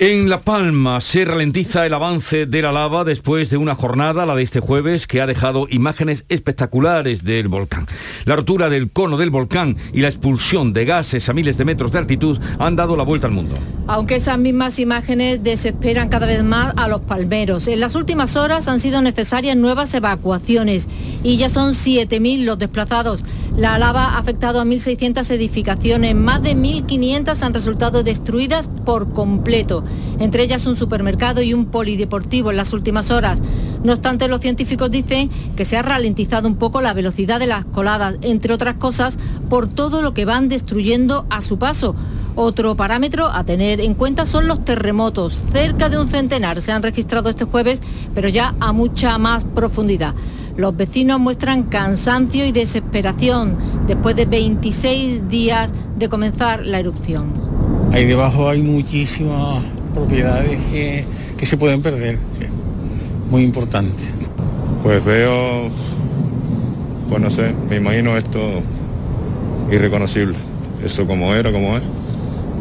En 0.00 0.28
La 0.28 0.40
Palma 0.40 1.00
se 1.00 1.24
ralentiza 1.24 1.86
el 1.86 1.94
avance 1.94 2.46
de 2.46 2.62
la 2.62 2.72
lava 2.72 3.04
después 3.04 3.48
de 3.48 3.58
una 3.58 3.76
jornada, 3.76 4.26
la 4.26 4.34
de 4.34 4.42
este 4.42 4.58
jueves, 4.58 5.06
que 5.06 5.20
ha 5.20 5.26
dejado 5.28 5.68
imágenes 5.70 6.24
espectaculares 6.28 7.22
del 7.22 7.46
volcán. 7.46 7.86
La 8.24 8.34
rotura 8.34 8.68
del 8.68 8.90
cono 8.90 9.16
del 9.18 9.30
volcán 9.30 9.76
y 9.92 10.00
la 10.00 10.08
expulsión 10.08 10.72
de 10.72 10.84
gases 10.84 11.28
a 11.28 11.32
miles 11.32 11.56
de 11.58 11.64
metros 11.64 11.92
de 11.92 11.98
altitud 12.00 12.40
han 12.58 12.74
dado 12.74 12.96
la 12.96 13.04
vuelta 13.04 13.28
al 13.28 13.34
mundo. 13.34 13.54
Aunque 13.86 14.16
esas 14.16 14.36
mismas 14.36 14.80
imágenes 14.80 15.44
desesperan 15.44 16.08
cada 16.08 16.26
vez 16.26 16.42
más 16.42 16.74
a 16.76 16.88
los 16.88 17.02
palmeros. 17.02 17.68
En 17.68 17.78
las 17.78 17.94
últimas 17.94 18.34
horas 18.34 18.66
han 18.66 18.80
sido 18.80 19.00
necesarias 19.00 19.56
nuevas 19.56 19.94
evacuaciones 19.94 20.88
y 21.22 21.36
ya 21.36 21.48
son 21.48 21.70
7.000 21.70 22.44
los 22.44 22.58
desplazados. 22.58 23.24
La 23.56 23.78
lava 23.78 24.06
ha 24.06 24.18
afectado 24.18 24.60
a 24.60 24.64
1.600 24.64 25.30
edificaciones, 25.30 26.16
más 26.16 26.42
de 26.42 26.56
1.500 26.56 27.40
han 27.42 27.54
resultado 27.54 28.02
destruidas 28.02 28.68
por 28.84 29.12
completo 29.12 29.83
entre 30.18 30.42
ellas 30.42 30.66
un 30.66 30.76
supermercado 30.76 31.42
y 31.42 31.54
un 31.54 31.66
polideportivo 31.66 32.50
en 32.50 32.56
las 32.56 32.72
últimas 32.72 33.10
horas. 33.10 33.40
No 33.82 33.92
obstante, 33.92 34.28
los 34.28 34.40
científicos 34.40 34.90
dicen 34.90 35.30
que 35.56 35.64
se 35.64 35.76
ha 35.76 35.82
ralentizado 35.82 36.48
un 36.48 36.56
poco 36.56 36.80
la 36.80 36.94
velocidad 36.94 37.38
de 37.38 37.46
las 37.46 37.64
coladas, 37.66 38.16
entre 38.22 38.54
otras 38.54 38.76
cosas, 38.76 39.18
por 39.48 39.68
todo 39.68 40.00
lo 40.00 40.14
que 40.14 40.24
van 40.24 40.48
destruyendo 40.48 41.26
a 41.28 41.40
su 41.40 41.58
paso. 41.58 41.94
Otro 42.36 42.74
parámetro 42.74 43.26
a 43.26 43.44
tener 43.44 43.80
en 43.80 43.94
cuenta 43.94 44.26
son 44.26 44.48
los 44.48 44.64
terremotos. 44.64 45.38
Cerca 45.52 45.88
de 45.88 45.98
un 45.98 46.08
centenar 46.08 46.62
se 46.62 46.72
han 46.72 46.82
registrado 46.82 47.30
este 47.30 47.44
jueves, 47.44 47.80
pero 48.14 48.28
ya 48.28 48.54
a 48.58 48.72
mucha 48.72 49.18
más 49.18 49.44
profundidad. 49.44 50.14
Los 50.56 50.76
vecinos 50.76 51.20
muestran 51.20 51.64
cansancio 51.64 52.44
y 52.44 52.52
desesperación 52.52 53.56
después 53.86 54.16
de 54.16 54.26
26 54.26 55.28
días 55.28 55.72
de 55.96 56.08
comenzar 56.08 56.64
la 56.64 56.78
erupción. 56.78 57.53
Ahí 57.94 58.06
debajo 58.06 58.48
hay 58.48 58.60
muchísimas 58.60 59.62
propiedades 59.94 60.58
que, 60.72 61.46
se 61.46 61.56
pueden 61.56 61.80
perder. 61.80 62.18
Muy 63.30 63.44
importante. 63.44 64.02
Pues 64.82 65.04
veo, 65.04 65.68
pues 67.08 67.22
no 67.22 67.30
sé, 67.30 67.54
me 67.70 67.76
imagino 67.76 68.16
esto 68.16 68.40
irreconocible. 69.70 70.34
Eso 70.84 71.06
como 71.06 71.32
era, 71.36 71.52
como 71.52 71.76
es. 71.76 71.84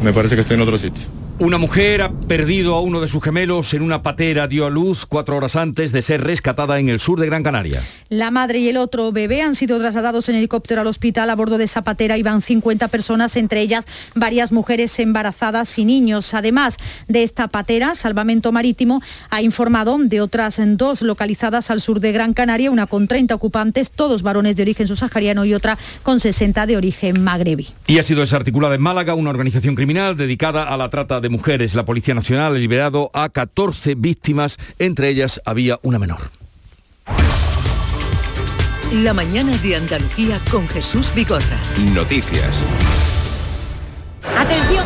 Me 0.04 0.14
parece 0.14 0.36
que 0.36 0.42
estoy 0.42 0.54
en 0.54 0.62
otro 0.62 0.78
sitio. 0.78 1.08
Una 1.40 1.58
mujer 1.58 2.04
ha 2.04 2.12
perdido 2.12 2.76
a 2.76 2.82
uno 2.82 3.02
de 3.02 3.08
sus 3.08 3.24
gemelos 3.24 3.74
en 3.74 3.82
una 3.82 4.04
patera, 4.04 4.48
dio 4.48 4.68
a 4.68 4.70
luz 4.70 5.08
cuatro 5.08 5.36
horas 5.36 5.56
antes 5.56 5.92
de 5.92 6.04
ser 6.04 6.24
rescatada 6.24 6.78
en 6.80 6.90
el 6.90 7.00
sur 7.00 7.20
de 7.20 7.26
Gran 7.26 7.42
Canaria. 7.42 7.82
La 8.10 8.30
madre 8.30 8.60
y 8.60 8.70
el 8.70 8.78
otro 8.78 9.12
bebé 9.12 9.42
han 9.42 9.56
sido 9.56 9.80
trasladados 9.80 10.30
en 10.30 10.36
helicóptero 10.36 10.82
al 10.82 10.88
hospital. 10.88 11.32
A 11.32 11.36
bordo 11.36 11.58
de 11.58 11.64
esa 11.64 11.82
patera 11.82 12.20
iban 12.20 12.44
50 12.44 12.88
personas, 12.90 13.36
entre 13.36 13.62
ellas 13.62 13.86
varias 14.14 14.52
mujeres 14.52 14.98
embarazadas 15.00 15.80
y 15.80 15.86
niños. 15.86 16.36
Además 16.36 16.78
de 17.08 17.24
esta 17.24 17.48
patera, 17.48 17.96
Salvamento 17.96 18.52
Marítimo 18.52 19.02
ha 19.32 19.42
informado 19.42 19.98
de 19.98 20.22
otras 20.22 20.62
dos 20.78 21.02
localizadas 21.02 21.72
al 21.72 21.82
sur 21.82 22.00
de 22.00 22.12
Gran 22.12 22.36
Canaria, 22.36 22.70
una 22.70 22.86
con 22.86 23.08
30 23.08 23.34
ocupantes, 23.34 23.90
todos 23.90 24.22
varones 24.22 24.56
de 24.56 24.62
origen 24.62 24.88
subsahariano 24.88 25.46
y 25.46 25.56
otra 25.56 25.80
con 26.04 26.20
60 26.20 26.68
de 26.68 26.78
origen 26.78 27.24
magrebí. 27.24 27.70
Y 27.88 27.98
ha 27.98 28.04
sido 28.04 28.22
desarticulada 28.22 28.76
en 28.76 28.82
Málaga 28.82 29.16
una 29.16 29.32
organización 29.32 29.74
criminal 29.74 30.16
dedicada 30.16 30.66
a 30.66 30.78
la 30.78 30.92
trata 30.92 31.20
de 31.20 31.33
mujeres. 31.34 31.76
La 31.76 31.84
Policía 31.84 32.14
Nacional 32.14 32.56
ha 32.56 32.58
liberado 32.58 33.12
a 33.14 33.28
14 33.28 33.96
víctimas, 33.96 34.58
entre 34.80 35.10
ellas 35.10 35.42
había 35.44 35.80
una 35.82 36.00
menor. 36.00 36.32
La 38.92 39.14
mañana 39.14 39.58
de 39.58 39.76
Andalucía 39.76 40.40
con 40.52 40.68
Jesús 40.70 41.12
Bigorra. 41.14 41.58
Noticias. 41.94 42.58
Atención, 44.38 44.86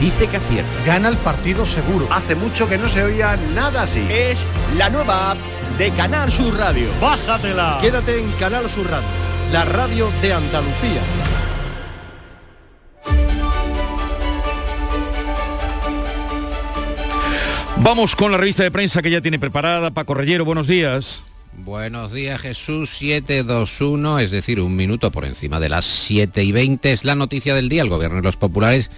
dice 0.00 0.26
que 0.26 0.36
acierta. 0.36 0.70
Gana 0.86 1.08
el 1.08 1.16
partido 1.16 1.66
seguro. 1.66 2.06
Hace 2.10 2.34
mucho 2.34 2.68
que 2.68 2.78
no 2.78 2.88
se 2.88 3.02
oía 3.02 3.36
nada 3.54 3.82
así. 3.82 4.06
Es 4.10 4.44
la 4.76 4.90
nueva 4.90 5.32
app 5.32 5.38
de 5.78 5.90
Canal 5.90 6.30
Sur 6.30 6.56
Radio. 6.56 6.88
¡Bájatela! 7.00 7.78
Quédate 7.80 8.18
en 8.18 8.30
Canal 8.32 8.68
Sur 8.68 8.90
Radio, 8.90 9.06
la 9.52 9.64
radio 9.64 10.10
de 10.22 10.32
Andalucía. 10.32 11.02
Vamos 17.80 18.16
con 18.16 18.32
la 18.32 18.38
revista 18.38 18.64
de 18.64 18.72
prensa 18.72 19.02
que 19.02 19.10
ya 19.10 19.20
tiene 19.20 19.38
preparada. 19.38 19.92
Paco 19.92 20.14
Reyero, 20.14 20.44
buenos 20.44 20.66
días. 20.66 21.22
Buenos 21.64 22.12
días 22.12 22.40
Jesús 22.40 22.90
721, 22.98 24.20
es 24.20 24.30
decir, 24.30 24.60
un 24.60 24.76
minuto 24.76 25.10
por 25.10 25.24
encima 25.24 25.58
de 25.58 25.68
las 25.68 25.84
7 25.84 26.44
y 26.44 26.52
20 26.52 26.92
es 26.92 27.04
la 27.04 27.14
noticia 27.14 27.54
del 27.54 27.68
día. 27.68 27.82
El 27.82 27.88
gobierno 27.88 28.16
de 28.16 28.22
los 28.22 28.36
populares 28.36 28.90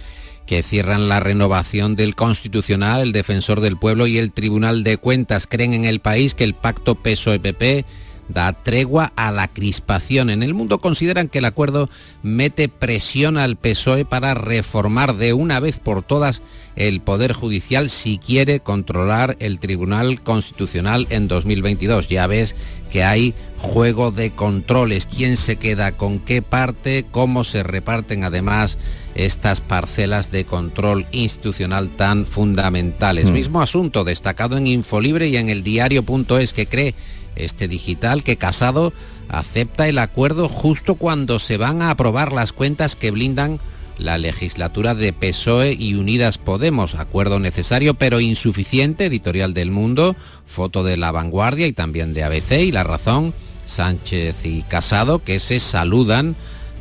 que 0.51 0.63
cierran 0.63 1.07
la 1.07 1.21
renovación 1.21 1.95
del 1.95 2.13
Constitucional, 2.13 2.99
el 3.03 3.11
Defensor 3.13 3.61
del 3.61 3.77
Pueblo 3.77 4.05
y 4.05 4.17
el 4.17 4.33
Tribunal 4.33 4.83
de 4.83 4.97
Cuentas. 4.97 5.47
Creen 5.47 5.71
en 5.71 5.85
el 5.85 6.01
país 6.01 6.33
que 6.33 6.43
el 6.43 6.55
pacto 6.55 6.95
PSOE-PP 6.95 7.85
da 8.33 8.53
tregua 8.53 9.11
a 9.15 9.31
la 9.31 9.47
crispación. 9.47 10.29
En 10.29 10.43
el 10.43 10.53
mundo 10.53 10.79
consideran 10.79 11.29
que 11.29 11.39
el 11.39 11.45
acuerdo 11.45 11.89
mete 12.23 12.69
presión 12.69 13.37
al 13.37 13.55
PSOE 13.55 14.05
para 14.05 14.33
reformar 14.33 15.15
de 15.17 15.33
una 15.33 15.59
vez 15.59 15.79
por 15.79 16.03
todas 16.03 16.41
el 16.75 17.01
Poder 17.01 17.33
Judicial 17.33 17.89
si 17.89 18.17
quiere 18.17 18.59
controlar 18.59 19.35
el 19.39 19.59
Tribunal 19.59 20.21
Constitucional 20.21 21.07
en 21.09 21.27
2022. 21.27 22.07
Ya 22.07 22.27
ves 22.27 22.55
que 22.89 23.03
hay 23.03 23.33
juego 23.57 24.11
de 24.11 24.31
controles, 24.31 25.07
quién 25.07 25.37
se 25.37 25.55
queda 25.55 25.93
con 25.93 26.19
qué 26.19 26.41
parte, 26.41 27.05
cómo 27.11 27.43
se 27.43 27.63
reparten 27.63 28.23
además 28.23 28.77
estas 29.15 29.61
parcelas 29.61 30.31
de 30.31 30.45
control 30.45 31.05
institucional 31.11 31.89
tan 31.89 32.25
fundamentales. 32.25 33.29
Hmm. 33.29 33.33
Mismo 33.33 33.61
asunto 33.61 34.03
destacado 34.03 34.57
en 34.57 34.67
Infolibre 34.67 35.27
y 35.27 35.37
en 35.37 35.49
el 35.49 35.63
diario.es 35.63 36.53
que 36.53 36.67
cree 36.67 36.95
este 37.35 37.67
digital 37.67 38.23
que 38.23 38.37
Casado 38.37 38.93
acepta 39.29 39.87
el 39.87 39.97
acuerdo 39.97 40.49
justo 40.49 40.95
cuando 40.95 41.39
se 41.39 41.57
van 41.57 41.81
a 41.81 41.91
aprobar 41.91 42.31
las 42.33 42.51
cuentas 42.51 42.95
que 42.95 43.11
blindan 43.11 43.59
la 43.97 44.17
legislatura 44.17 44.95
de 44.95 45.13
PSOE 45.13 45.73
y 45.73 45.93
Unidas 45.93 46.37
Podemos. 46.37 46.95
Acuerdo 46.95 47.39
necesario 47.39 47.93
pero 47.93 48.19
insuficiente, 48.19 49.05
editorial 49.05 49.53
del 49.53 49.71
Mundo, 49.71 50.15
foto 50.45 50.83
de 50.83 50.97
la 50.97 51.11
vanguardia 51.11 51.67
y 51.67 51.71
también 51.71 52.13
de 52.13 52.23
ABC 52.23 52.51
y 52.63 52.71
la 52.71 52.83
razón, 52.83 53.33
Sánchez 53.65 54.45
y 54.45 54.63
Casado, 54.63 55.23
que 55.23 55.39
se 55.39 55.59
saludan, 55.59 56.35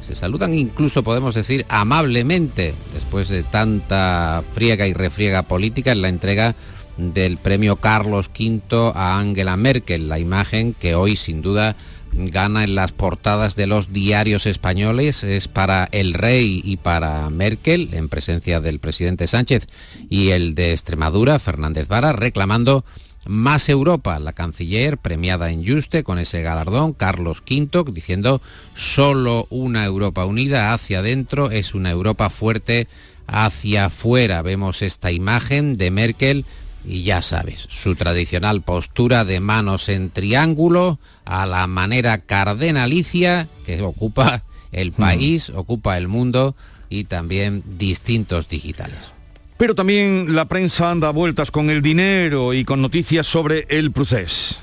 se 0.06 0.16
saludan 0.16 0.54
incluso 0.54 1.04
podemos 1.04 1.34
decir 1.34 1.66
amablemente 1.68 2.74
después 2.94 3.28
de 3.28 3.42
tanta 3.42 4.42
friega 4.52 4.88
y 4.88 4.94
refriega 4.94 5.42
política 5.42 5.92
en 5.92 6.02
la 6.02 6.08
entrega 6.08 6.54
del 6.96 7.36
premio 7.36 7.76
Carlos 7.76 8.30
V 8.38 8.92
a 8.94 9.18
Angela 9.18 9.56
Merkel, 9.56 10.08
la 10.08 10.18
imagen 10.18 10.74
que 10.74 10.94
hoy 10.94 11.16
sin 11.16 11.42
duda 11.42 11.76
gana 12.12 12.64
en 12.64 12.74
las 12.74 12.92
portadas 12.92 13.56
de 13.56 13.66
los 13.66 13.92
diarios 13.92 14.46
españoles 14.46 15.22
es 15.22 15.48
para 15.48 15.88
el 15.92 16.14
rey 16.14 16.60
y 16.64 16.76
para 16.76 17.28
Merkel, 17.30 17.90
en 17.92 18.08
presencia 18.08 18.60
del 18.60 18.80
presidente 18.80 19.26
Sánchez 19.26 19.68
y 20.08 20.30
el 20.30 20.54
de 20.54 20.72
Extremadura, 20.72 21.38
Fernández 21.38 21.88
Vara, 21.88 22.12
reclamando 22.12 22.84
más 23.26 23.68
Europa. 23.68 24.18
La 24.18 24.32
canciller 24.32 24.98
premiada 24.98 25.50
en 25.50 25.66
Juste 25.66 26.04
con 26.04 26.18
ese 26.18 26.42
galardón, 26.42 26.92
Carlos 26.92 27.42
V, 27.48 27.92
diciendo 27.92 28.40
solo 28.74 29.46
una 29.50 29.84
Europa 29.84 30.24
unida 30.24 30.72
hacia 30.72 31.00
adentro 31.00 31.50
es 31.50 31.74
una 31.74 31.90
Europa 31.90 32.30
fuerte 32.30 32.88
hacia 33.26 33.86
afuera. 33.86 34.42
Vemos 34.42 34.82
esta 34.82 35.12
imagen 35.12 35.76
de 35.76 35.90
Merkel 35.90 36.44
y 36.84 37.02
ya 37.02 37.22
sabes, 37.22 37.66
su 37.68 37.94
tradicional 37.94 38.62
postura 38.62 39.24
de 39.24 39.40
manos 39.40 39.88
en 39.88 40.10
triángulo 40.10 40.98
a 41.24 41.46
la 41.46 41.66
manera 41.66 42.18
cardenalicia 42.18 43.48
que 43.66 43.82
ocupa 43.82 44.42
el 44.72 44.92
país, 44.92 45.50
ocupa 45.50 45.98
el 45.98 46.08
mundo 46.08 46.54
y 46.88 47.04
también 47.04 47.62
distintos 47.78 48.48
digitales. 48.48 49.12
Pero 49.56 49.74
también 49.74 50.34
la 50.34 50.46
prensa 50.46 50.90
anda 50.90 51.08
a 51.08 51.12
vueltas 51.12 51.50
con 51.50 51.68
el 51.68 51.82
dinero 51.82 52.54
y 52.54 52.64
con 52.64 52.80
noticias 52.80 53.26
sobre 53.26 53.66
el 53.68 53.92
proceso. 53.92 54.56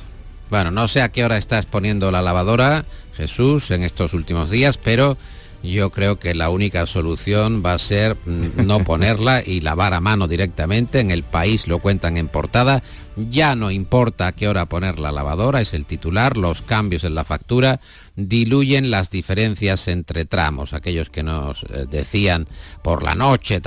Bueno, 0.50 0.72
no 0.72 0.88
sé 0.88 1.02
a 1.02 1.12
qué 1.12 1.24
hora 1.24 1.38
estás 1.38 1.66
poniendo 1.66 2.10
la 2.10 2.22
lavadora, 2.22 2.86
Jesús, 3.16 3.70
en 3.72 3.84
estos 3.84 4.14
últimos 4.14 4.50
días, 4.50 4.78
pero 4.78 5.18
yo 5.64 5.90
creo 5.90 6.20
que 6.20 6.36
la 6.36 6.50
única 6.50 6.86
solución 6.86 7.64
va 7.66 7.74
a 7.74 7.80
ser 7.80 8.16
mm, 8.26 8.66
no 8.66 8.80
ponerla 8.84 9.44
y 9.46 9.62
lavar 9.62 9.94
a 9.94 10.00
mano 10.00 10.28
directamente. 10.28 11.00
En 11.00 11.12
el 11.12 11.24
país 11.24 11.68
lo 11.68 11.80
cuentan 11.80 12.18
en 12.18 12.28
portada. 12.28 12.84
Ya 13.16 13.56
no 13.56 13.72
importa 13.72 14.28
a 14.28 14.32
qué 14.32 14.48
hora 14.48 14.68
poner 14.68 15.00
la 15.00 15.12
lavadora, 15.12 15.62
es 15.62 15.74
el 15.74 15.86
titular. 15.86 16.38
Los 16.38 16.62
cambios 16.62 17.04
en 17.04 17.16
la 17.16 17.24
factura 17.24 17.80
diluyen 18.16 18.92
las 18.92 19.10
diferencias 19.10 19.88
entre 19.88 20.26
tramos. 20.26 20.74
Aquellos 20.74 21.10
que 21.10 21.24
nos 21.24 21.64
eh, 21.64 21.86
decían 21.90 22.48
por 22.84 23.02
la 23.02 23.16
noche, 23.16 23.60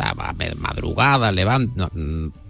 madrugada, 0.57 1.33
levanta. 1.33 1.91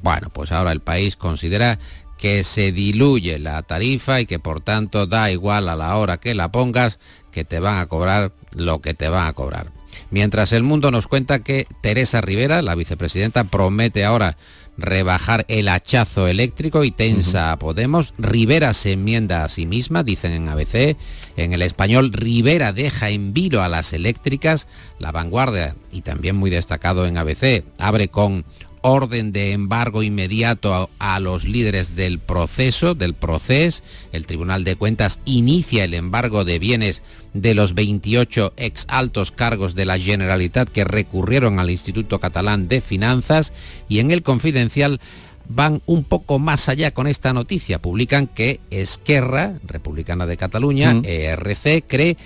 Bueno, 0.02 0.28
pues 0.32 0.52
ahora 0.52 0.72
el 0.72 0.80
país 0.80 1.16
considera 1.16 1.78
que 2.18 2.44
se 2.44 2.70
diluye 2.70 3.38
la 3.38 3.62
tarifa 3.62 4.20
y 4.20 4.26
que 4.26 4.38
por 4.38 4.60
tanto 4.60 5.06
da 5.06 5.30
igual 5.30 5.70
a 5.70 5.76
la 5.76 5.96
hora 5.96 6.18
que 6.18 6.34
la 6.34 6.52
pongas 6.52 6.98
que 7.32 7.46
te 7.46 7.60
van 7.60 7.78
a 7.78 7.86
cobrar 7.86 8.32
lo 8.54 8.80
que 8.80 8.94
te 8.94 9.08
van 9.08 9.26
a 9.26 9.32
cobrar. 9.32 9.72
Mientras 10.10 10.52
el 10.52 10.62
mundo 10.62 10.90
nos 10.90 11.06
cuenta 11.06 11.40
que 11.40 11.66
Teresa 11.82 12.20
Rivera, 12.20 12.62
la 12.62 12.74
vicepresidenta, 12.74 13.44
promete 13.44 14.04
ahora 14.04 14.36
rebajar 14.76 15.44
el 15.48 15.68
hachazo 15.68 16.26
eléctrico 16.26 16.84
y 16.84 16.90
tensa 16.90 17.52
a 17.52 17.58
Podemos. 17.58 18.14
Rivera 18.18 18.72
se 18.72 18.92
enmienda 18.92 19.44
a 19.44 19.48
sí 19.48 19.66
misma, 19.66 20.02
dicen 20.02 20.32
en 20.32 20.48
ABC. 20.48 20.96
En 21.36 21.52
el 21.52 21.62
español, 21.62 22.12
Rivera 22.12 22.72
deja 22.72 23.10
en 23.10 23.32
vilo 23.32 23.62
a 23.62 23.68
las 23.68 23.92
eléctricas. 23.92 24.66
La 24.98 25.12
vanguardia, 25.12 25.76
y 25.92 26.00
también 26.00 26.36
muy 26.36 26.50
destacado 26.50 27.06
en 27.06 27.18
ABC, 27.18 27.64
abre 27.78 28.08
con 28.08 28.44
orden 28.82 29.32
de 29.32 29.52
embargo 29.52 30.02
inmediato 30.02 30.74
a, 30.74 31.14
a, 31.14 31.20
los 31.20 31.44
líderes 31.44 31.96
del 31.96 32.18
proceso, 32.18 32.94
del 32.94 33.14
proceso. 33.14 33.82
El 34.12 34.26
Tribunal 34.26 34.64
de 34.64 34.76
Cuentas 34.76 35.20
inicia 35.24 35.84
el 35.84 35.94
embargo 35.94 36.44
de 36.44 36.58
bienes 36.58 37.02
de 37.34 37.54
los 37.54 37.74
28 37.74 38.54
ex 38.56 38.86
altos 38.88 39.30
cargos 39.30 39.74
de 39.74 39.84
la 39.84 39.98
Generalitat 39.98 40.68
que 40.68 40.84
recurrieron 40.84 41.58
al 41.58 41.70
Instituto 41.70 42.18
Catalán 42.20 42.68
de 42.68 42.80
Finanzas 42.80 43.52
y 43.88 44.00
en 44.00 44.10
el 44.10 44.22
Confidencial 44.22 45.00
van 45.52 45.82
un 45.86 46.04
poco 46.04 46.38
más 46.38 46.68
allá 46.68 46.92
con 46.92 47.06
esta 47.06 47.32
noticia. 47.32 47.82
Publican 47.82 48.28
que 48.28 48.60
Esquerra, 48.70 49.58
Republicana 49.66 50.26
de 50.26 50.36
Cataluña, 50.36 50.94
mm. 50.94 51.02
ERC, 51.04 51.84
cree 51.86 52.16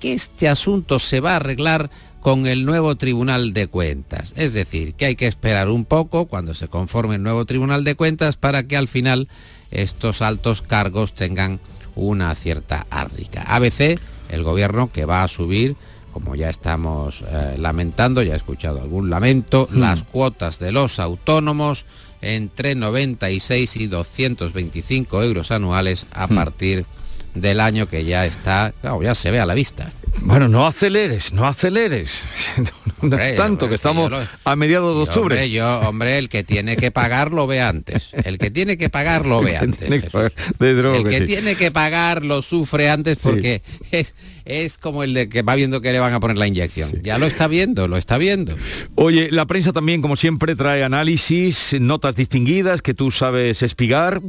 que 0.00 0.12
este 0.12 0.48
asunto 0.48 0.98
se 0.98 1.20
va 1.20 1.32
a 1.32 1.36
arreglar 1.36 1.90
con 2.20 2.46
el 2.46 2.64
nuevo 2.64 2.96
Tribunal 2.96 3.52
de 3.52 3.68
Cuentas. 3.68 4.32
Es 4.36 4.52
decir, 4.52 4.94
que 4.94 5.06
hay 5.06 5.16
que 5.16 5.26
esperar 5.28 5.68
un 5.68 5.84
poco 5.84 6.26
cuando 6.26 6.54
se 6.54 6.68
conforme 6.68 7.14
el 7.16 7.22
nuevo 7.22 7.44
Tribunal 7.44 7.84
de 7.84 7.94
Cuentas 7.94 8.36
para 8.36 8.66
que 8.66 8.76
al 8.76 8.88
final 8.88 9.28
estos 9.70 10.22
altos 10.22 10.62
cargos 10.62 11.14
tengan 11.14 11.60
una 11.94 12.34
cierta 12.34 12.86
árrica. 12.90 13.42
ABC, 13.42 13.98
el 14.28 14.42
gobierno 14.42 14.90
que 14.92 15.04
va 15.04 15.22
a 15.22 15.28
subir 15.28 15.76
como 16.12 16.34
ya 16.34 16.48
estamos 16.48 17.22
eh, 17.30 17.56
lamentando, 17.58 18.22
ya 18.22 18.32
he 18.32 18.36
escuchado 18.38 18.80
algún 18.80 19.10
lamento, 19.10 19.68
Hmm. 19.70 19.80
las 19.80 20.02
cuotas 20.02 20.58
de 20.58 20.72
los 20.72 20.98
autónomos 20.98 21.84
entre 22.22 22.74
96 22.74 23.76
y 23.76 23.86
225 23.86 25.22
euros 25.22 25.50
anuales 25.50 26.06
a 26.12 26.26
Hmm. 26.26 26.34
partir 26.34 26.86
del 27.40 27.60
año 27.60 27.86
que 27.88 28.04
ya 28.04 28.26
está, 28.26 28.72
claro, 28.80 29.02
ya 29.02 29.14
se 29.14 29.30
ve 29.30 29.38
a 29.40 29.46
la 29.46 29.54
vista. 29.54 29.92
Bueno, 30.22 30.48
no 30.48 30.66
aceleres, 30.66 31.32
no 31.32 31.46
aceleres. 31.46 32.24
No, 33.02 33.10
no 33.10 33.16
es 33.18 33.22
Hombre, 33.22 33.32
tanto 33.34 33.58
que 33.68 33.74
es 33.74 33.82
que 33.82 33.88
estamos 33.88 34.10
lo- 34.10 34.26
a 34.44 34.56
mediados 34.56 34.96
de 34.96 35.02
octubre. 35.02 35.34
Hombre, 35.36 35.50
yo, 35.50 35.80
hombre, 35.80 36.16
el 36.16 36.30
que 36.30 36.42
tiene 36.42 36.78
que 36.78 36.90
pagar 36.90 37.30
lo 37.32 37.46
ve 37.46 37.60
antes. 37.60 38.08
El 38.24 38.38
que 38.38 38.50
tiene 38.50 38.78
que 38.78 38.88
pagar 38.88 39.26
lo 39.26 39.42
ve 39.42 39.58
antes. 39.58 39.80
Tiene 39.80 39.96
que 39.96 40.06
Jesús. 40.06 40.12
pagar, 40.12 40.32
desde 40.58 40.80
luego 40.82 40.96
el 40.96 41.04
que 41.04 41.10
que 41.10 41.18
sí. 41.18 41.26
tiene 41.26 41.54
que 41.56 41.70
pagar 41.70 42.24
lo 42.24 42.40
sufre 42.40 42.88
antes 42.88 43.18
porque 43.22 43.60
es, 43.90 44.14
es 44.46 44.78
como 44.78 45.02
el 45.04 45.12
de 45.12 45.28
que 45.28 45.42
va 45.42 45.54
viendo 45.54 45.82
que 45.82 45.92
le 45.92 45.98
van 45.98 46.14
a 46.14 46.20
poner 46.20 46.38
la 46.38 46.46
inyección. 46.46 46.90
Ya 47.02 47.18
lo 47.18 47.26
está 47.26 47.46
viendo, 47.48 47.86
lo 47.86 47.98
está 47.98 48.16
viendo. 48.16 48.56
Oye, 48.94 49.28
la 49.30 49.44
prensa 49.44 49.74
también, 49.74 50.00
como 50.00 50.16
siempre, 50.16 50.56
trae 50.56 50.82
análisis, 50.82 51.76
notas 51.78 52.16
distinguidas 52.16 52.80
que 52.80 52.94
tú 52.94 53.10
sabes 53.10 53.62
espigar. 53.62 54.22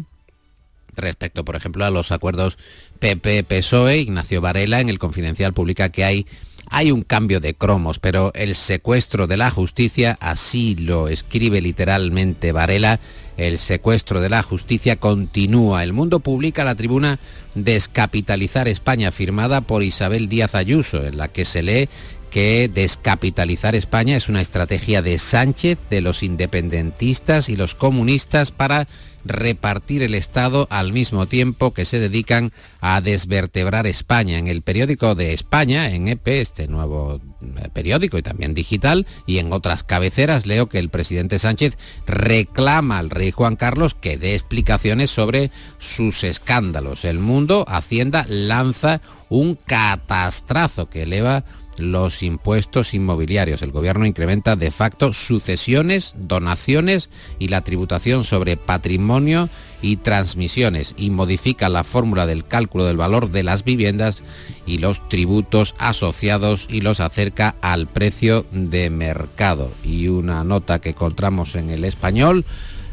Respecto, 0.96 1.46
por 1.46 1.56
ejemplo, 1.56 1.86
a 1.86 1.92
los 1.92 2.12
acuerdos 2.12 2.58
PP-PSOE, 3.00 3.98
Ignacio 4.00 4.42
Varela 4.42 4.82
en 4.82 4.90
el 4.90 5.00
Confidencial 5.00 5.54
publica 5.54 5.90
que 5.90 6.04
hay, 6.04 6.26
hay 6.70 6.92
un 6.92 7.02
cambio 7.02 7.40
de 7.40 7.54
cromos, 7.54 8.00
pero 8.00 8.32
el 8.36 8.56
secuestro 8.56 9.28
de 9.28 9.38
la 9.38 9.52
justicia, 9.52 10.18
así 10.20 10.76
lo 10.76 11.08
escribe 11.08 11.62
literalmente 11.62 12.52
Varela, 12.52 13.00
el 13.38 13.60
secuestro 13.60 14.20
de 14.20 14.30
la 14.30 14.42
justicia 14.42 14.96
continúa. 14.96 15.84
El 15.84 15.94
mundo 15.94 16.20
publica 16.20 16.66
la 16.66 16.76
tribuna 16.76 17.20
Descapitalizar 17.54 18.68
España, 18.68 19.12
firmada 19.12 19.62
por 19.62 19.84
Isabel 19.84 20.28
Díaz 20.28 20.56
Ayuso, 20.56 21.06
en 21.06 21.18
la 21.18 21.28
que 21.28 21.46
se 21.46 21.64
lee 21.64 21.90
que 22.30 22.70
descapitalizar 22.74 23.76
España 23.76 24.18
es 24.18 24.30
una 24.30 24.42
estrategia 24.42 25.02
de 25.02 25.18
Sánchez, 25.18 25.78
de 25.90 26.02
los 26.02 26.24
independentistas 26.24 27.50
y 27.50 27.56
los 27.56 27.74
comunistas 27.74 28.52
para 28.52 28.88
repartir 29.28 30.02
el 30.02 30.14
Estado 30.14 30.68
al 30.70 30.94
mismo 30.94 31.28
tiempo 31.28 31.74
que 31.74 31.86
se 31.86 32.00
dedican 32.00 32.52
a 32.82 33.02
desvertebrar 33.02 33.88
España. 33.88 34.38
En 34.38 34.48
el 34.48 34.62
periódico 34.62 35.16
de 35.16 35.34
España, 35.34 35.90
en 35.90 36.08
EP, 36.08 36.28
este 36.28 36.68
nuevo 36.68 37.20
eh, 37.42 37.70
periódico 37.74 38.18
y 38.18 38.22
también 38.22 38.54
digital, 38.54 39.06
y 39.26 39.40
en 39.40 39.54
otras 39.54 39.84
cabeceras 39.84 40.46
leo 40.46 40.68
que 40.70 40.80
el 40.80 40.90
presidente 40.90 41.40
Sánchez 41.40 41.78
reclama 42.06 42.98
al 42.98 43.10
rey 43.10 43.32
Juan 43.32 43.56
Carlos 43.56 43.94
que 43.94 44.18
dé 44.18 44.36
explicaciones 44.36 45.12
sobre 45.12 45.52
sus 45.80 46.24
escándalos. 46.24 47.06
El 47.06 47.20
mundo, 47.20 47.66
Hacienda, 47.68 48.26
lanza 48.28 49.02
un 49.30 49.56
catastrazo 49.56 50.90
que 50.90 51.04
eleva 51.04 51.44
los 51.80 52.24
impuestos 52.24 52.94
inmobiliarios. 52.94 53.62
El 53.62 53.72
gobierno 53.72 54.06
incrementa 54.06 54.56
de 54.56 54.72
facto 54.72 55.14
sucesiones, 55.14 56.14
donaciones 56.16 57.10
y 57.40 57.48
la 57.48 57.62
tributación 57.62 58.24
sobre 58.24 58.58
patrimonio 58.58 59.50
y 59.82 59.98
transmisiones 59.98 60.96
y 60.98 61.10
modifica 61.10 61.70
la 61.70 61.84
fórmula 61.84 62.26
del 62.26 62.46
cálculo 62.46 62.86
del 62.86 62.98
valor 62.98 63.30
de 63.32 63.44
las 63.44 63.64
viviendas 63.64 64.24
y 64.66 64.80
los 64.80 65.08
tributos 65.10 65.76
asociados 65.78 66.68
y 66.70 66.82
los 66.82 67.00
acerca 67.00 67.56
al 67.62 67.88
precio 67.88 68.46
de 68.52 68.90
mercado. 68.90 69.72
Y 69.84 70.08
una 70.08 70.44
nota 70.44 70.80
que 70.80 70.90
encontramos 70.90 71.56
en 71.56 71.70
el 71.70 71.84
español. 71.84 72.46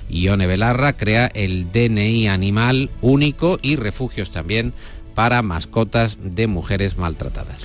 Ione 0.08 0.46
Belarra 0.46 0.96
crea 0.96 1.26
el 1.26 1.72
DNI 1.72 2.28
animal 2.28 2.90
único 3.00 3.58
y 3.62 3.76
refugios 3.76 4.30
también 4.30 4.74
para 5.14 5.42
mascotas 5.42 6.18
de 6.20 6.46
mujeres 6.46 6.98
maltratadas. 6.98 7.60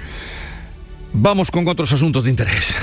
Vamos 1.14 1.52
con 1.52 1.68
otros 1.68 1.92
asuntos 1.92 2.24
de 2.24 2.30
interés. 2.30 2.76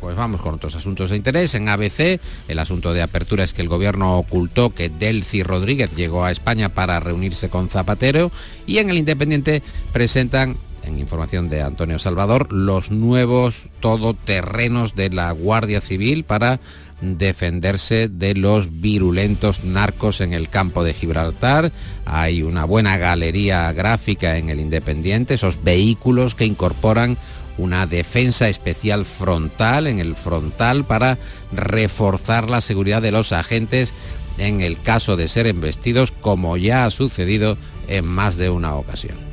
Pues 0.00 0.14
vamos 0.16 0.40
con 0.40 0.54
otros 0.54 0.74
asuntos 0.76 1.10
de 1.10 1.16
interés. 1.16 1.54
En 1.54 1.68
ABC, 1.68 2.20
el 2.46 2.58
asunto 2.60 2.94
de 2.94 3.02
apertura 3.02 3.42
es 3.42 3.52
que 3.52 3.62
el 3.62 3.68
gobierno 3.68 4.16
ocultó 4.16 4.70
que 4.70 4.88
Delcy 4.88 5.42
Rodríguez 5.42 5.90
llegó 5.96 6.24
a 6.24 6.30
España 6.30 6.68
para 6.68 7.00
reunirse 7.00 7.48
con 7.48 7.68
Zapatero 7.68 8.30
y 8.66 8.78
en 8.78 8.90
el 8.90 8.98
Independiente 8.98 9.62
presentan 9.92 10.56
en 10.84 10.98
información 10.98 11.50
de 11.50 11.62
Antonio 11.62 11.98
Salvador, 11.98 12.52
los 12.52 12.90
nuevos 12.90 13.66
todoterrenos 13.80 14.94
de 14.94 15.10
la 15.10 15.32
Guardia 15.32 15.80
Civil 15.80 16.24
para 16.24 16.60
defenderse 17.00 18.08
de 18.08 18.34
los 18.34 18.80
virulentos 18.80 19.64
narcos 19.64 20.20
en 20.20 20.32
el 20.32 20.48
campo 20.48 20.82
de 20.82 20.94
Gibraltar. 20.94 21.72
Hay 22.06 22.42
una 22.42 22.64
buena 22.64 22.96
galería 22.96 23.70
gráfica 23.72 24.36
en 24.36 24.48
el 24.48 24.60
Independiente, 24.60 25.34
esos 25.34 25.62
vehículos 25.62 26.34
que 26.34 26.46
incorporan 26.46 27.18
una 27.58 27.86
defensa 27.86 28.48
especial 28.48 29.04
frontal 29.04 29.86
en 29.86 29.98
el 29.98 30.16
frontal 30.16 30.84
para 30.84 31.18
reforzar 31.52 32.48
la 32.48 32.60
seguridad 32.60 33.02
de 33.02 33.12
los 33.12 33.32
agentes 33.32 33.92
en 34.38 34.60
el 34.60 34.80
caso 34.80 35.16
de 35.16 35.28
ser 35.28 35.46
embestidos, 35.46 36.12
como 36.12 36.56
ya 36.56 36.84
ha 36.84 36.90
sucedido 36.90 37.58
en 37.88 38.06
más 38.06 38.36
de 38.36 38.50
una 38.50 38.74
ocasión. 38.74 39.28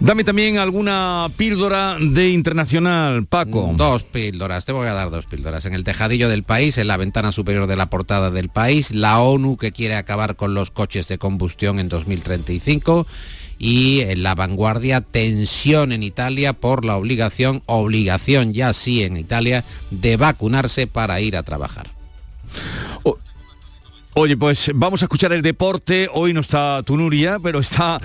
Dame 0.00 0.22
también 0.22 0.58
alguna 0.58 1.28
píldora 1.36 1.96
de 2.00 2.30
internacional, 2.30 3.26
Paco. 3.26 3.72
Dos 3.76 4.04
píldoras, 4.04 4.64
te 4.64 4.70
voy 4.70 4.86
a 4.86 4.94
dar 4.94 5.10
dos 5.10 5.26
píldoras. 5.26 5.64
En 5.64 5.74
el 5.74 5.82
tejadillo 5.82 6.28
del 6.28 6.44
país, 6.44 6.78
en 6.78 6.86
la 6.86 6.96
ventana 6.96 7.32
superior 7.32 7.66
de 7.66 7.74
la 7.74 7.90
portada 7.90 8.30
del 8.30 8.48
país, 8.48 8.92
la 8.92 9.18
ONU 9.18 9.56
que 9.56 9.72
quiere 9.72 9.96
acabar 9.96 10.36
con 10.36 10.54
los 10.54 10.70
coches 10.70 11.08
de 11.08 11.18
combustión 11.18 11.80
en 11.80 11.88
2035 11.88 13.08
y 13.58 14.00
en 14.00 14.22
la 14.22 14.34
vanguardia 14.34 15.00
tensión 15.00 15.92
en 15.92 16.02
Italia 16.02 16.52
por 16.52 16.84
la 16.84 16.96
obligación, 16.96 17.62
obligación 17.66 18.54
ya 18.54 18.72
sí 18.72 19.02
en 19.02 19.16
Italia, 19.16 19.64
de 19.90 20.16
vacunarse 20.16 20.86
para 20.86 21.20
ir 21.20 21.36
a 21.36 21.42
trabajar. 21.42 21.90
Oye, 24.14 24.36
pues 24.36 24.72
vamos 24.74 25.00
a 25.02 25.04
escuchar 25.04 25.32
el 25.32 25.42
deporte. 25.42 26.08
Hoy 26.12 26.32
no 26.32 26.40
está 26.40 26.82
Tunuria, 26.82 27.38
pero 27.40 27.60
está 27.60 28.00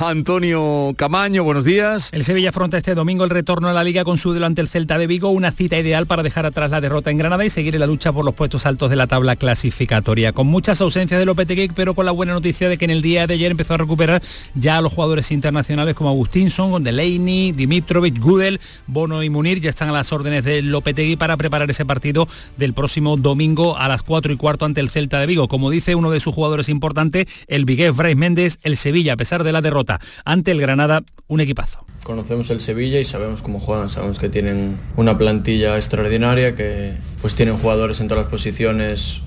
Antonio 0.00 0.94
Camaño. 0.96 1.44
Buenos 1.44 1.64
días. 1.64 2.08
El 2.12 2.24
Sevilla 2.24 2.50
afronta 2.50 2.76
este 2.76 2.94
domingo 2.94 3.24
el 3.24 3.30
retorno 3.30 3.68
a 3.68 3.72
la 3.72 3.84
Liga 3.84 4.04
con 4.04 4.16
su 4.18 4.30
duelo 4.30 4.46
ante 4.46 4.60
el 4.60 4.68
Celta 4.68 4.96
de 4.98 5.06
Vigo, 5.06 5.30
una 5.30 5.50
cita 5.50 5.78
ideal 5.78 6.06
para 6.06 6.22
dejar 6.22 6.46
atrás 6.46 6.70
la 6.70 6.80
derrota 6.80 7.10
en 7.10 7.18
Granada 7.18 7.44
y 7.44 7.50
seguir 7.50 7.74
en 7.74 7.80
la 7.80 7.86
lucha 7.86 8.12
por 8.12 8.24
los 8.24 8.34
puestos 8.34 8.66
altos 8.66 8.90
de 8.90 8.96
la 8.96 9.06
tabla 9.06 9.36
clasificatoria. 9.36 10.32
Con 10.32 10.46
muchas 10.46 10.80
ausencias 10.80 11.18
de 11.18 11.26
Lopetegui, 11.26 11.68
pero 11.74 11.94
con 11.94 12.06
la 12.06 12.12
buena 12.12 12.32
noticia 12.32 12.68
de 12.68 12.78
que 12.78 12.84
en 12.84 12.90
el 12.90 13.02
día 13.02 13.26
de 13.26 13.34
ayer 13.34 13.50
empezó 13.50 13.74
a 13.74 13.78
recuperar 13.78 14.22
ya 14.54 14.78
a 14.78 14.80
los 14.80 14.92
jugadores 14.92 15.30
internacionales 15.30 15.94
como 15.94 16.10
Agustinson, 16.10 16.82
Delaney, 16.82 17.52
Dimitrovic, 17.52 18.18
Gudel, 18.18 18.60
Bono 18.86 19.22
y 19.22 19.30
Munir 19.30 19.60
ya 19.60 19.70
están 19.70 19.88
a 19.88 19.92
las 19.92 20.12
órdenes 20.12 20.44
de 20.44 20.62
Lopetegui 20.62 21.16
para 21.16 21.36
preparar 21.36 21.70
ese 21.70 21.84
partido 21.84 22.28
del 22.56 22.74
próximo 22.74 23.16
domingo 23.16 23.76
a 23.76 23.88
las 23.88 24.02
4 24.02 24.32
y 24.32 24.36
cuarto 24.36 24.64
ante 24.64 24.80
el 24.80 24.90
Celta 24.90 25.18
de 25.18 25.26
Vigo. 25.26 25.48
Como 25.48 25.70
dice 25.70 25.94
uno 25.94 26.10
de 26.10 26.20
sus 26.20 26.34
jugadores 26.34 26.68
importantes, 26.68 27.26
el 27.46 27.64
vigués 27.64 27.94
Brais 27.94 28.16
Méndez, 28.16 28.58
el 28.62 28.76
Sevilla, 28.76 29.14
a 29.14 29.16
pesar 29.16 29.44
de 29.44 29.52
la 29.52 29.60
derrota 29.60 29.81
ante 30.24 30.50
el 30.50 30.60
Granada, 30.60 31.02
un 31.28 31.40
equipazo. 31.40 31.84
Conocemos 32.04 32.50
el 32.50 32.60
Sevilla 32.60 32.98
y 32.98 33.04
sabemos 33.04 33.42
cómo 33.42 33.60
juegan, 33.60 33.88
sabemos 33.88 34.18
que 34.18 34.28
tienen 34.28 34.76
una 34.96 35.16
plantilla 35.18 35.76
extraordinaria, 35.76 36.56
que 36.56 36.94
pues 37.20 37.34
tienen 37.36 37.56
jugadores 37.58 38.00
en 38.00 38.08
todas 38.08 38.24
las 38.24 38.30
posiciones, 38.30 39.22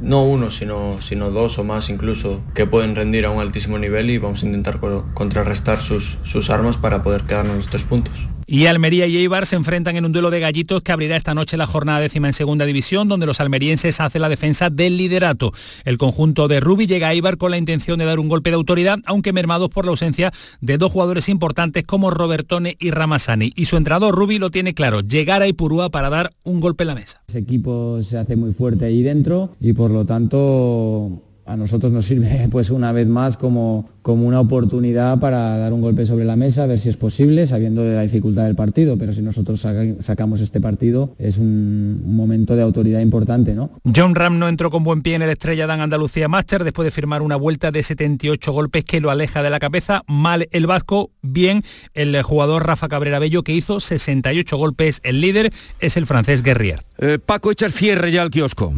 no 0.00 0.22
uno, 0.22 0.50
sino, 0.52 0.98
sino 1.00 1.30
dos 1.30 1.58
o 1.58 1.64
más 1.64 1.90
incluso, 1.90 2.40
que 2.54 2.66
pueden 2.66 2.94
rendir 2.94 3.26
a 3.26 3.30
un 3.30 3.40
altísimo 3.40 3.78
nivel 3.78 4.10
y 4.10 4.18
vamos 4.18 4.42
a 4.42 4.46
intentar 4.46 4.78
co- 4.78 5.06
contrarrestar 5.12 5.80
sus, 5.80 6.18
sus 6.22 6.50
armas 6.50 6.76
para 6.76 7.02
poder 7.02 7.22
quedarnos 7.24 7.56
los 7.56 7.66
tres 7.68 7.82
puntos. 7.82 8.28
Y 8.52 8.66
Almería 8.66 9.06
y 9.06 9.16
Eibar 9.16 9.46
se 9.46 9.54
enfrentan 9.54 9.94
en 9.94 10.04
un 10.04 10.10
duelo 10.10 10.28
de 10.28 10.40
gallitos 10.40 10.82
que 10.82 10.90
abrirá 10.90 11.14
esta 11.14 11.34
noche 11.34 11.56
la 11.56 11.66
jornada 11.66 12.00
décima 12.00 12.26
en 12.26 12.32
segunda 12.32 12.64
división, 12.64 13.06
donde 13.06 13.24
los 13.24 13.40
almerienses 13.40 14.00
hacen 14.00 14.22
la 14.22 14.28
defensa 14.28 14.70
del 14.70 14.96
liderato. 14.96 15.52
El 15.84 15.98
conjunto 15.98 16.48
de 16.48 16.58
Rubi 16.58 16.88
llega 16.88 17.06
a 17.06 17.12
Eibar 17.12 17.36
con 17.36 17.52
la 17.52 17.58
intención 17.58 18.00
de 18.00 18.06
dar 18.06 18.18
un 18.18 18.26
golpe 18.26 18.50
de 18.50 18.56
autoridad, 18.56 18.98
aunque 19.06 19.32
mermados 19.32 19.68
por 19.68 19.84
la 19.84 19.92
ausencia 19.92 20.32
de 20.60 20.78
dos 20.78 20.90
jugadores 20.90 21.28
importantes 21.28 21.84
como 21.84 22.10
Robertone 22.10 22.74
y 22.80 22.90
Ramazani. 22.90 23.52
Y 23.54 23.66
su 23.66 23.76
entrenador 23.76 24.16
Rubi 24.16 24.40
lo 24.40 24.50
tiene 24.50 24.74
claro, 24.74 25.02
llegar 25.02 25.42
a 25.42 25.46
Ipurúa 25.46 25.90
para 25.90 26.10
dar 26.10 26.32
un 26.42 26.58
golpe 26.58 26.82
en 26.82 26.88
la 26.88 26.94
mesa. 26.96 27.22
Ese 27.28 27.38
equipo 27.38 28.02
se 28.02 28.18
hace 28.18 28.34
muy 28.34 28.52
fuerte 28.52 28.84
ahí 28.84 29.04
dentro 29.04 29.54
y 29.60 29.74
por 29.74 29.92
lo 29.92 30.04
tanto 30.06 31.22
a 31.46 31.56
nosotros 31.56 31.90
nos 31.92 32.06
sirve 32.06 32.48
pues 32.50 32.70
una 32.70 32.92
vez 32.92 33.06
más 33.06 33.36
como, 33.36 33.88
como 34.02 34.26
una 34.26 34.40
oportunidad 34.40 35.18
para 35.18 35.58
dar 35.58 35.72
un 35.72 35.80
golpe 35.80 36.06
sobre 36.06 36.24
la 36.24 36.36
mesa, 36.36 36.62
a 36.62 36.66
ver 36.66 36.78
si 36.78 36.88
es 36.88 36.96
posible, 36.96 37.46
sabiendo 37.46 37.82
de 37.82 37.94
la 37.94 38.02
dificultad 38.02 38.44
del 38.44 38.54
partido, 38.56 38.96
pero 38.98 39.12
si 39.12 39.22
nosotros 39.22 39.60
saca- 39.60 40.00
sacamos 40.02 40.40
este 40.40 40.60
partido 40.60 41.14
es 41.18 41.38
un, 41.38 42.02
un 42.04 42.16
momento 42.16 42.54
de 42.56 42.62
autoridad 42.62 43.00
importante, 43.00 43.54
¿no? 43.54 43.70
John 43.94 44.14
Ram 44.14 44.38
no 44.38 44.48
entró 44.48 44.70
con 44.70 44.84
buen 44.84 45.02
pie 45.02 45.14
en 45.16 45.22
el 45.22 45.30
Estrella 45.30 45.66
Dan 45.66 45.80
Andalucía 45.80 46.28
Master 46.28 46.64
después 46.64 46.84
de 46.84 46.90
firmar 46.90 47.22
una 47.22 47.36
vuelta 47.36 47.70
de 47.70 47.82
78 47.82 48.52
golpes 48.52 48.84
que 48.84 49.00
lo 49.00 49.10
aleja 49.10 49.42
de 49.42 49.50
la 49.50 49.58
cabeza. 49.58 50.02
Mal 50.06 50.48
el 50.52 50.66
vasco, 50.66 51.10
bien 51.22 51.62
el 51.94 52.20
jugador 52.22 52.66
Rafa 52.66 52.88
Cabrera 52.88 53.18
Bello 53.18 53.42
que 53.42 53.52
hizo 53.54 53.80
68 53.80 54.56
golpes. 54.56 55.00
El 55.02 55.20
líder 55.20 55.52
es 55.80 55.96
el 55.96 56.06
francés 56.06 56.42
Guerrier. 56.42 56.84
Eh, 56.98 57.18
Paco, 57.24 57.50
echa 57.50 57.66
el 57.66 57.72
cierre 57.72 58.12
ya 58.12 58.22
al 58.22 58.30
kiosco. 58.30 58.72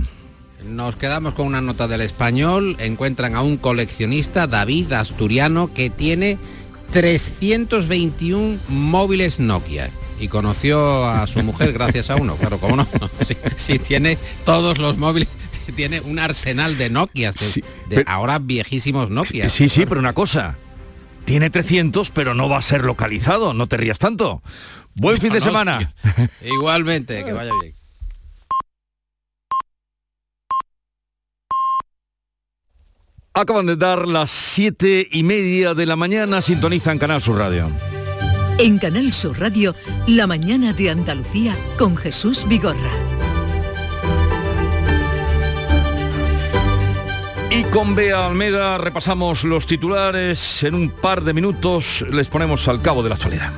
Nos 0.67 0.97
quedamos 0.97 1.35
con 1.35 1.47
una 1.47 1.61
nota 1.61 1.89
del 1.89 2.01
español. 2.01 2.77
Encuentran 2.79 3.35
a 3.35 3.43
un 3.43 3.57
coleccionista, 3.57 4.47
David 4.47 4.93
Asturiano, 4.93 5.73
que 5.73 5.91
tiene 5.91 6.39
321 6.93 8.59
móviles 8.69 9.41
Nokia. 9.41 9.91
Y 10.21 10.29
conoció 10.29 11.07
a 11.07 11.27
su 11.27 11.43
mujer 11.43 11.73
gracias 11.75 12.11
a 12.11 12.17
uno, 12.17 12.37
claro, 12.37 12.59
¿cómo 12.59 12.77
no? 12.77 12.87
Si, 13.57 13.79
tiene 13.79 14.17
todos 14.45 14.79
los 14.79 14.97
móviles, 14.97 15.29
tiene 15.75 16.01
un 16.01 16.19
arsenal 16.19 16.79
de 16.79 16.91
Nokia, 16.91 17.33
de, 17.89 18.05
ahora 18.07 18.39
viejísimos 18.39 19.11
Nokia. 19.11 19.49
Sí, 19.49 19.69
sí, 19.69 19.85
pero 19.85 19.99
una 19.99 20.13
cosa, 20.13 20.57
tiene 21.25 21.51
300, 21.51 22.11
pero 22.11 22.35
no 22.35 22.49
va 22.49 22.59
a 22.59 22.63
ser 22.63 22.85
localizado, 22.85 23.53
no 23.53 23.67
te 23.67 23.79
rías 23.79 23.99
tanto. 23.99 24.43
Buen 24.95 25.19
fin 25.19 25.33
de 25.33 25.41
semana. 25.41 25.93
Igualmente, 26.45 27.25
que 27.25 27.33
vaya 27.33 27.53
bien. 27.61 27.75
Acaban 33.35 33.65
de 33.65 33.77
dar 33.77 34.07
las 34.07 34.31
siete 34.31 35.09
y 35.11 35.23
media 35.23 35.73
de 35.73 35.87
la 35.87 35.97
mañana, 35.97 36.43
sintonizan 36.43 36.99
Canal 36.99 37.23
Sur 37.23 37.39
Radio. 37.39 37.71
En 38.59 38.79
Canal 38.79 39.11
Sur 39.15 39.41
Radio, 39.41 39.75
La 40.07 40.27
mañana 40.27 40.75
de 40.75 40.91
Andalucía 40.91 41.57
con 41.79 41.97
Jesús 41.97 42.47
Vigorra. 42.47 42.91
Y 47.51 47.65
con 47.65 47.95
Bea 47.95 48.27
Almeda 48.27 48.77
repasamos 48.77 49.45
los 49.45 49.67
titulares. 49.67 50.63
En 50.63 50.75
un 50.75 50.91
par 50.91 51.25
de 51.25 51.33
minutos 51.33 52.05
les 52.11 52.29
ponemos 52.29 52.69
al 52.69 52.83
cabo 52.83 53.03
de 53.03 53.09
la 53.09 53.15
actualidad. 53.15 53.51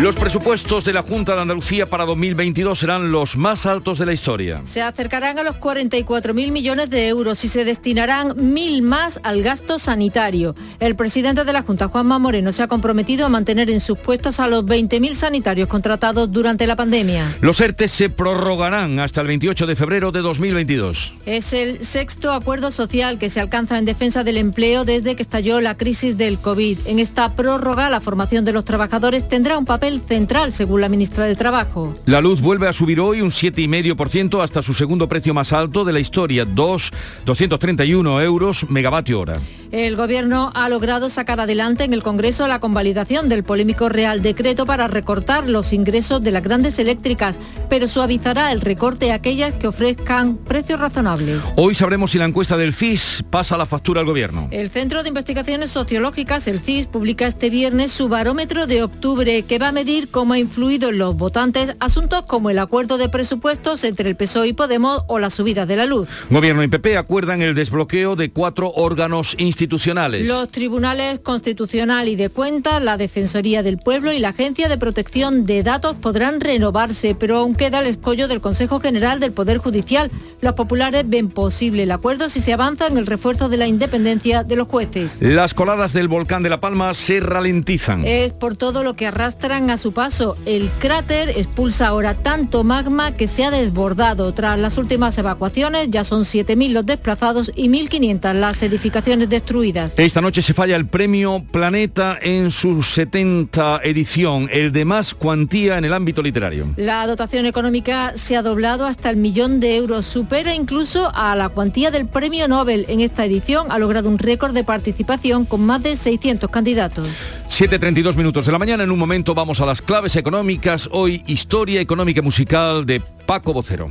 Los 0.00 0.14
presupuestos 0.14 0.84
de 0.84 0.92
la 0.92 1.02
Junta 1.02 1.34
de 1.34 1.42
Andalucía 1.42 1.90
para 1.90 2.04
2022 2.04 2.78
serán 2.78 3.10
los 3.10 3.36
más 3.36 3.66
altos 3.66 3.98
de 3.98 4.06
la 4.06 4.12
historia. 4.12 4.62
Se 4.64 4.80
acercarán 4.80 5.40
a 5.40 5.42
los 5.42 5.56
44.000 5.56 6.52
millones 6.52 6.88
de 6.88 7.08
euros 7.08 7.44
y 7.44 7.48
se 7.48 7.64
destinarán 7.64 8.34
mil 8.36 8.82
más 8.82 9.18
al 9.24 9.42
gasto 9.42 9.80
sanitario. 9.80 10.54
El 10.78 10.94
presidente 10.94 11.44
de 11.44 11.52
la 11.52 11.62
Junta, 11.62 11.88
Juanma 11.88 12.20
Moreno, 12.20 12.52
se 12.52 12.62
ha 12.62 12.68
comprometido 12.68 13.26
a 13.26 13.28
mantener 13.28 13.70
en 13.70 13.80
sus 13.80 13.98
puestos 13.98 14.38
a 14.38 14.46
los 14.46 14.64
20.000 14.64 15.14
sanitarios 15.14 15.68
contratados 15.68 16.30
durante 16.30 16.68
la 16.68 16.76
pandemia. 16.76 17.36
Los 17.40 17.60
ERTE 17.60 17.88
se 17.88 18.08
prorrogarán 18.08 19.00
hasta 19.00 19.20
el 19.22 19.26
28 19.26 19.66
de 19.66 19.74
febrero 19.74 20.12
de 20.12 20.20
2022. 20.20 21.14
Es 21.26 21.52
el 21.52 21.82
sexto 21.82 22.32
acuerdo 22.32 22.70
social 22.70 23.18
que 23.18 23.30
se 23.30 23.40
alcanza 23.40 23.78
en 23.78 23.84
defensa 23.84 24.22
del 24.22 24.36
empleo 24.36 24.84
desde 24.84 25.16
que 25.16 25.22
estalló 25.22 25.60
la 25.60 25.76
crisis 25.76 26.16
del 26.16 26.38
COVID. 26.38 26.78
En 26.86 27.00
esta 27.00 27.34
prórroga, 27.34 27.90
la 27.90 28.00
formación 28.00 28.44
de 28.44 28.52
los 28.52 28.64
trabajadores 28.64 29.28
tendrá 29.28 29.58
un 29.58 29.64
papel 29.64 29.87
central, 30.02 30.52
según 30.52 30.80
la 30.80 30.88
ministra 30.88 31.24
de 31.24 31.34
Trabajo. 31.34 31.96
La 32.06 32.20
luz 32.20 32.40
vuelve 32.40 32.68
a 32.68 32.72
subir 32.72 33.00
hoy 33.00 33.20
un 33.20 33.30
7,5% 33.30 34.42
hasta 34.42 34.62
su 34.62 34.74
segundo 34.74 35.08
precio 35.08 35.34
más 35.34 35.52
alto 35.52 35.84
de 35.84 35.92
la 35.92 36.00
historia, 36.00 36.44
2, 36.44 36.90
231 37.24 38.22
euros 38.22 38.68
megavatio 38.68 39.20
hora. 39.20 39.34
El 39.70 39.96
Gobierno 39.96 40.50
ha 40.54 40.68
logrado 40.68 41.10
sacar 41.10 41.40
adelante 41.40 41.84
en 41.84 41.92
el 41.92 42.02
Congreso 42.02 42.46
la 42.46 42.58
convalidación 42.58 43.28
del 43.28 43.44
polémico 43.44 43.88
Real 43.88 44.22
Decreto 44.22 44.64
para 44.64 44.88
recortar 44.88 45.48
los 45.48 45.72
ingresos 45.72 46.22
de 46.22 46.30
las 46.30 46.42
grandes 46.42 46.78
eléctricas, 46.78 47.36
pero 47.68 47.86
suavizará 47.86 48.52
el 48.52 48.62
recorte 48.62 49.12
a 49.12 49.16
aquellas 49.16 49.54
que 49.54 49.68
ofrezcan 49.68 50.36
precios 50.36 50.80
razonables. 50.80 51.42
Hoy 51.56 51.74
sabremos 51.74 52.12
si 52.12 52.18
la 52.18 52.24
encuesta 52.24 52.56
del 52.56 52.72
CIS 52.72 53.24
pasa 53.28 53.56
la 53.56 53.66
factura 53.66 54.00
al 54.00 54.06
Gobierno. 54.06 54.48
El 54.50 54.70
Centro 54.70 55.02
de 55.02 55.10
Investigaciones 55.10 55.70
Sociológicas, 55.70 56.48
el 56.48 56.60
CIS, 56.60 56.86
publica 56.86 57.26
este 57.26 57.50
viernes 57.50 57.92
su 57.92 58.08
barómetro 58.08 58.66
de 58.66 58.82
octubre 58.82 59.42
que 59.42 59.58
va 59.58 59.68
a 59.68 59.72
medir 59.78 60.08
cómo 60.08 60.32
ha 60.32 60.38
influido 60.40 60.88
en 60.88 60.98
los 60.98 61.16
votantes 61.16 61.76
asuntos 61.78 62.26
como 62.26 62.50
el 62.50 62.58
acuerdo 62.58 62.98
de 62.98 63.08
presupuestos 63.08 63.84
entre 63.84 64.08
el 64.08 64.16
PSOE 64.16 64.48
y 64.48 64.52
Podemos 64.52 65.04
o 65.06 65.20
la 65.20 65.30
subida 65.30 65.66
de 65.66 65.76
la 65.76 65.86
luz. 65.86 66.08
Gobierno 66.30 66.64
y 66.64 66.68
PP 66.68 66.96
acuerdan 66.96 67.42
el 67.42 67.54
desbloqueo 67.54 68.16
de 68.16 68.32
cuatro 68.32 68.72
órganos 68.74 69.36
institucionales. 69.38 70.26
Los 70.26 70.48
tribunales 70.48 71.20
constitucional 71.20 72.08
y 72.08 72.16
de 72.16 72.28
cuentas, 72.28 72.82
la 72.82 72.96
Defensoría 72.96 73.62
del 73.62 73.78
Pueblo 73.78 74.12
y 74.12 74.18
la 74.18 74.30
Agencia 74.30 74.68
de 74.68 74.78
Protección 74.78 75.46
de 75.46 75.62
Datos 75.62 75.94
podrán 75.94 76.40
renovarse, 76.40 77.14
pero 77.14 77.36
aún 77.36 77.54
queda 77.54 77.78
el 77.78 77.86
escollo 77.86 78.26
del 78.26 78.40
Consejo 78.40 78.80
General 78.80 79.20
del 79.20 79.30
Poder 79.30 79.58
Judicial. 79.58 80.10
Los 80.40 80.54
populares 80.54 81.04
ven 81.06 81.28
posible 81.28 81.84
el 81.84 81.92
acuerdo 81.92 82.28
si 82.30 82.40
se 82.40 82.52
avanza 82.52 82.88
en 82.88 82.98
el 82.98 83.06
refuerzo 83.06 83.48
de 83.48 83.58
la 83.58 83.68
independencia 83.68 84.42
de 84.42 84.56
los 84.56 84.66
jueces. 84.66 85.18
Las 85.20 85.54
coladas 85.54 85.92
del 85.92 86.08
volcán 86.08 86.42
de 86.42 86.50
La 86.50 86.60
Palma 86.60 86.94
se 86.94 87.20
ralentizan. 87.20 88.04
Es 88.04 88.32
por 88.32 88.56
todo 88.56 88.82
lo 88.82 88.94
que 88.94 89.06
arrastran 89.06 89.67
a 89.70 89.76
su 89.76 89.92
paso. 89.92 90.36
El 90.46 90.70
cráter 90.78 91.30
expulsa 91.30 91.88
ahora 91.88 92.14
tanto 92.14 92.64
magma 92.64 93.12
que 93.12 93.28
se 93.28 93.44
ha 93.44 93.50
desbordado. 93.50 94.32
Tras 94.32 94.58
las 94.58 94.78
últimas 94.78 95.16
evacuaciones 95.18 95.88
ya 95.90 96.04
son 96.04 96.22
7.000 96.22 96.72
los 96.72 96.86
desplazados 96.86 97.52
y 97.54 97.68
1.500 97.68 98.34
las 98.34 98.62
edificaciones 98.62 99.28
destruidas. 99.28 99.94
Esta 99.98 100.20
noche 100.20 100.42
se 100.42 100.54
falla 100.54 100.76
el 100.76 100.86
premio 100.86 101.44
Planeta 101.50 102.18
en 102.20 102.50
su 102.50 102.82
70 102.82 103.80
edición, 103.84 104.48
el 104.52 104.72
de 104.72 104.84
más 104.84 105.14
cuantía 105.14 105.78
en 105.78 105.84
el 105.84 105.92
ámbito 105.92 106.22
literario. 106.22 106.72
La 106.76 107.06
dotación 107.06 107.46
económica 107.46 108.12
se 108.16 108.36
ha 108.36 108.42
doblado 108.42 108.86
hasta 108.86 109.10
el 109.10 109.16
millón 109.16 109.60
de 109.60 109.76
euros, 109.76 110.06
supera 110.06 110.54
incluso 110.54 111.10
a 111.14 111.34
la 111.36 111.48
cuantía 111.48 111.90
del 111.90 112.06
premio 112.06 112.48
Nobel. 112.48 112.86
En 112.88 113.00
esta 113.00 113.24
edición 113.24 113.70
ha 113.70 113.78
logrado 113.78 114.08
un 114.08 114.18
récord 114.18 114.54
de 114.54 114.64
participación 114.64 115.44
con 115.44 115.62
más 115.62 115.82
de 115.82 115.96
600 115.96 116.50
candidatos. 116.50 117.08
7.32 117.48 118.16
minutos 118.16 118.46
de 118.46 118.52
la 118.52 118.58
mañana, 118.58 118.84
en 118.84 118.90
un 118.90 118.98
momento 118.98 119.34
vamos 119.34 119.57
a 119.60 119.66
las 119.66 119.82
claves 119.82 120.16
económicas, 120.16 120.88
hoy 120.92 121.22
historia 121.26 121.80
económica 121.80 122.20
y 122.20 122.22
musical 122.22 122.86
de 122.86 123.00
Paco 123.00 123.52
Vocero. 123.52 123.88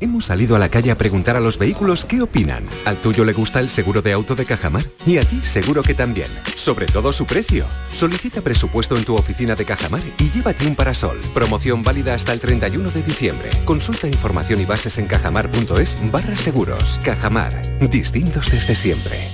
Hemos 0.00 0.26
salido 0.26 0.56
a 0.56 0.58
la 0.58 0.70
calle 0.70 0.90
a 0.90 0.96
preguntar 0.96 1.36
a 1.36 1.40
los 1.40 1.58
vehículos 1.58 2.06
qué 2.06 2.22
opinan. 2.22 2.66
¿Al 2.86 2.96
tuyo 3.02 3.24
le 3.24 3.34
gusta 3.34 3.60
el 3.60 3.68
seguro 3.68 4.00
de 4.00 4.12
auto 4.12 4.34
de 4.34 4.46
Cajamar? 4.46 4.84
Y 5.06 5.18
a 5.18 5.22
ti 5.22 5.40
seguro 5.42 5.82
que 5.82 5.92
también. 5.92 6.28
Sobre 6.56 6.86
todo 6.86 7.12
su 7.12 7.26
precio. 7.26 7.66
Solicita 7.92 8.40
presupuesto 8.40 8.96
en 8.96 9.04
tu 9.04 9.14
oficina 9.14 9.54
de 9.54 9.66
Cajamar 9.66 10.00
y 10.18 10.30
llévate 10.30 10.66
un 10.66 10.74
parasol. 10.74 11.20
Promoción 11.34 11.82
válida 11.82 12.14
hasta 12.14 12.32
el 12.32 12.40
31 12.40 12.90
de 12.90 13.02
diciembre. 13.02 13.50
Consulta 13.66 14.08
información 14.08 14.60
y 14.60 14.64
bases 14.64 14.96
en 14.98 15.06
cajamar.es 15.06 15.98
barra 16.10 16.36
seguros. 16.36 16.98
Cajamar. 17.04 17.78
Distintos 17.90 18.50
desde 18.50 18.74
siempre. 18.74 19.28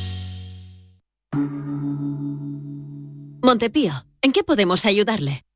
Montepío, 3.41 3.93
¿en 4.23 4.33
qué 4.33 4.43
podemos 4.43 4.85
ayudarle? 4.85 5.46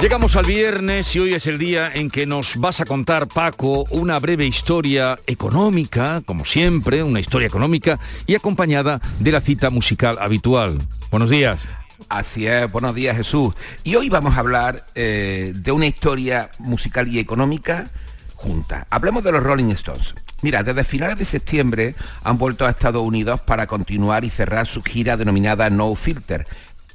Llegamos 0.00 0.34
al 0.34 0.46
viernes 0.46 1.14
y 1.14 1.18
hoy 1.18 1.34
es 1.34 1.46
el 1.46 1.58
día 1.58 1.90
en 1.92 2.08
que 2.08 2.24
nos 2.24 2.56
vas 2.56 2.80
a 2.80 2.86
contar, 2.86 3.28
Paco, 3.28 3.84
una 3.90 4.18
breve 4.18 4.46
historia 4.46 5.18
económica, 5.26 6.22
como 6.24 6.46
siempre, 6.46 7.02
una 7.02 7.20
historia 7.20 7.46
económica 7.46 8.00
y 8.26 8.34
acompañada 8.34 9.02
de 9.18 9.30
la 9.30 9.42
cita 9.42 9.68
musical 9.68 10.16
habitual. 10.18 10.78
Buenos 11.10 11.28
días. 11.28 11.60
Así 12.08 12.46
es, 12.46 12.72
buenos 12.72 12.94
días 12.94 13.14
Jesús. 13.14 13.52
Y 13.84 13.94
hoy 13.96 14.08
vamos 14.08 14.36
a 14.36 14.40
hablar 14.40 14.86
eh, 14.94 15.52
de 15.54 15.70
una 15.70 15.86
historia 15.86 16.50
musical 16.58 17.06
y 17.06 17.18
económica 17.18 17.90
junta. 18.36 18.86
Hablemos 18.88 19.22
de 19.22 19.32
los 19.32 19.42
Rolling 19.42 19.70
Stones. 19.72 20.14
Mira, 20.40 20.62
desde 20.62 20.84
finales 20.84 21.18
de 21.18 21.26
septiembre 21.26 21.94
han 22.24 22.38
vuelto 22.38 22.64
a 22.64 22.70
Estados 22.70 23.02
Unidos 23.02 23.42
para 23.42 23.66
continuar 23.66 24.24
y 24.24 24.30
cerrar 24.30 24.66
su 24.66 24.82
gira 24.82 25.18
denominada 25.18 25.68
No 25.68 25.94
Filter, 25.94 26.46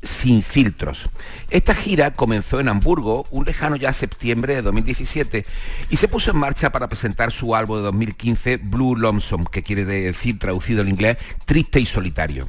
sin 0.05 0.43
filtros. 0.43 1.09
Esta 1.49 1.75
gira 1.75 2.11
comenzó 2.11 2.59
en 2.59 2.69
Hamburgo 2.69 3.25
un 3.31 3.45
lejano 3.45 3.75
ya 3.75 3.91
septiembre 3.91 4.55
de 4.55 4.61
2017 4.61 5.45
y 5.89 5.97
se 5.97 6.07
puso 6.07 6.31
en 6.31 6.37
marcha 6.37 6.71
para 6.71 6.87
presentar 6.87 7.31
su 7.31 7.55
álbum 7.55 7.77
de 7.77 7.83
2015 7.83 8.57
Blue 8.57 8.95
Lonesome, 8.95 9.45
que 9.51 9.63
quiere 9.63 9.85
decir 9.85 10.39
traducido 10.39 10.81
al 10.81 10.89
inglés 10.89 11.17
triste 11.45 11.79
y 11.79 11.85
solitario. 11.85 12.47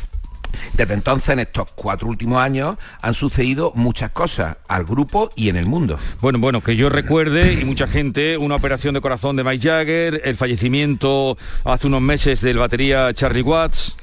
Desde 0.75 0.95
entonces, 0.95 1.31
en 1.31 1.41
estos 1.41 1.71
cuatro 1.75 2.09
últimos 2.09 2.41
años, 2.41 2.77
han 3.03 3.15
sucedido 3.15 3.73
muchas 3.75 4.11
cosas 4.11 4.57
al 4.69 4.85
grupo 4.85 5.31
y 5.37 5.49
en 5.49 5.57
el 5.57 5.67
mundo. 5.67 5.99
Bueno, 6.21 6.39
bueno, 6.39 6.63
que 6.63 6.77
yo 6.77 6.89
recuerde, 6.89 7.55
y 7.61 7.65
mucha 7.65 7.87
gente, 7.87 8.37
una 8.39 8.57
operación 8.57 8.95
de 8.95 9.01
corazón 9.01 9.37
de 9.37 9.45
Mike 9.45 9.69
Jagger, 9.69 10.23
el 10.25 10.37
fallecimiento 10.37 11.37
hace 11.65 11.87
unos 11.87 12.03
meses 12.03 12.41
del 12.41 12.59
batería 12.59 13.13
Charlie 13.15 13.43
Watts. 13.43 13.97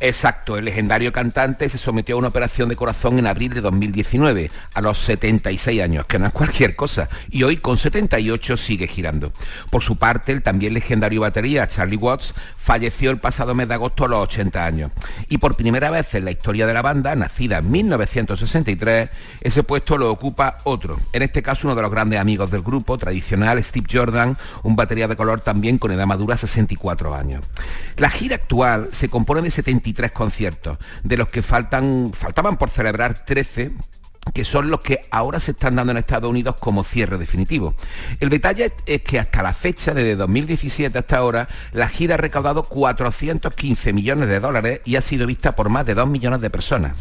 Exacto, 0.00 0.56
el 0.56 0.64
legendario 0.64 1.12
cantante 1.12 1.68
se 1.68 1.76
sometió 1.76 2.14
a 2.14 2.18
una 2.18 2.28
operación 2.28 2.68
de 2.68 2.76
corazón 2.76 3.18
en 3.18 3.26
abril 3.26 3.52
de 3.52 3.60
2019, 3.60 4.48
a 4.72 4.80
los 4.80 4.96
76 4.98 5.82
años, 5.82 6.06
que 6.06 6.20
no 6.20 6.26
es 6.26 6.32
cualquier 6.32 6.76
cosa, 6.76 7.08
y 7.30 7.42
hoy 7.42 7.56
con 7.56 7.78
78 7.78 8.56
sigue 8.56 8.86
girando. 8.86 9.32
Por 9.70 9.82
su 9.82 9.96
parte, 9.96 10.30
el 10.30 10.42
también 10.42 10.74
legendario 10.74 11.22
batería 11.22 11.66
Charlie 11.66 11.96
Watts 11.96 12.32
falleció 12.56 13.10
el 13.10 13.18
pasado 13.18 13.56
mes 13.56 13.66
de 13.66 13.74
agosto 13.74 14.04
a 14.04 14.08
los 14.08 14.22
80 14.22 14.64
años. 14.64 14.92
Y 15.28 15.38
por 15.38 15.56
primera 15.56 15.90
vez 15.90 16.14
en 16.14 16.26
la 16.26 16.30
historia 16.30 16.68
de 16.68 16.74
la 16.74 16.82
banda, 16.82 17.16
nacida 17.16 17.58
en 17.58 17.68
1963, 17.68 19.10
ese 19.40 19.62
puesto 19.64 19.98
lo 19.98 20.12
ocupa 20.12 20.58
otro, 20.62 21.00
en 21.12 21.22
este 21.22 21.42
caso 21.42 21.66
uno 21.66 21.74
de 21.74 21.82
los 21.82 21.90
grandes 21.90 22.20
amigos 22.20 22.52
del 22.52 22.62
grupo 22.62 22.98
tradicional, 22.98 23.62
Steve 23.64 23.88
Jordan, 23.90 24.38
un 24.62 24.76
batería 24.76 25.08
de 25.08 25.16
color 25.16 25.40
también 25.40 25.78
con 25.78 25.90
edad 25.90 26.06
madura, 26.06 26.36
64 26.36 27.16
años. 27.16 27.44
La 27.96 28.10
gira 28.10 28.36
actual 28.36 28.90
se 28.92 29.08
compone 29.08 29.42
de 29.42 29.50
70 29.50 29.87
conciertos, 30.12 30.78
de 31.02 31.16
los 31.16 31.28
que 31.28 31.42
faltan, 31.42 32.12
faltaban 32.14 32.56
por 32.56 32.70
celebrar 32.70 33.24
13 33.24 33.72
que 34.32 34.44
son 34.44 34.70
los 34.70 34.80
que 34.80 35.02
ahora 35.10 35.40
se 35.40 35.52
están 35.52 35.76
dando 35.76 35.92
en 35.92 35.98
Estados 35.98 36.30
Unidos 36.30 36.56
como 36.60 36.84
cierre 36.84 37.18
definitivo. 37.18 37.74
El 38.20 38.28
detalle 38.28 38.72
es 38.86 39.02
que 39.02 39.18
hasta 39.18 39.42
la 39.42 39.52
fecha, 39.52 39.94
desde 39.94 40.16
2017 40.16 40.98
hasta 40.98 41.16
ahora, 41.16 41.48
la 41.72 41.88
gira 41.88 42.14
ha 42.14 42.18
recaudado 42.18 42.64
415 42.64 43.92
millones 43.92 44.28
de 44.28 44.40
dólares 44.40 44.80
y 44.84 44.96
ha 44.96 45.00
sido 45.00 45.26
vista 45.26 45.56
por 45.56 45.68
más 45.68 45.86
de 45.86 45.94
2 45.94 46.08
millones 46.08 46.40
de 46.40 46.50
personas. 46.50 46.96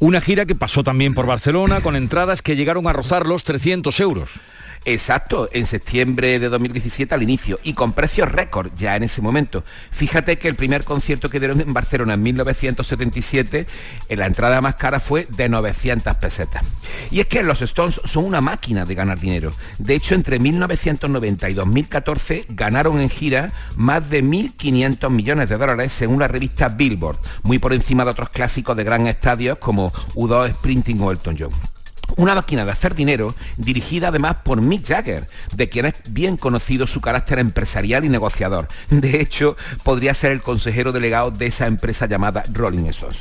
Una 0.00 0.20
gira 0.20 0.46
que 0.46 0.54
pasó 0.54 0.84
también 0.84 1.14
por 1.14 1.26
Barcelona 1.26 1.80
con 1.80 1.96
entradas 1.96 2.42
que 2.42 2.56
llegaron 2.56 2.86
a 2.86 2.92
rozar 2.92 3.26
los 3.26 3.44
300 3.44 3.98
euros. 4.00 4.40
Exacto, 4.88 5.48
en 5.52 5.66
septiembre 5.66 6.38
de 6.38 6.48
2017 6.48 7.12
al 7.12 7.24
inicio 7.24 7.58
y 7.64 7.72
con 7.72 7.92
precios 7.92 8.30
récord 8.30 8.70
ya 8.76 8.94
en 8.94 9.02
ese 9.02 9.20
momento. 9.20 9.64
Fíjate 9.90 10.38
que 10.38 10.46
el 10.46 10.54
primer 10.54 10.84
concierto 10.84 11.28
que 11.28 11.40
dieron 11.40 11.60
en 11.60 11.74
Barcelona 11.74 12.14
en 12.14 12.22
1977, 12.22 13.66
en 14.08 14.18
la 14.20 14.26
entrada 14.26 14.60
más 14.60 14.76
cara 14.76 15.00
fue 15.00 15.26
de 15.28 15.48
900 15.48 16.14
pesetas. 16.18 16.64
Y 17.10 17.18
es 17.18 17.26
que 17.26 17.42
los 17.42 17.62
Stones 17.62 18.00
son 18.04 18.26
una 18.26 18.40
máquina 18.40 18.84
de 18.84 18.94
ganar 18.94 19.18
dinero. 19.18 19.52
De 19.78 19.96
hecho, 19.96 20.14
entre 20.14 20.38
1990 20.38 21.50
y 21.50 21.54
2014 21.54 22.44
ganaron 22.50 23.00
en 23.00 23.10
gira 23.10 23.52
más 23.74 24.08
de 24.08 24.22
1.500 24.22 25.10
millones 25.10 25.48
de 25.48 25.58
dólares 25.58 25.92
según 25.92 26.20
la 26.20 26.28
revista 26.28 26.68
Billboard, 26.68 27.18
muy 27.42 27.58
por 27.58 27.72
encima 27.72 28.04
de 28.04 28.12
otros 28.12 28.28
clásicos 28.28 28.76
de 28.76 28.84
gran 28.84 29.08
estadios 29.08 29.58
como 29.58 29.92
U2 30.14 30.52
Sprinting 30.52 31.00
o 31.00 31.10
Elton 31.10 31.36
John. 31.36 31.75
Una 32.16 32.34
máquina 32.34 32.64
de 32.64 32.70
hacer 32.70 32.94
dinero 32.94 33.34
dirigida 33.56 34.08
además 34.08 34.36
por 34.44 34.60
Mick 34.60 34.86
Jagger, 34.86 35.28
de 35.52 35.68
quien 35.68 35.86
es 35.86 35.94
bien 36.08 36.36
conocido 36.36 36.86
su 36.86 37.00
carácter 37.00 37.38
empresarial 37.38 38.04
y 38.04 38.08
negociador. 38.08 38.68
De 38.90 39.20
hecho, 39.20 39.56
podría 39.82 40.14
ser 40.14 40.32
el 40.32 40.42
consejero 40.42 40.92
delegado 40.92 41.30
de 41.30 41.46
esa 41.46 41.66
empresa 41.66 42.06
llamada 42.06 42.44
Rolling 42.52 42.86
Stones. 42.86 43.18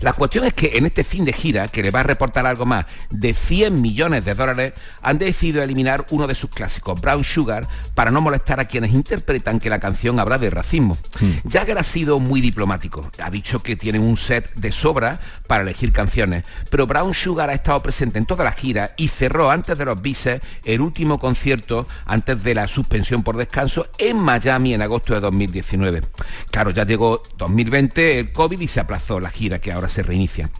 La 0.00 0.12
cuestión 0.12 0.44
es 0.44 0.54
que 0.54 0.72
en 0.78 0.86
este 0.86 1.04
fin 1.04 1.24
de 1.24 1.32
gira, 1.32 1.68
que 1.68 1.82
le 1.82 1.90
va 1.90 2.00
a 2.00 2.04
reportar 2.04 2.46
algo 2.46 2.66
más 2.66 2.86
de 3.10 3.34
100 3.34 3.80
millones 3.80 4.24
de 4.24 4.34
dólares, 4.34 4.72
han 5.02 5.18
decidido 5.18 5.62
eliminar 5.62 6.06
uno 6.10 6.26
de 6.26 6.34
sus 6.34 6.50
clásicos, 6.50 7.00
Brown 7.00 7.24
Sugar, 7.24 7.66
para 7.94 8.10
no 8.10 8.20
molestar 8.20 8.60
a 8.60 8.66
quienes 8.66 8.92
interpretan 8.92 9.58
que 9.58 9.70
la 9.70 9.80
canción 9.80 10.20
habla 10.20 10.38
de 10.38 10.50
racismo. 10.50 10.96
Hmm. 11.20 11.48
Jagger 11.48 11.78
ha 11.78 11.82
sido 11.82 12.20
muy 12.20 12.40
diplomático. 12.40 13.10
Ha 13.18 13.30
dicho 13.30 13.62
que 13.62 13.76
tienen 13.76 14.02
un 14.02 14.16
set 14.16 14.52
de 14.54 14.72
sobra 14.72 15.20
para 15.46 15.62
elegir 15.62 15.92
canciones, 15.92 16.44
pero 16.70 16.86
Brown 16.86 17.14
Sugar 17.14 17.50
ha 17.50 17.54
estado 17.54 17.82
presente 17.82 18.18
en 18.18 18.26
toda 18.26 18.44
la 18.44 18.52
gira 18.52 18.94
y 18.96 19.08
cerró 19.08 19.50
antes 19.50 19.76
de 19.76 19.84
los 19.84 20.00
bises 20.00 20.40
el 20.64 20.80
último 20.80 21.18
concierto 21.18 21.86
antes 22.06 22.42
de 22.42 22.54
la 22.54 22.68
suspensión 22.68 23.22
por 23.22 23.36
descanso 23.36 23.88
en 23.98 24.18
Miami 24.18 24.74
en 24.74 24.82
agosto 24.82 25.14
de 25.14 25.20
2019. 25.20 26.02
Claro, 26.50 26.70
ya 26.70 26.84
llegó 26.84 27.22
2020 27.36 28.18
el 28.18 28.32
COVID 28.32 28.60
y 28.60 28.68
se 28.68 28.80
aplazó 28.80 29.20
la 29.20 29.30
gira 29.30 29.60
que 29.60 29.72
ahora 29.72 29.87
se 29.88 30.02
reinicia. 30.02 30.50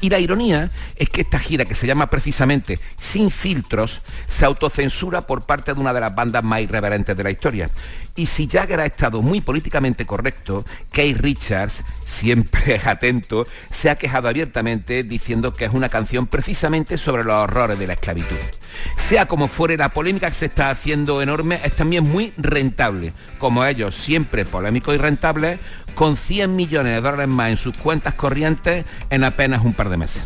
Y 0.00 0.10
la 0.10 0.18
ironía 0.18 0.70
es 0.96 1.08
que 1.08 1.22
esta 1.22 1.38
gira, 1.38 1.64
que 1.64 1.74
se 1.74 1.86
llama 1.86 2.10
precisamente 2.10 2.78
Sin 2.98 3.30
Filtros, 3.30 4.02
se 4.28 4.44
autocensura 4.44 5.26
por 5.26 5.46
parte 5.46 5.72
de 5.72 5.80
una 5.80 5.92
de 5.92 6.00
las 6.00 6.14
bandas 6.14 6.44
más 6.44 6.60
irreverentes 6.60 7.16
de 7.16 7.24
la 7.24 7.30
historia. 7.30 7.70
Y 8.18 8.26
si 8.26 8.48
Jagger 8.48 8.80
ha 8.80 8.86
estado 8.86 9.22
muy 9.22 9.40
políticamente 9.40 10.04
correcto, 10.04 10.66
Kay 10.90 11.14
Richards, 11.14 11.84
siempre 12.04 12.80
atento, 12.84 13.46
se 13.70 13.90
ha 13.90 13.96
quejado 13.96 14.26
abiertamente 14.26 15.04
diciendo 15.04 15.52
que 15.52 15.66
es 15.66 15.72
una 15.72 15.88
canción 15.88 16.26
precisamente 16.26 16.98
sobre 16.98 17.22
los 17.22 17.34
horrores 17.34 17.78
de 17.78 17.86
la 17.86 17.92
esclavitud. 17.92 18.34
Sea 18.96 19.28
como 19.28 19.46
fuere, 19.46 19.76
la 19.76 19.90
polémica 19.90 20.26
que 20.26 20.34
se 20.34 20.46
está 20.46 20.70
haciendo 20.70 21.22
enorme 21.22 21.60
es 21.62 21.76
también 21.76 22.10
muy 22.10 22.34
rentable. 22.36 23.12
Como 23.38 23.64
ellos, 23.64 23.94
siempre 23.94 24.44
polémicos 24.44 24.96
y 24.96 24.98
rentables, 24.98 25.60
con 25.94 26.16
100 26.16 26.56
millones 26.56 26.94
de 26.94 27.00
dólares 27.00 27.28
más 27.28 27.50
en 27.50 27.56
sus 27.56 27.76
cuentas 27.76 28.14
corrientes 28.14 28.84
en 29.10 29.22
apenas 29.22 29.64
un 29.64 29.74
par 29.74 29.90
de 29.90 29.96
meses. 29.96 30.24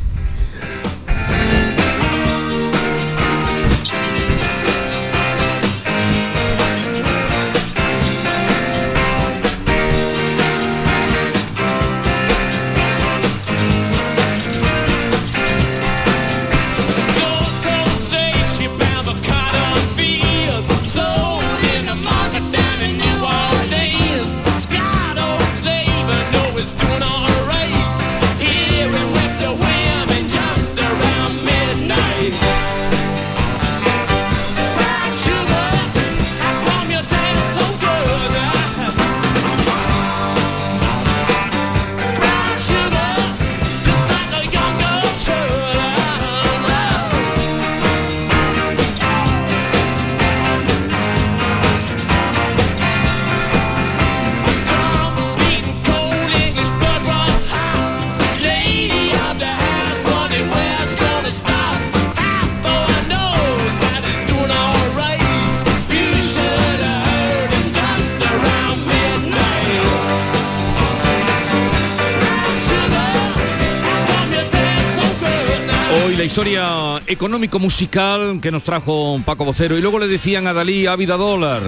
Historia 76.32 77.02
económico-musical 77.08 78.38
que 78.40 78.50
nos 78.50 78.64
trajo 78.64 79.20
Paco 79.22 79.44
Vocero. 79.44 79.76
Y 79.76 79.82
luego 79.82 79.98
le 79.98 80.08
decían 80.08 80.46
a 80.46 80.54
Dalí, 80.54 80.86
vida 80.96 81.18
dólar. 81.18 81.60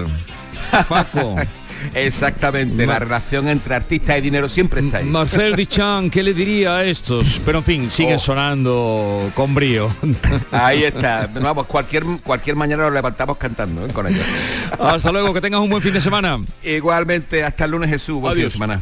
Paco. 0.89 1.35
Exactamente, 1.93 2.87
la 2.87 2.97
relación 2.97 3.47
entre 3.47 3.75
artista 3.75 4.17
y 4.17 4.21
dinero 4.21 4.49
siempre 4.49 4.81
está 4.81 4.97
ahí. 4.97 5.05
Marcel 5.05 5.55
Duchamp, 5.55 6.11
¿qué 6.11 6.23
le 6.23 6.33
diría 6.33 6.77
a 6.77 6.83
estos? 6.83 7.39
Pero 7.45 7.59
en 7.59 7.63
fin, 7.63 7.91
siguen 7.91 8.15
Oh. 8.15 8.19
sonando 8.19 9.31
con 9.35 9.53
brío. 9.53 9.95
Ahí 10.51 10.83
está. 10.83 11.29
Vamos, 11.31 11.67
cualquier, 11.67 12.03
cualquier 12.23 12.55
mañana 12.55 12.85
nos 12.85 12.93
levantamos 12.93 13.37
cantando 13.37 13.85
¿eh? 13.85 13.89
con 13.93 14.07
ellos. 14.07 14.25
Hasta 14.79 15.11
luego, 15.11 15.31
que 15.31 15.41
tengas 15.41 15.61
un 15.61 15.69
buen 15.69 15.83
fin 15.83 15.93
de 15.93 16.01
semana. 16.01 16.39
Igualmente, 16.63 17.43
hasta 17.43 17.65
el 17.65 17.71
lunes 17.71 17.91
Jesús. 17.91 18.19
Buen 18.19 18.33
fin 18.33 18.41
de 18.41 18.47
Adiós. 18.47 18.53
semana. 18.53 18.81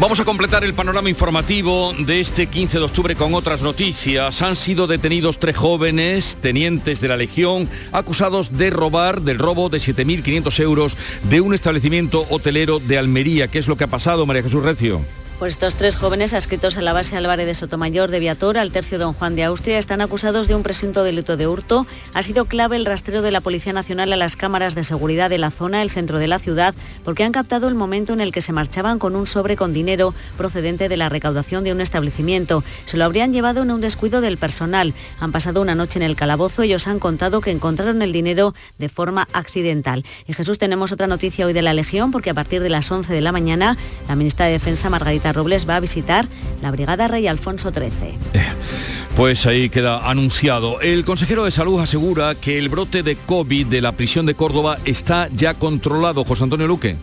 Vamos 0.00 0.18
a 0.18 0.24
completar 0.24 0.64
el 0.64 0.72
panorama 0.72 1.10
informativo 1.10 1.92
de 1.92 2.20
este 2.20 2.46
15 2.46 2.78
de 2.78 2.84
octubre 2.84 3.14
con 3.16 3.34
otras 3.34 3.60
noticias. 3.60 4.40
Han 4.40 4.56
sido 4.56 4.86
detenidos 4.86 5.38
tres 5.38 5.58
jóvenes, 5.58 6.38
tenientes 6.40 7.02
de 7.02 7.08
la 7.08 7.18
Legión, 7.18 7.68
acusados 7.92 8.56
de 8.56 8.70
robar, 8.70 9.20
del 9.20 9.38
robo 9.38 9.68
de 9.68 9.76
7.500 9.76 10.60
euros 10.60 10.96
de 11.24 11.42
un 11.42 11.52
establecimiento 11.52 12.24
hotelero 12.30 12.80
de 12.80 12.96
Almería. 12.96 13.48
¿Qué 13.48 13.58
es 13.58 13.68
lo 13.68 13.76
que 13.76 13.84
ha 13.84 13.88
pasado, 13.88 14.24
María 14.24 14.42
Jesús 14.42 14.64
Recio? 14.64 15.02
Pues 15.40 15.54
estos 15.54 15.74
tres 15.74 15.96
jóvenes 15.96 16.34
adscritos 16.34 16.76
a 16.76 16.82
la 16.82 16.92
base 16.92 17.16
Álvarez 17.16 17.46
de 17.46 17.54
Sotomayor 17.54 18.10
de 18.10 18.18
Viator 18.18 18.58
al 18.58 18.72
tercio 18.72 18.98
Don 18.98 19.14
Juan 19.14 19.36
de 19.36 19.44
Austria 19.44 19.78
están 19.78 20.02
acusados 20.02 20.48
de 20.48 20.54
un 20.54 20.62
presunto 20.62 21.02
delito 21.02 21.38
de 21.38 21.48
hurto. 21.48 21.86
Ha 22.12 22.22
sido 22.22 22.44
clave 22.44 22.76
el 22.76 22.84
rastreo 22.84 23.22
de 23.22 23.30
la 23.30 23.40
Policía 23.40 23.72
Nacional 23.72 24.12
a 24.12 24.16
las 24.16 24.36
cámaras 24.36 24.74
de 24.74 24.84
seguridad 24.84 25.30
de 25.30 25.38
la 25.38 25.50
zona, 25.50 25.80
el 25.80 25.88
centro 25.88 26.18
de 26.18 26.28
la 26.28 26.38
ciudad, 26.38 26.74
porque 27.06 27.24
han 27.24 27.32
captado 27.32 27.68
el 27.68 27.74
momento 27.74 28.12
en 28.12 28.20
el 28.20 28.32
que 28.32 28.42
se 28.42 28.52
marchaban 28.52 28.98
con 28.98 29.16
un 29.16 29.26
sobre 29.26 29.56
con 29.56 29.72
dinero 29.72 30.12
procedente 30.36 30.90
de 30.90 30.98
la 30.98 31.08
recaudación 31.08 31.64
de 31.64 31.72
un 31.72 31.80
establecimiento. 31.80 32.62
Se 32.84 32.98
lo 32.98 33.06
habrían 33.06 33.32
llevado 33.32 33.62
en 33.62 33.70
un 33.70 33.80
descuido 33.80 34.20
del 34.20 34.36
personal. 34.36 34.92
Han 35.20 35.32
pasado 35.32 35.62
una 35.62 35.74
noche 35.74 35.98
en 35.98 36.02
el 36.02 36.16
calabozo 36.16 36.64
y 36.64 36.66
ellos 36.66 36.86
han 36.86 36.98
contado 36.98 37.40
que 37.40 37.50
encontraron 37.50 38.02
el 38.02 38.12
dinero 38.12 38.52
de 38.76 38.90
forma 38.90 39.26
accidental. 39.32 40.04
Y 40.26 40.34
Jesús, 40.34 40.58
tenemos 40.58 40.92
otra 40.92 41.06
noticia 41.06 41.46
hoy 41.46 41.54
de 41.54 41.62
la 41.62 41.72
Legión, 41.72 42.10
porque 42.10 42.28
a 42.28 42.34
partir 42.34 42.60
de 42.60 42.68
las 42.68 42.90
11 42.90 43.10
de 43.10 43.22
la 43.22 43.32
mañana, 43.32 43.78
la 44.06 44.16
ministra 44.16 44.44
de 44.44 44.52
Defensa, 44.52 44.90
Margarita 44.90 45.29
Robles 45.32 45.68
va 45.68 45.76
a 45.76 45.80
visitar 45.80 46.28
la 46.62 46.70
Brigada 46.70 47.08
Rey 47.08 47.26
Alfonso 47.26 47.70
XIII. 47.70 48.18
Pues 49.16 49.44
ahí 49.46 49.68
queda 49.68 50.08
anunciado. 50.08 50.80
El 50.80 51.04
consejero 51.04 51.44
de 51.44 51.50
salud 51.50 51.80
asegura 51.80 52.34
que 52.34 52.58
el 52.58 52.68
brote 52.68 53.02
de 53.02 53.16
COVID 53.16 53.66
de 53.66 53.80
la 53.80 53.92
prisión 53.92 54.24
de 54.24 54.34
Córdoba 54.34 54.78
está 54.84 55.28
ya 55.34 55.54
controlado. 55.54 56.24
José 56.24 56.44
Antonio 56.44 56.66
Luque. 56.66 56.96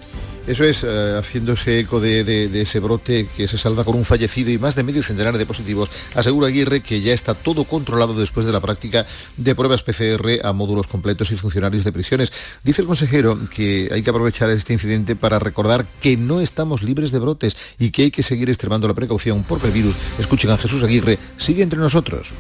Eso 0.48 0.64
es, 0.64 0.86
eh, 0.86 1.16
haciéndose 1.18 1.82
eco 1.82 2.00
de, 2.00 2.50
ese 2.62 2.80
brote 2.80 3.28
que 3.36 3.50
se 3.50 3.58
salva 3.58 3.84
con 3.84 3.96
un 3.96 4.06
fallecido 4.06 4.50
y 4.50 4.58
más 4.58 4.76
de 4.76 4.84
medio 4.84 5.04
centenar 5.04 5.38
de 5.38 5.46
positivos, 5.46 5.92
asegura 6.16 6.48
Aguirre 6.48 6.80
que 6.80 7.02
ya 7.02 7.14
está 7.14 7.34
todo 7.34 7.66
controlado 7.66 8.14
después 8.14 8.46
de 8.46 8.54
la 8.54 8.62
práctica 8.62 9.06
de 9.36 9.56
pruebas 9.56 9.84
PCR 9.84 10.40
a 10.46 10.54
módulos 10.54 10.88
completos 10.88 11.32
y 11.32 11.36
funcionarios 11.36 11.84
de 11.84 11.92
prisiones. 11.92 12.32
Dice 12.64 12.82
el 12.82 12.88
consejero 12.88 13.38
que 13.54 13.90
hay 13.92 14.02
que 14.04 14.10
aprovechar 14.10 14.50
este 14.50 14.72
incidente 14.72 15.18
para 15.18 15.38
recordar 15.38 15.86
que 16.00 16.16
no 16.16 16.40
estamos 16.40 16.82
libres 16.82 17.12
de 17.12 17.20
brotes 17.20 17.58
y 17.78 17.92
que 17.92 18.04
hay 18.04 18.12
que 18.12 18.24
seguir 18.24 18.50
extremando 18.50 18.88
la 18.88 18.94
precaución 18.94 19.44
por 19.44 19.60
previrus. 19.60 19.96
Escuchen 20.18 20.52
a 20.52 20.58
Jesús 20.58 20.82
Aguirre, 20.82 21.20
sigue 21.36 21.62
entre 21.62 21.80
nosotros. 21.80 22.32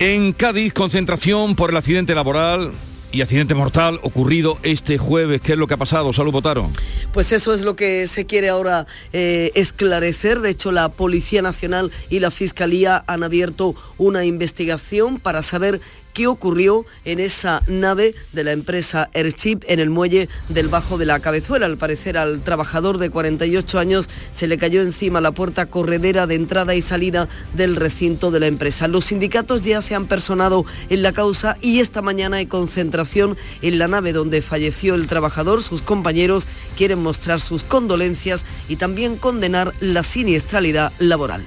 En 0.00 0.32
Cádiz, 0.32 0.72
concentración 0.72 1.54
por 1.54 1.70
el 1.70 1.76
accidente 1.76 2.16
laboral 2.16 2.72
y 3.12 3.20
accidente 3.20 3.54
mortal 3.54 4.00
ocurrido 4.02 4.58
este 4.62 4.98
jueves. 4.98 5.40
¿Qué 5.40 5.52
es 5.52 5.58
lo 5.58 5.66
que 5.66 5.74
ha 5.74 5.78
pasado? 5.78 6.12
Salud, 6.12 6.32
Botaro. 6.32 6.70
Pues 7.12 7.32
eso 7.32 7.52
es 7.52 7.62
lo 7.62 7.76
que 7.76 8.06
se 8.08 8.24
quiere 8.24 8.48
ahora 8.48 8.86
eh, 9.12 9.52
esclarecer. 9.54 10.40
De 10.40 10.50
hecho, 10.50 10.72
la 10.72 10.88
Policía 10.88 11.42
Nacional 11.42 11.92
y 12.08 12.20
la 12.20 12.30
Fiscalía 12.30 13.04
han 13.06 13.22
abierto 13.22 13.74
una 13.98 14.24
investigación 14.24 15.18
para 15.18 15.42
saber 15.42 15.80
qué 16.12 16.26
ocurrió 16.26 16.84
en 17.04 17.20
esa 17.20 17.62
nave 17.66 18.14
de 18.32 18.44
la 18.44 18.52
empresa 18.52 19.10
Airchip 19.14 19.64
en 19.66 19.80
el 19.80 19.90
muelle 19.90 20.28
del 20.48 20.68
Bajo 20.68 20.98
de 20.98 21.06
la 21.06 21.20
Cabezuela. 21.20 21.66
Al 21.66 21.78
parecer 21.78 22.18
al 22.18 22.42
trabajador 22.42 22.98
de 22.98 23.10
48 23.10 23.78
años 23.78 24.08
se 24.32 24.46
le 24.46 24.58
cayó 24.58 24.82
encima 24.82 25.20
la 25.20 25.32
puerta 25.32 25.66
corredera 25.66 26.26
de 26.26 26.34
entrada 26.34 26.74
y 26.74 26.82
salida 26.82 27.28
del 27.54 27.76
recinto 27.76 28.30
de 28.30 28.40
la 28.40 28.46
empresa. 28.46 28.88
Los 28.88 29.06
sindicatos 29.06 29.62
ya 29.62 29.80
se 29.80 29.94
han 29.94 30.06
personado 30.06 30.64
en 30.90 31.02
la 31.02 31.12
causa 31.12 31.56
y 31.60 31.80
esta 31.80 32.02
mañana 32.02 32.38
hay 32.38 32.46
concentración 32.46 33.36
en 33.62 33.78
la 33.78 33.88
nave 33.88 34.12
donde 34.12 34.42
falleció 34.42 34.94
el 34.94 35.06
trabajador. 35.06 35.62
Sus 35.62 35.82
compañeros 35.82 36.46
quieren 36.76 37.02
mostrar 37.02 37.40
sus 37.40 37.64
condolencias 37.64 38.44
y 38.68 38.76
también 38.76 39.16
condenar 39.16 39.72
la 39.80 40.02
siniestralidad 40.02 40.92
laboral. 40.98 41.42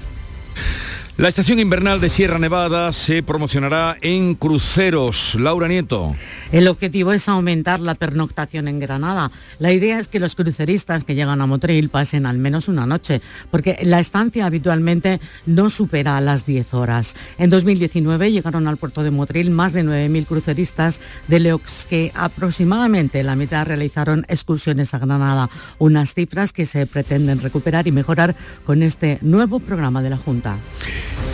La 1.18 1.30
estación 1.30 1.60
invernal 1.60 2.02
de 2.02 2.10
Sierra 2.10 2.40
Nevada 2.40 2.92
se 2.92 3.24
promocionará 3.24 3.96
en 4.02 4.36
cruceros. 4.36 5.36
Laura 5.36 5.70
Nieto. 5.70 6.14
El 6.52 6.68
objetivo 6.68 7.14
es 7.14 7.30
aumentar 7.30 7.80
la 7.80 7.96
pernoctación 7.96 8.68
en 8.68 8.82
Granada. 8.82 9.32
La 9.58 9.72
idea 9.72 9.98
es 9.98 10.10
que 10.10 10.20
los 10.20 10.36
cruceristas 10.36 11.06
que 11.06 11.16
llegan 11.16 11.40
a 11.40 11.46
Motril 11.46 11.88
pasen 11.88 12.26
al 12.26 12.38
menos 12.38 12.68
una 12.68 12.86
noche, 12.86 13.22
porque 13.50 13.80
la 13.84 14.02
estancia 14.02 14.46
habitualmente 14.46 15.22
no 15.46 15.70
supera 15.70 16.20
las 16.20 16.46
10 16.46 16.74
horas. 16.74 17.16
En 17.38 17.50
2019 17.50 18.34
llegaron 18.34 18.68
al 18.68 18.76
puerto 18.76 19.02
de 19.02 19.12
Motril 19.12 19.52
más 19.52 19.72
de 19.72 19.86
9.000 19.86 20.26
cruceristas 20.26 21.00
de 21.30 21.40
los 21.40 21.86
que 21.86 22.12
aproximadamente 22.14 23.24
la 23.24 23.38
mitad 23.38 23.66
realizaron 23.66 24.26
excursiones 24.28 24.94
a 24.94 25.00
Granada, 25.00 25.50
unas 25.78 26.14
cifras 26.14 26.52
que 26.52 26.66
se 26.66 26.86
pretenden 26.88 27.40
recuperar 27.40 27.88
y 27.88 27.94
mejorar 27.94 28.36
con 28.66 28.84
este 28.84 29.18
nuevo 29.22 29.62
programa 29.62 30.02
de 30.02 30.10
la 30.10 30.18
Junta. 30.18 30.58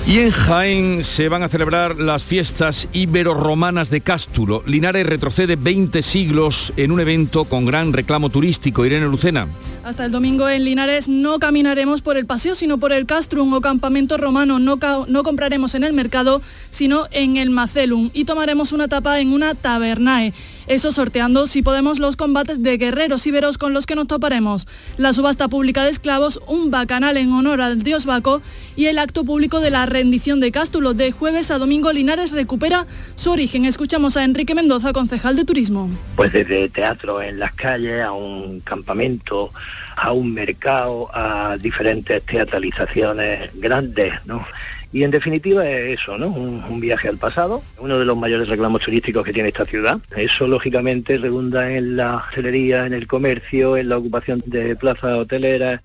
Y 0.08 0.18
en 0.20 0.32
Jaén 0.32 1.04
se 1.04 1.30
van 1.30 1.43
a 1.43 1.47
celebrar 1.47 1.97
las 1.97 2.24
fiestas 2.24 2.88
ibero-romanas 2.91 3.89
de 3.91 4.02
Cástulo. 4.02 4.64
Linares 4.66 5.06
retrocede 5.06 5.56
20 5.56 6.02
siglos 6.02 6.74
en 6.76 6.91
un 6.91 6.99
evento 6.99 7.45
con 7.45 7.66
gran 7.66 7.93
reclamo 7.93 8.30
turístico. 8.30 8.86
Irene 8.86 9.06
Lucena. 9.06 9.47
Hasta 9.84 10.04
el 10.06 10.12
domingo 10.12 10.49
en 10.49 10.66
Linares 10.66 11.08
no 11.08 11.39
caminaremos 11.39 12.02
por 12.02 12.18
el 12.18 12.26
paseo, 12.26 12.56
sino 12.56 12.80
por 12.80 12.91
el 12.91 13.06
castrum 13.06 13.54
o 13.54 13.62
campamento 13.62 14.18
romano. 14.18 14.60
No, 14.60 14.80
no 15.08 15.24
compraremos 15.24 15.76
en 15.76 15.84
el 15.84 15.93
mercado, 15.93 16.41
sino 16.72 17.08
en 17.12 17.38
el 17.38 17.52
Macelum. 17.52 18.10
Y 18.12 18.26
tomaremos 18.26 18.74
una 18.74 18.88
tapa 18.88 19.20
en 19.20 19.32
una 19.32 19.54
tabernae. 19.56 20.34
Eso 20.72 20.93
sorteando, 20.93 21.47
si 21.47 21.63
podemos, 21.63 21.99
los 21.99 22.15
combates 22.15 22.63
de 22.63 22.78
guerreros 22.78 23.28
íberos 23.28 23.57
con 23.57 23.74
los 23.74 23.86
que 23.86 23.95
nos 23.95 24.07
toparemos. 24.07 24.69
La 24.95 25.11
subasta 25.11 25.49
pública 25.49 25.84
de 25.84 25.89
esclavos, 25.89 26.39
un 26.47 26.72
bacanal 26.72 27.17
en 27.17 27.34
honor 27.34 27.59
al 27.59 27.84
dios 27.84 28.05
Baco 28.05 28.41
y 28.78 28.86
el 28.86 28.97
acto 28.97 29.26
público 29.26 29.59
de 29.59 29.69
la 29.69 29.86
rendición 29.86 30.39
de 30.39 30.53
Cástulo. 30.53 30.93
De 30.93 31.11
jueves 31.11 31.51
a 31.51 31.57
domingo 31.57 31.91
Linares 31.91 32.32
recupera 32.32 32.88
su 33.15 33.32
origen. 33.32 33.65
Escuchamos 33.65 34.15
a 34.15 34.24
Enrique 34.24 34.55
Mendoza, 34.55 34.93
concejal 34.93 35.36
de 35.36 35.43
turismo. 35.43 35.89
Pues 36.15 36.32
desde 36.32 36.69
teatro 36.69 37.22
en 37.22 37.38
las 37.38 37.51
calles 37.51 38.01
a 38.01 38.13
un 38.13 38.61
campamento 38.61 39.51
a 39.97 40.13
un 40.13 40.34
mercado, 40.34 41.09
a 41.13 41.57
diferentes 41.59 42.24
teatralizaciones 42.24 43.49
grandes, 43.55 44.13
¿no? 44.26 44.47
Y 44.94 45.04
en 45.04 45.12
definitiva 45.12 45.68
es 45.68 46.02
eso, 46.02 46.18
¿no? 46.18 46.28
Un, 46.28 46.80
viaje 46.82 47.08
al 47.08 47.18
pasado, 47.18 47.62
uno 47.80 48.00
de 48.00 48.06
los 48.06 48.18
mayores 48.18 48.48
reclamos 48.48 48.82
turísticos 48.82 49.24
que 49.24 49.34
tiene 49.34 49.50
esta 49.50 49.66
ciudad. 49.66 50.00
Eso 50.16 50.48
lógicamente 50.48 51.18
redunda 51.18 51.72
en 51.72 51.96
la 51.96 52.18
hostelería, 52.18 52.86
en 52.88 52.94
el 52.94 53.08
comercio, 53.08 53.78
en 53.78 53.89
la 53.89 53.98
ocupación 53.98 54.42
de 54.46 54.76
plazas 54.76 55.18
hoteleras, 55.18 55.82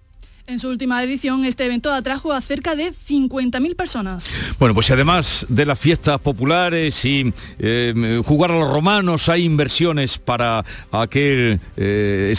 en 0.49 0.61
su 0.61 0.69
última 0.69 1.03
edición, 1.03 1.45
este 1.45 1.67
evento 1.67 1.93
atrajo 1.93 2.33
a 2.33 2.41
cerca 2.41 2.77
de 2.77 2.93
50.000 2.93 3.75
personas. 3.75 4.41
Bueno, 4.61 4.77
pues 4.77 4.89
además 4.93 5.45
de 5.49 5.67
las 5.67 5.77
fiestas 5.77 6.21
populares 6.21 7.05
y 7.05 7.35
eh, 7.59 8.23
jugar 8.25 8.53
a 8.53 8.59
los 8.61 8.71
romanos, 8.71 9.29
hay 9.29 9.43
inversiones 9.43 10.19
para 10.19 10.65
aquel 10.93 11.59
eh, 11.77 12.33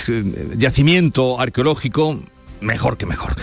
yacimiento 0.55 1.38
arqueológico 1.38 2.22
mejor 2.61 2.97
que 2.97 3.05
mejor. 3.05 3.35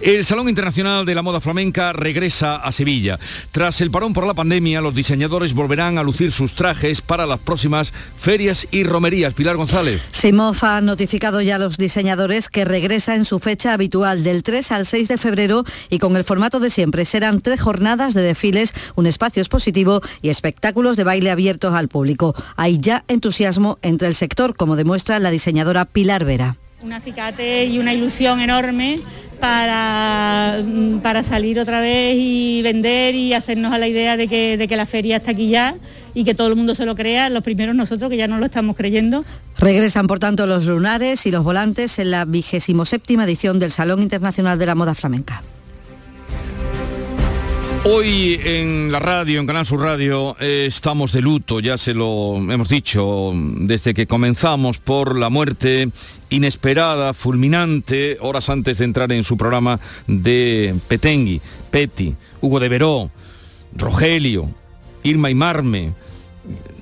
El 0.00 0.24
Salón 0.24 0.48
Internacional 0.48 1.04
de 1.06 1.14
la 1.14 1.22
Moda 1.22 1.40
Flamenca 1.40 1.92
regresa 1.92 2.56
a 2.56 2.72
Sevilla. 2.72 3.18
Tras 3.50 3.80
el 3.80 3.90
parón 3.90 4.12
por 4.12 4.26
la 4.26 4.34
pandemia, 4.34 4.80
los 4.80 4.94
diseñadores 4.94 5.54
volverán 5.54 5.98
a 5.98 6.02
lucir 6.02 6.32
sus 6.32 6.54
trajes 6.54 7.00
para 7.00 7.26
las 7.26 7.40
próximas 7.40 7.92
ferias 8.18 8.66
y 8.70 8.84
romerías. 8.84 9.34
Pilar 9.34 9.56
González. 9.56 10.08
Simof 10.10 10.64
ha 10.64 10.80
notificado 10.80 11.40
ya 11.40 11.56
a 11.56 11.58
los 11.58 11.76
diseñadores 11.76 12.48
que 12.48 12.64
regresa 12.64 13.14
en 13.14 13.24
su 13.24 13.38
fecha 13.38 13.72
habitual 13.72 14.24
del 14.24 14.42
3 14.42 14.72
al 14.72 14.86
6 14.86 15.08
de 15.08 15.18
febrero 15.18 15.64
y 15.90 15.98
con 15.98 16.16
el 16.16 16.24
formato 16.24 16.60
de 16.60 16.70
siempre. 16.70 17.04
Serán 17.04 17.40
tres 17.40 17.60
jornadas 17.60 18.14
de 18.14 18.22
desfiles, 18.22 18.72
un 18.94 19.06
espacio 19.06 19.42
expositivo 19.42 20.00
y 20.20 20.28
espectáculos 20.28 20.96
de 20.96 21.04
baile 21.04 21.30
abiertos 21.30 21.74
al 21.74 21.88
público. 21.88 22.34
Hay 22.56 22.78
ya 22.78 23.04
entusiasmo 23.08 23.78
entre 23.82 24.08
el 24.08 24.14
sector, 24.14 24.56
como 24.56 24.76
demuestra 24.76 25.18
la 25.18 25.30
diseñadora 25.30 25.84
Pilar 25.84 26.24
Vera 26.24 26.56
un 26.82 26.92
acicate 26.92 27.64
y 27.66 27.78
una 27.78 27.94
ilusión 27.94 28.40
enorme 28.40 28.96
para, 29.40 30.60
mm, 30.64 30.98
para 30.98 31.22
salir 31.22 31.60
otra 31.60 31.80
vez 31.80 32.16
y 32.18 32.60
vender 32.62 33.14
y 33.14 33.34
hacernos 33.34 33.72
a 33.72 33.78
la 33.78 33.86
idea 33.86 34.16
de 34.16 34.26
que, 34.26 34.56
de 34.56 34.66
que 34.66 34.76
la 34.76 34.86
feria 34.86 35.18
está 35.18 35.30
aquí 35.30 35.48
ya 35.48 35.76
y 36.12 36.24
que 36.24 36.34
todo 36.34 36.48
el 36.48 36.56
mundo 36.56 36.74
se 36.74 36.84
lo 36.84 36.94
crea, 36.94 37.30
los 37.30 37.44
primeros 37.44 37.74
nosotros 37.74 38.10
que 38.10 38.16
ya 38.16 38.26
no 38.26 38.38
lo 38.38 38.46
estamos 38.46 38.76
creyendo. 38.76 39.24
Regresan 39.58 40.08
por 40.08 40.18
tanto 40.18 40.46
los 40.46 40.66
lunares 40.66 41.24
y 41.24 41.30
los 41.30 41.44
volantes 41.44 41.98
en 42.00 42.10
la 42.10 42.24
vigésimo 42.24 42.84
séptima 42.84 43.24
edición 43.24 43.60
del 43.60 43.70
Salón 43.70 44.02
Internacional 44.02 44.58
de 44.58 44.66
la 44.66 44.74
Moda 44.74 44.94
Flamenca. 44.94 45.42
Hoy 47.84 48.40
en 48.44 48.92
la 48.92 49.00
radio, 49.00 49.40
en 49.40 49.46
Canal 49.46 49.66
Sur 49.66 49.80
Radio, 49.80 50.36
eh, 50.38 50.66
estamos 50.68 51.10
de 51.10 51.20
luto, 51.20 51.58
ya 51.58 51.76
se 51.76 51.94
lo 51.94 52.36
hemos 52.36 52.68
dicho 52.68 53.32
desde 53.34 53.92
que 53.92 54.06
comenzamos 54.06 54.78
por 54.78 55.18
la 55.18 55.30
muerte 55.30 55.90
inesperada, 56.32 57.14
fulminante, 57.14 58.16
horas 58.20 58.48
antes 58.48 58.78
de 58.78 58.84
entrar 58.84 59.12
en 59.12 59.22
su 59.22 59.36
programa 59.36 59.78
de 60.06 60.74
Petengui, 60.88 61.40
Peti, 61.70 62.14
Hugo 62.40 62.58
de 62.58 62.68
Veró, 62.68 63.10
Rogelio, 63.76 64.50
Irma 65.02 65.30
y 65.30 65.34
Marme, 65.34 65.92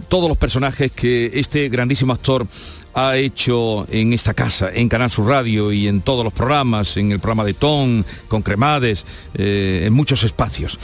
todos 0.09 0.29
los 0.29 0.39
personajes 0.39 0.93
que 0.93 1.31
este 1.35 1.69
grandísimo 1.69 2.13
actor 2.13 2.47
ha 2.95 3.17
hecho 3.17 3.87
en 3.91 4.13
esta 4.13 4.35
casa, 4.35 4.71
en 4.73 4.89
Canal 4.89 5.11
Sur 5.11 5.27
Radio 5.27 5.73
y 5.73 5.87
en 5.87 6.01
todos 6.01 6.25
los 6.25 6.33
programas, 6.33 6.97
en 6.97 7.13
el 7.13 7.21
programa 7.21 7.45
de 7.45 7.55
Ton, 7.55 8.05
con 8.29 8.43
Cremades, 8.43 9.07
eh, 9.35 9.85
en 9.87 9.93
muchos 9.93 10.25
espacios. 10.25 10.79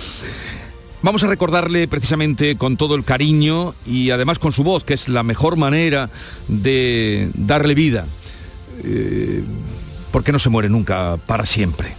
Vamos 1.02 1.22
a 1.22 1.28
recordarle 1.28 1.88
precisamente 1.88 2.56
con 2.56 2.76
todo 2.76 2.94
el 2.94 3.04
cariño 3.04 3.74
y 3.86 4.10
además 4.10 4.38
con 4.38 4.52
su 4.52 4.64
voz, 4.64 4.82
que 4.82 4.94
es 4.94 5.08
la 5.08 5.22
mejor 5.22 5.56
manera 5.56 6.10
de 6.48 7.30
darle 7.34 7.74
vida, 7.74 8.06
eh, 8.84 9.42
porque 10.10 10.32
no 10.32 10.38
se 10.38 10.48
muere 10.48 10.68
nunca 10.68 11.16
para 11.26 11.46
siempre. 11.46 11.94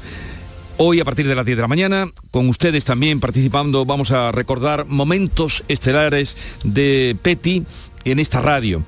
Hoy 0.79 0.99
a 0.99 1.05
partir 1.05 1.27
de 1.27 1.33
las 1.33 1.45
10 1.45 1.57
de 1.57 1.61
la 1.61 1.67
mañana, 1.67 2.11
con 2.29 2.47
ustedes 2.49 2.85
también 2.85 3.19
participando, 3.19 3.85
vamos 3.85 4.11
a 4.11 4.31
recordar 4.31 4.85
momentos 4.85 5.63
estelares 5.67 6.37
de 6.63 7.17
Petty 7.21 7.63
en 8.05 8.19
esta 8.19 8.41
radio. 8.41 8.83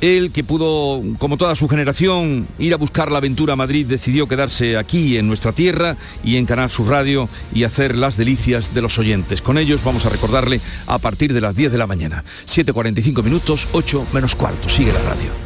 Él, 0.00 0.30
que 0.30 0.44
pudo, 0.44 1.02
como 1.18 1.36
toda 1.36 1.56
su 1.56 1.68
generación, 1.68 2.46
ir 2.58 2.74
a 2.74 2.76
buscar 2.76 3.10
la 3.10 3.18
aventura 3.18 3.54
a 3.54 3.56
Madrid, 3.56 3.86
decidió 3.86 4.28
quedarse 4.28 4.76
aquí 4.76 5.16
en 5.16 5.26
nuestra 5.26 5.52
tierra 5.52 5.96
y 6.22 6.36
en 6.36 6.46
Canal 6.46 6.70
Sur 6.70 6.88
Radio 6.88 7.28
y 7.54 7.64
hacer 7.64 7.96
las 7.96 8.16
delicias 8.16 8.74
de 8.74 8.82
los 8.82 8.98
oyentes. 8.98 9.40
Con 9.40 9.58
ellos 9.58 9.82
vamos 9.84 10.04
a 10.04 10.10
recordarle 10.10 10.60
a 10.86 10.98
partir 10.98 11.32
de 11.32 11.40
las 11.40 11.56
10 11.56 11.72
de 11.72 11.78
la 11.78 11.86
mañana. 11.86 12.24
7.45 12.46 13.22
minutos, 13.22 13.68
8 13.72 14.06
menos 14.12 14.34
cuarto. 14.34 14.68
Sigue 14.68 14.92
la 14.92 15.00
radio. 15.00 15.45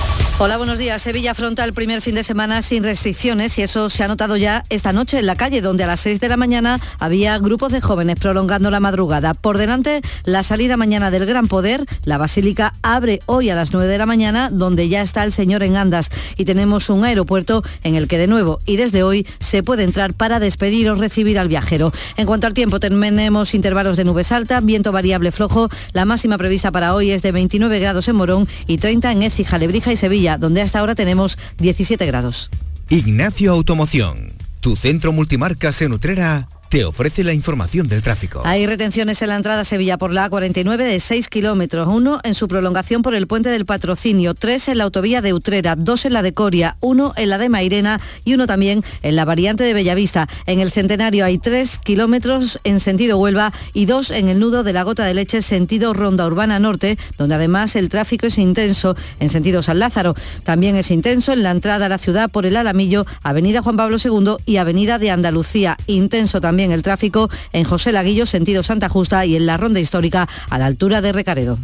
Hola, 0.43 0.57
buenos 0.57 0.79
días. 0.79 0.99
Sevilla 1.03 1.31
afronta 1.31 1.63
el 1.63 1.71
primer 1.71 2.01
fin 2.01 2.15
de 2.15 2.23
semana 2.23 2.63
sin 2.63 2.83
restricciones 2.83 3.59
y 3.59 3.61
eso 3.61 3.91
se 3.91 4.03
ha 4.03 4.07
notado 4.07 4.37
ya 4.37 4.63
esta 4.69 4.91
noche 4.91 5.19
en 5.19 5.27
la 5.27 5.35
calle, 5.35 5.61
donde 5.61 5.83
a 5.83 5.87
las 5.87 5.99
6 5.99 6.19
de 6.19 6.29
la 6.29 6.35
mañana 6.35 6.79
había 6.97 7.37
grupos 7.37 7.71
de 7.71 7.79
jóvenes 7.79 8.15
prolongando 8.15 8.71
la 8.71 8.79
madrugada. 8.79 9.35
Por 9.35 9.59
delante, 9.59 10.01
la 10.23 10.41
salida 10.41 10.77
mañana 10.77 11.11
del 11.11 11.27
Gran 11.27 11.47
Poder. 11.47 11.85
La 12.05 12.17
Basílica 12.17 12.73
abre 12.81 13.19
hoy 13.27 13.51
a 13.51 13.55
las 13.55 13.71
9 13.71 13.87
de 13.87 13.99
la 13.99 14.07
mañana, 14.07 14.49
donde 14.51 14.89
ya 14.89 15.03
está 15.03 15.23
el 15.23 15.31
señor 15.31 15.61
en 15.61 15.77
Andas. 15.77 16.09
Y 16.37 16.45
tenemos 16.45 16.89
un 16.89 17.05
aeropuerto 17.05 17.63
en 17.83 17.93
el 17.93 18.07
que 18.07 18.17
de 18.17 18.25
nuevo 18.25 18.61
y 18.65 18.77
desde 18.77 19.03
hoy 19.03 19.27
se 19.37 19.61
puede 19.61 19.83
entrar 19.83 20.15
para 20.15 20.39
despedir 20.39 20.89
o 20.89 20.95
recibir 20.95 21.37
al 21.37 21.49
viajero. 21.49 21.91
En 22.17 22.25
cuanto 22.25 22.47
al 22.47 22.55
tiempo, 22.55 22.79
tenemos 22.79 23.53
intervalos 23.53 23.95
de 23.95 24.05
nubes 24.05 24.31
alta, 24.31 24.59
viento 24.59 24.91
variable 24.91 25.31
flojo. 25.31 25.69
La 25.93 26.05
máxima 26.05 26.39
prevista 26.39 26.71
para 26.71 26.95
hoy 26.95 27.11
es 27.11 27.21
de 27.21 27.31
29 27.31 27.79
grados 27.79 28.07
en 28.07 28.15
Morón 28.15 28.47
y 28.65 28.79
30 28.79 29.11
en 29.11 29.21
Écija, 29.21 29.59
Lebrija 29.59 29.91
y 29.91 29.97
Sevilla 29.97 30.30
donde 30.37 30.61
hasta 30.61 30.79
ahora 30.79 30.95
tenemos 30.95 31.37
17 31.59 32.05
grados. 32.05 32.49
Ignacio 32.89 33.51
Automoción, 33.53 34.33
tu 34.59 34.75
centro 34.75 35.11
multimarcas 35.11 35.81
en 35.81 35.93
Utrera 35.93 36.47
te 36.71 36.85
ofrece 36.85 37.25
la 37.25 37.33
información 37.33 37.89
del 37.89 38.01
tráfico. 38.01 38.43
Hay 38.45 38.65
retenciones 38.65 39.21
en 39.21 39.27
la 39.27 39.35
entrada 39.35 39.59
a 39.59 39.65
Sevilla 39.65 39.97
por 39.97 40.13
la 40.13 40.31
A49 40.31 40.77
de 40.77 41.01
6 41.01 41.27
kilómetros, 41.27 41.89
uno 41.89 42.21
en 42.23 42.33
su 42.33 42.47
prolongación 42.47 43.01
por 43.01 43.13
el 43.13 43.27
puente 43.27 43.49
del 43.49 43.65
Patrocinio, 43.65 44.35
tres 44.35 44.69
en 44.69 44.77
la 44.77 44.85
autovía 44.85 45.21
de 45.21 45.33
Utrera, 45.33 45.75
dos 45.75 46.05
en 46.05 46.13
la 46.13 46.21
de 46.21 46.33
Coria, 46.33 46.77
uno 46.79 47.11
en 47.17 47.27
la 47.27 47.37
de 47.39 47.49
Mairena 47.49 47.99
y 48.23 48.35
uno 48.35 48.47
también 48.47 48.85
en 49.01 49.17
la 49.17 49.25
variante 49.25 49.65
de 49.65 49.73
Bellavista. 49.73 50.29
En 50.45 50.61
el 50.61 50.71
Centenario 50.71 51.25
hay 51.25 51.39
tres 51.39 51.77
kilómetros 51.77 52.57
en 52.63 52.79
sentido 52.79 53.17
Huelva 53.17 53.51
y 53.73 53.85
dos 53.85 54.09
en 54.09 54.29
el 54.29 54.39
nudo 54.39 54.63
de 54.63 54.71
la 54.71 54.83
Gota 54.83 55.03
de 55.03 55.13
Leche 55.13 55.41
sentido 55.41 55.93
Ronda 55.93 56.25
Urbana 56.25 56.57
Norte, 56.57 56.97
donde 57.17 57.35
además 57.35 57.75
el 57.75 57.89
tráfico 57.89 58.27
es 58.27 58.37
intenso 58.37 58.95
en 59.19 59.27
sentido 59.27 59.61
San 59.61 59.79
Lázaro. 59.79 60.15
También 60.45 60.77
es 60.77 60.89
intenso 60.89 61.33
en 61.33 61.43
la 61.43 61.51
entrada 61.51 61.87
a 61.87 61.89
la 61.89 61.97
ciudad 61.97 62.31
por 62.31 62.45
el 62.45 62.55
Alamillo, 62.55 63.05
Avenida 63.23 63.61
Juan 63.61 63.75
Pablo 63.75 63.97
II 64.01 64.37
y 64.45 64.55
Avenida 64.55 64.99
de 64.99 65.11
Andalucía. 65.11 65.75
Intenso 65.87 66.39
también 66.39 66.60
el 66.69 66.83
tráfico 66.83 67.27
en 67.53 67.63
José 67.63 67.91
Laguillo, 67.91 68.27
sentido 68.27 68.61
Santa 68.61 68.89
Justa 68.89 69.25
y 69.25 69.35
en 69.35 69.47
la 69.47 69.57
ronda 69.57 69.79
histórica 69.79 70.29
a 70.51 70.59
la 70.59 70.67
altura 70.67 71.01
de 71.01 71.11
Recaredo. 71.11 71.57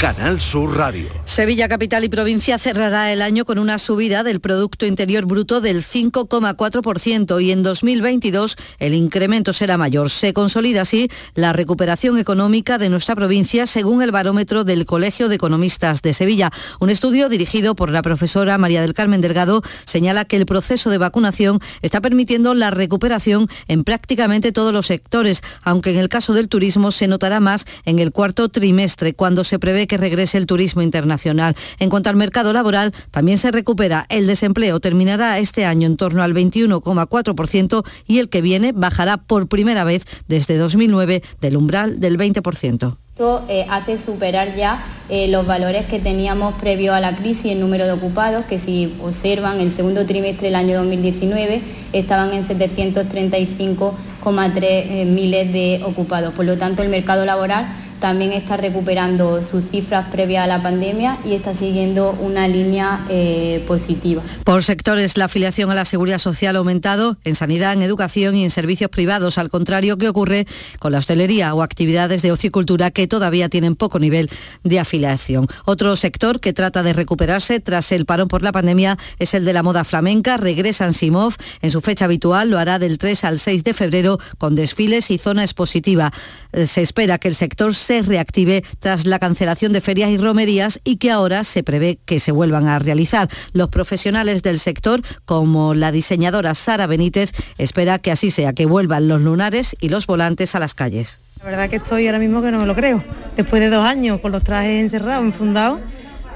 Canal 0.00 0.40
Sur 0.40 0.78
Radio. 0.78 1.10
Sevilla 1.26 1.68
Capital 1.68 2.04
y 2.04 2.08
Provincia 2.08 2.56
cerrará 2.56 3.12
el 3.12 3.20
año 3.20 3.44
con 3.44 3.58
una 3.58 3.76
subida 3.76 4.22
del 4.22 4.40
Producto 4.40 4.86
Interior 4.86 5.26
Bruto 5.26 5.60
del 5.60 5.84
5,4% 5.84 7.44
y 7.44 7.52
en 7.52 7.62
2022 7.62 8.56
el 8.78 8.94
incremento 8.94 9.52
será 9.52 9.76
mayor. 9.76 10.08
Se 10.08 10.32
consolida 10.32 10.80
así 10.80 11.10
la 11.34 11.52
recuperación 11.52 12.18
económica 12.18 12.78
de 12.78 12.88
nuestra 12.88 13.14
provincia 13.14 13.66
según 13.66 14.00
el 14.00 14.10
barómetro 14.10 14.64
del 14.64 14.86
Colegio 14.86 15.28
de 15.28 15.34
Economistas 15.34 16.00
de 16.00 16.14
Sevilla. 16.14 16.50
Un 16.80 16.88
estudio 16.88 17.28
dirigido 17.28 17.74
por 17.76 17.90
la 17.90 18.00
profesora 18.00 18.56
María 18.56 18.80
del 18.80 18.94
Carmen 18.94 19.20
Delgado 19.20 19.62
señala 19.84 20.24
que 20.24 20.36
el 20.36 20.46
proceso 20.46 20.88
de 20.88 20.96
vacunación 20.96 21.60
está 21.82 22.00
permitiendo 22.00 22.54
la 22.54 22.70
recuperación 22.70 23.48
en 23.68 23.84
prácticamente 23.84 24.50
todos 24.50 24.72
los 24.72 24.86
sectores, 24.86 25.42
aunque 25.62 25.90
en 25.90 25.98
el 25.98 26.08
caso 26.08 26.32
del 26.32 26.48
turismo 26.48 26.90
se 26.90 27.06
notará 27.06 27.38
más 27.38 27.66
en 27.84 27.98
el 27.98 28.12
cuarto 28.12 28.48
trimestre, 28.48 29.12
cuando 29.12 29.44
se 29.44 29.58
prevé 29.58 29.89
que 29.90 29.96
regrese 29.96 30.38
el 30.38 30.46
turismo 30.46 30.82
internacional. 30.82 31.56
En 31.80 31.90
cuanto 31.90 32.10
al 32.10 32.16
mercado 32.16 32.52
laboral, 32.52 32.94
también 33.10 33.38
se 33.38 33.50
recupera. 33.50 34.06
El 34.08 34.28
desempleo 34.28 34.78
terminará 34.78 35.40
este 35.40 35.64
año 35.64 35.88
en 35.88 35.96
torno 35.96 36.22
al 36.22 36.32
21,4% 36.32 37.84
y 38.06 38.20
el 38.20 38.28
que 38.28 38.40
viene 38.40 38.70
bajará 38.70 39.16
por 39.16 39.48
primera 39.48 39.82
vez 39.82 40.04
desde 40.28 40.56
2009 40.56 41.24
del 41.40 41.56
umbral 41.56 41.98
del 41.98 42.18
20%. 42.18 42.96
Esto 43.08 43.44
eh, 43.48 43.66
hace 43.68 43.98
superar 43.98 44.54
ya 44.54 44.80
eh, 45.08 45.26
los 45.26 45.44
valores 45.44 45.86
que 45.86 45.98
teníamos 45.98 46.54
previo 46.54 46.94
a 46.94 47.00
la 47.00 47.16
crisis 47.16 47.50
en 47.52 47.60
número 47.60 47.84
de 47.84 47.92
ocupados, 47.92 48.44
que 48.44 48.60
si 48.60 48.94
observan 49.02 49.60
el 49.60 49.72
segundo 49.72 50.06
trimestre 50.06 50.46
del 50.46 50.54
año 50.54 50.78
2019 50.78 51.62
estaban 51.92 52.32
en 52.32 52.44
735,3 52.44 54.62
eh, 54.62 55.04
miles 55.04 55.52
de 55.52 55.82
ocupados. 55.84 56.32
Por 56.32 56.46
lo 56.46 56.56
tanto, 56.56 56.82
el 56.82 56.90
mercado 56.90 57.26
laboral 57.26 57.66
también 58.00 58.32
está 58.32 58.56
recuperando 58.56 59.42
sus 59.42 59.64
cifras 59.64 60.08
previas 60.10 60.44
a 60.44 60.46
la 60.46 60.62
pandemia 60.62 61.18
y 61.24 61.34
está 61.34 61.54
siguiendo 61.54 62.12
una 62.12 62.48
línea 62.48 63.04
eh, 63.08 63.62
positiva. 63.66 64.22
Por 64.44 64.62
sectores, 64.62 65.16
la 65.16 65.26
afiliación 65.26 65.70
a 65.70 65.74
la 65.74 65.84
seguridad 65.84 66.18
social 66.18 66.56
ha 66.56 66.58
aumentado 66.58 67.18
en 67.24 67.34
sanidad, 67.34 67.74
en 67.74 67.82
educación 67.82 68.34
y 68.36 68.44
en 68.44 68.50
servicios 68.50 68.90
privados, 68.90 69.38
al 69.38 69.50
contrario 69.50 69.98
que 69.98 70.08
ocurre 70.08 70.46
con 70.78 70.92
la 70.92 70.98
hostelería 70.98 71.54
o 71.54 71.62
actividades 71.62 72.22
de 72.22 72.32
ocicultura 72.32 72.90
que 72.90 73.06
todavía 73.06 73.48
tienen 73.48 73.76
poco 73.76 73.98
nivel 73.98 74.30
de 74.64 74.80
afiliación. 74.80 75.46
Otro 75.64 75.94
sector 75.96 76.40
que 76.40 76.52
trata 76.52 76.82
de 76.82 76.92
recuperarse 76.92 77.60
tras 77.60 77.92
el 77.92 78.06
parón 78.06 78.28
por 78.28 78.42
la 78.42 78.52
pandemia 78.52 78.98
es 79.18 79.34
el 79.34 79.44
de 79.44 79.52
la 79.52 79.62
moda 79.62 79.84
flamenca. 79.84 80.36
Regresa 80.36 80.86
en 80.86 80.94
Simov 80.94 81.34
en 81.60 81.70
su 81.70 81.80
fecha 81.80 82.06
habitual, 82.06 82.50
lo 82.50 82.58
hará 82.58 82.78
del 82.78 82.98
3 82.98 83.24
al 83.24 83.38
6 83.38 83.64
de 83.64 83.74
febrero 83.74 84.18
con 84.38 84.54
desfiles 84.54 85.10
y 85.10 85.18
zona 85.18 85.42
expositiva. 85.42 86.12
Eh, 86.52 86.66
se 86.66 86.80
espera 86.80 87.18
que 87.18 87.28
el 87.28 87.34
sector 87.34 87.74
se 87.74 87.89
reactive 87.98 88.62
tras 88.78 89.06
la 89.06 89.18
cancelación 89.18 89.72
de 89.72 89.80
ferias 89.80 90.10
y 90.10 90.18
romerías 90.18 90.80
y 90.84 90.96
que 90.96 91.10
ahora 91.10 91.44
se 91.44 91.62
prevé 91.62 91.98
que 92.04 92.20
se 92.20 92.32
vuelvan 92.32 92.68
a 92.68 92.78
realizar. 92.78 93.28
Los 93.52 93.68
profesionales 93.68 94.42
del 94.42 94.60
sector, 94.60 95.02
como 95.24 95.74
la 95.74 95.92
diseñadora 95.92 96.54
Sara 96.54 96.86
Benítez, 96.86 97.32
espera 97.58 97.98
que 97.98 98.10
así 98.10 98.30
sea, 98.30 98.52
que 98.52 98.66
vuelvan 98.66 99.08
los 99.08 99.20
lunares 99.20 99.76
y 99.80 99.88
los 99.88 100.06
volantes 100.06 100.54
a 100.54 100.60
las 100.60 100.74
calles. 100.74 101.20
La 101.40 101.46
verdad 101.50 101.70
que 101.70 101.76
estoy 101.76 102.06
ahora 102.06 102.18
mismo 102.18 102.42
que 102.42 102.50
no 102.50 102.58
me 102.58 102.66
lo 102.66 102.74
creo. 102.74 103.02
Después 103.36 103.60
de 103.60 103.70
dos 103.70 103.86
años 103.86 104.20
con 104.20 104.30
los 104.30 104.44
trajes 104.44 104.80
encerrados, 104.80 105.24
enfundados, 105.24 105.80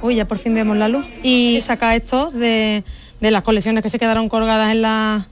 uy, 0.02 0.16
ya 0.16 0.26
por 0.26 0.38
fin 0.38 0.54
vemos 0.54 0.76
la 0.76 0.88
luz. 0.88 1.04
Y 1.22 1.60
saca 1.62 1.94
esto 1.94 2.30
de, 2.30 2.84
de 3.20 3.30
las 3.30 3.42
colecciones 3.42 3.82
que 3.82 3.90
se 3.90 3.98
quedaron 3.98 4.28
colgadas 4.28 4.72
en, 4.72 4.82
la, 4.82 5.28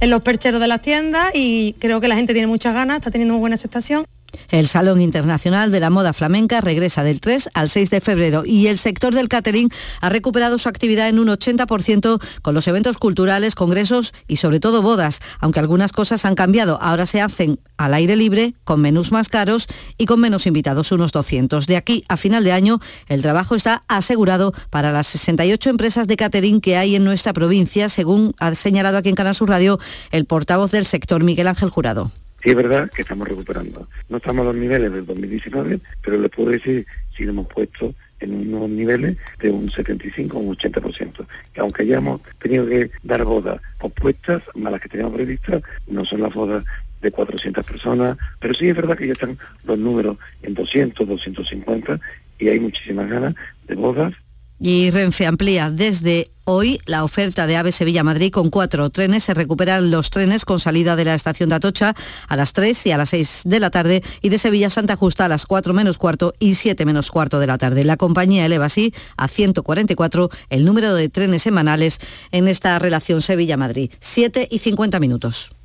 en 0.00 0.10
los 0.10 0.22
percheros 0.22 0.60
de 0.60 0.68
las 0.68 0.82
tiendas 0.82 1.30
y 1.34 1.74
creo 1.78 2.00
que 2.00 2.08
la 2.08 2.16
gente 2.16 2.32
tiene 2.32 2.46
muchas 2.46 2.74
ganas, 2.74 2.98
está 2.98 3.10
teniendo 3.10 3.34
muy 3.34 3.40
buena 3.40 3.56
aceptación. 3.56 4.04
El 4.50 4.68
Salón 4.68 5.00
Internacional 5.00 5.70
de 5.70 5.80
la 5.80 5.90
Moda 5.90 6.12
Flamenca 6.12 6.60
regresa 6.60 7.04
del 7.04 7.20
3 7.20 7.50
al 7.54 7.70
6 7.70 7.90
de 7.90 8.00
febrero 8.00 8.44
y 8.44 8.66
el 8.68 8.78
sector 8.78 9.14
del 9.14 9.28
catering 9.28 9.70
ha 10.00 10.08
recuperado 10.08 10.58
su 10.58 10.68
actividad 10.68 11.08
en 11.08 11.18
un 11.18 11.28
80% 11.28 12.20
con 12.42 12.54
los 12.54 12.68
eventos 12.68 12.98
culturales, 12.98 13.54
congresos 13.54 14.12
y 14.28 14.36
sobre 14.36 14.60
todo 14.60 14.82
bodas, 14.82 15.20
aunque 15.40 15.60
algunas 15.60 15.92
cosas 15.92 16.24
han 16.24 16.34
cambiado. 16.34 16.78
Ahora 16.80 17.06
se 17.06 17.20
hacen 17.20 17.58
al 17.76 17.94
aire 17.94 18.16
libre, 18.16 18.54
con 18.64 18.80
menús 18.80 19.12
más 19.12 19.28
caros 19.28 19.66
y 19.98 20.06
con 20.06 20.20
menos 20.20 20.46
invitados, 20.46 20.92
unos 20.92 21.12
200. 21.12 21.66
De 21.66 21.76
aquí 21.76 22.04
a 22.08 22.16
final 22.16 22.44
de 22.44 22.52
año, 22.52 22.80
el 23.08 23.22
trabajo 23.22 23.54
está 23.54 23.82
asegurado 23.88 24.52
para 24.70 24.92
las 24.92 25.06
68 25.08 25.70
empresas 25.70 26.06
de 26.06 26.16
catering 26.16 26.60
que 26.60 26.76
hay 26.76 26.96
en 26.96 27.04
nuestra 27.04 27.32
provincia, 27.32 27.88
según 27.88 28.34
ha 28.38 28.54
señalado 28.54 28.98
aquí 28.98 29.08
en 29.08 29.14
Canal 29.14 29.34
Sur 29.34 29.48
Radio 29.48 29.78
el 30.10 30.24
portavoz 30.26 30.70
del 30.70 30.86
sector, 30.86 31.24
Miguel 31.24 31.48
Ángel 31.48 31.70
Jurado. 31.70 32.10
Sí 32.44 32.50
es 32.50 32.56
verdad 32.56 32.90
que 32.94 33.00
estamos 33.00 33.26
recuperando. 33.26 33.88
No 34.10 34.18
estamos 34.18 34.42
a 34.42 34.52
los 34.52 34.56
niveles 34.56 34.92
del 34.92 35.06
2019, 35.06 35.80
pero 36.02 36.18
les 36.18 36.30
puedo 36.30 36.50
decir 36.50 36.86
si 37.16 37.24
lo 37.24 37.30
hemos 37.30 37.46
puesto 37.46 37.94
en 38.20 38.54
unos 38.54 38.68
niveles 38.68 39.16
de 39.38 39.50
un 39.50 39.70
75 39.70 40.36
o 40.36 40.40
un 40.40 40.54
80%. 40.54 41.26
Que 41.54 41.60
aunque 41.62 41.84
hayamos 41.84 42.20
tenido 42.42 42.66
que 42.66 42.90
dar 43.02 43.24
bodas 43.24 43.62
opuestas, 43.80 44.42
más 44.56 44.72
las 44.72 44.82
que 44.82 44.90
teníamos 44.90 45.14
previstas, 45.14 45.62
no 45.86 46.04
son 46.04 46.20
las 46.20 46.34
bodas 46.34 46.62
de 47.00 47.10
400 47.10 47.64
personas, 47.64 48.18
pero 48.38 48.52
sí 48.52 48.68
es 48.68 48.76
verdad 48.76 48.98
que 48.98 49.06
ya 49.06 49.14
están 49.14 49.38
los 49.64 49.78
números 49.78 50.18
en 50.42 50.52
200, 50.52 51.08
250 51.08 51.98
y 52.38 52.48
hay 52.48 52.60
muchísimas 52.60 53.08
ganas 53.08 53.34
de 53.66 53.74
bodas 53.74 54.12
y 54.58 54.90
Renfe 54.90 55.26
amplía 55.26 55.70
desde 55.70 56.30
hoy 56.44 56.80
la 56.86 57.04
oferta 57.04 57.46
de 57.46 57.56
AVE 57.56 57.72
Sevilla-Madrid 57.72 58.30
con 58.30 58.50
cuatro 58.50 58.90
trenes. 58.90 59.24
Se 59.24 59.34
recuperan 59.34 59.90
los 59.90 60.10
trenes 60.10 60.44
con 60.44 60.60
salida 60.60 60.96
de 60.96 61.04
la 61.04 61.14
estación 61.14 61.48
de 61.48 61.56
Atocha 61.56 61.94
a 62.28 62.36
las 62.36 62.52
3 62.52 62.86
y 62.86 62.90
a 62.92 62.96
las 62.96 63.10
6 63.10 63.42
de 63.44 63.60
la 63.60 63.70
tarde 63.70 64.02
y 64.20 64.28
de 64.28 64.38
Sevilla-Santa 64.38 64.96
Justa 64.96 65.24
a 65.24 65.28
las 65.28 65.46
4 65.46 65.74
menos 65.74 65.98
cuarto 65.98 66.34
y 66.38 66.54
7 66.54 66.84
menos 66.84 67.10
cuarto 67.10 67.40
de 67.40 67.46
la 67.46 67.58
tarde. 67.58 67.84
La 67.84 67.96
compañía 67.96 68.46
eleva 68.46 68.66
así 68.66 68.94
a 69.16 69.28
144 69.28 70.30
el 70.50 70.64
número 70.64 70.94
de 70.94 71.08
trenes 71.08 71.42
semanales 71.42 71.98
en 72.32 72.48
esta 72.48 72.78
relación 72.78 73.22
Sevilla-Madrid. 73.22 73.90
7 74.00 74.48
y 74.50 74.58
50 74.58 75.00
minutos. 75.00 75.50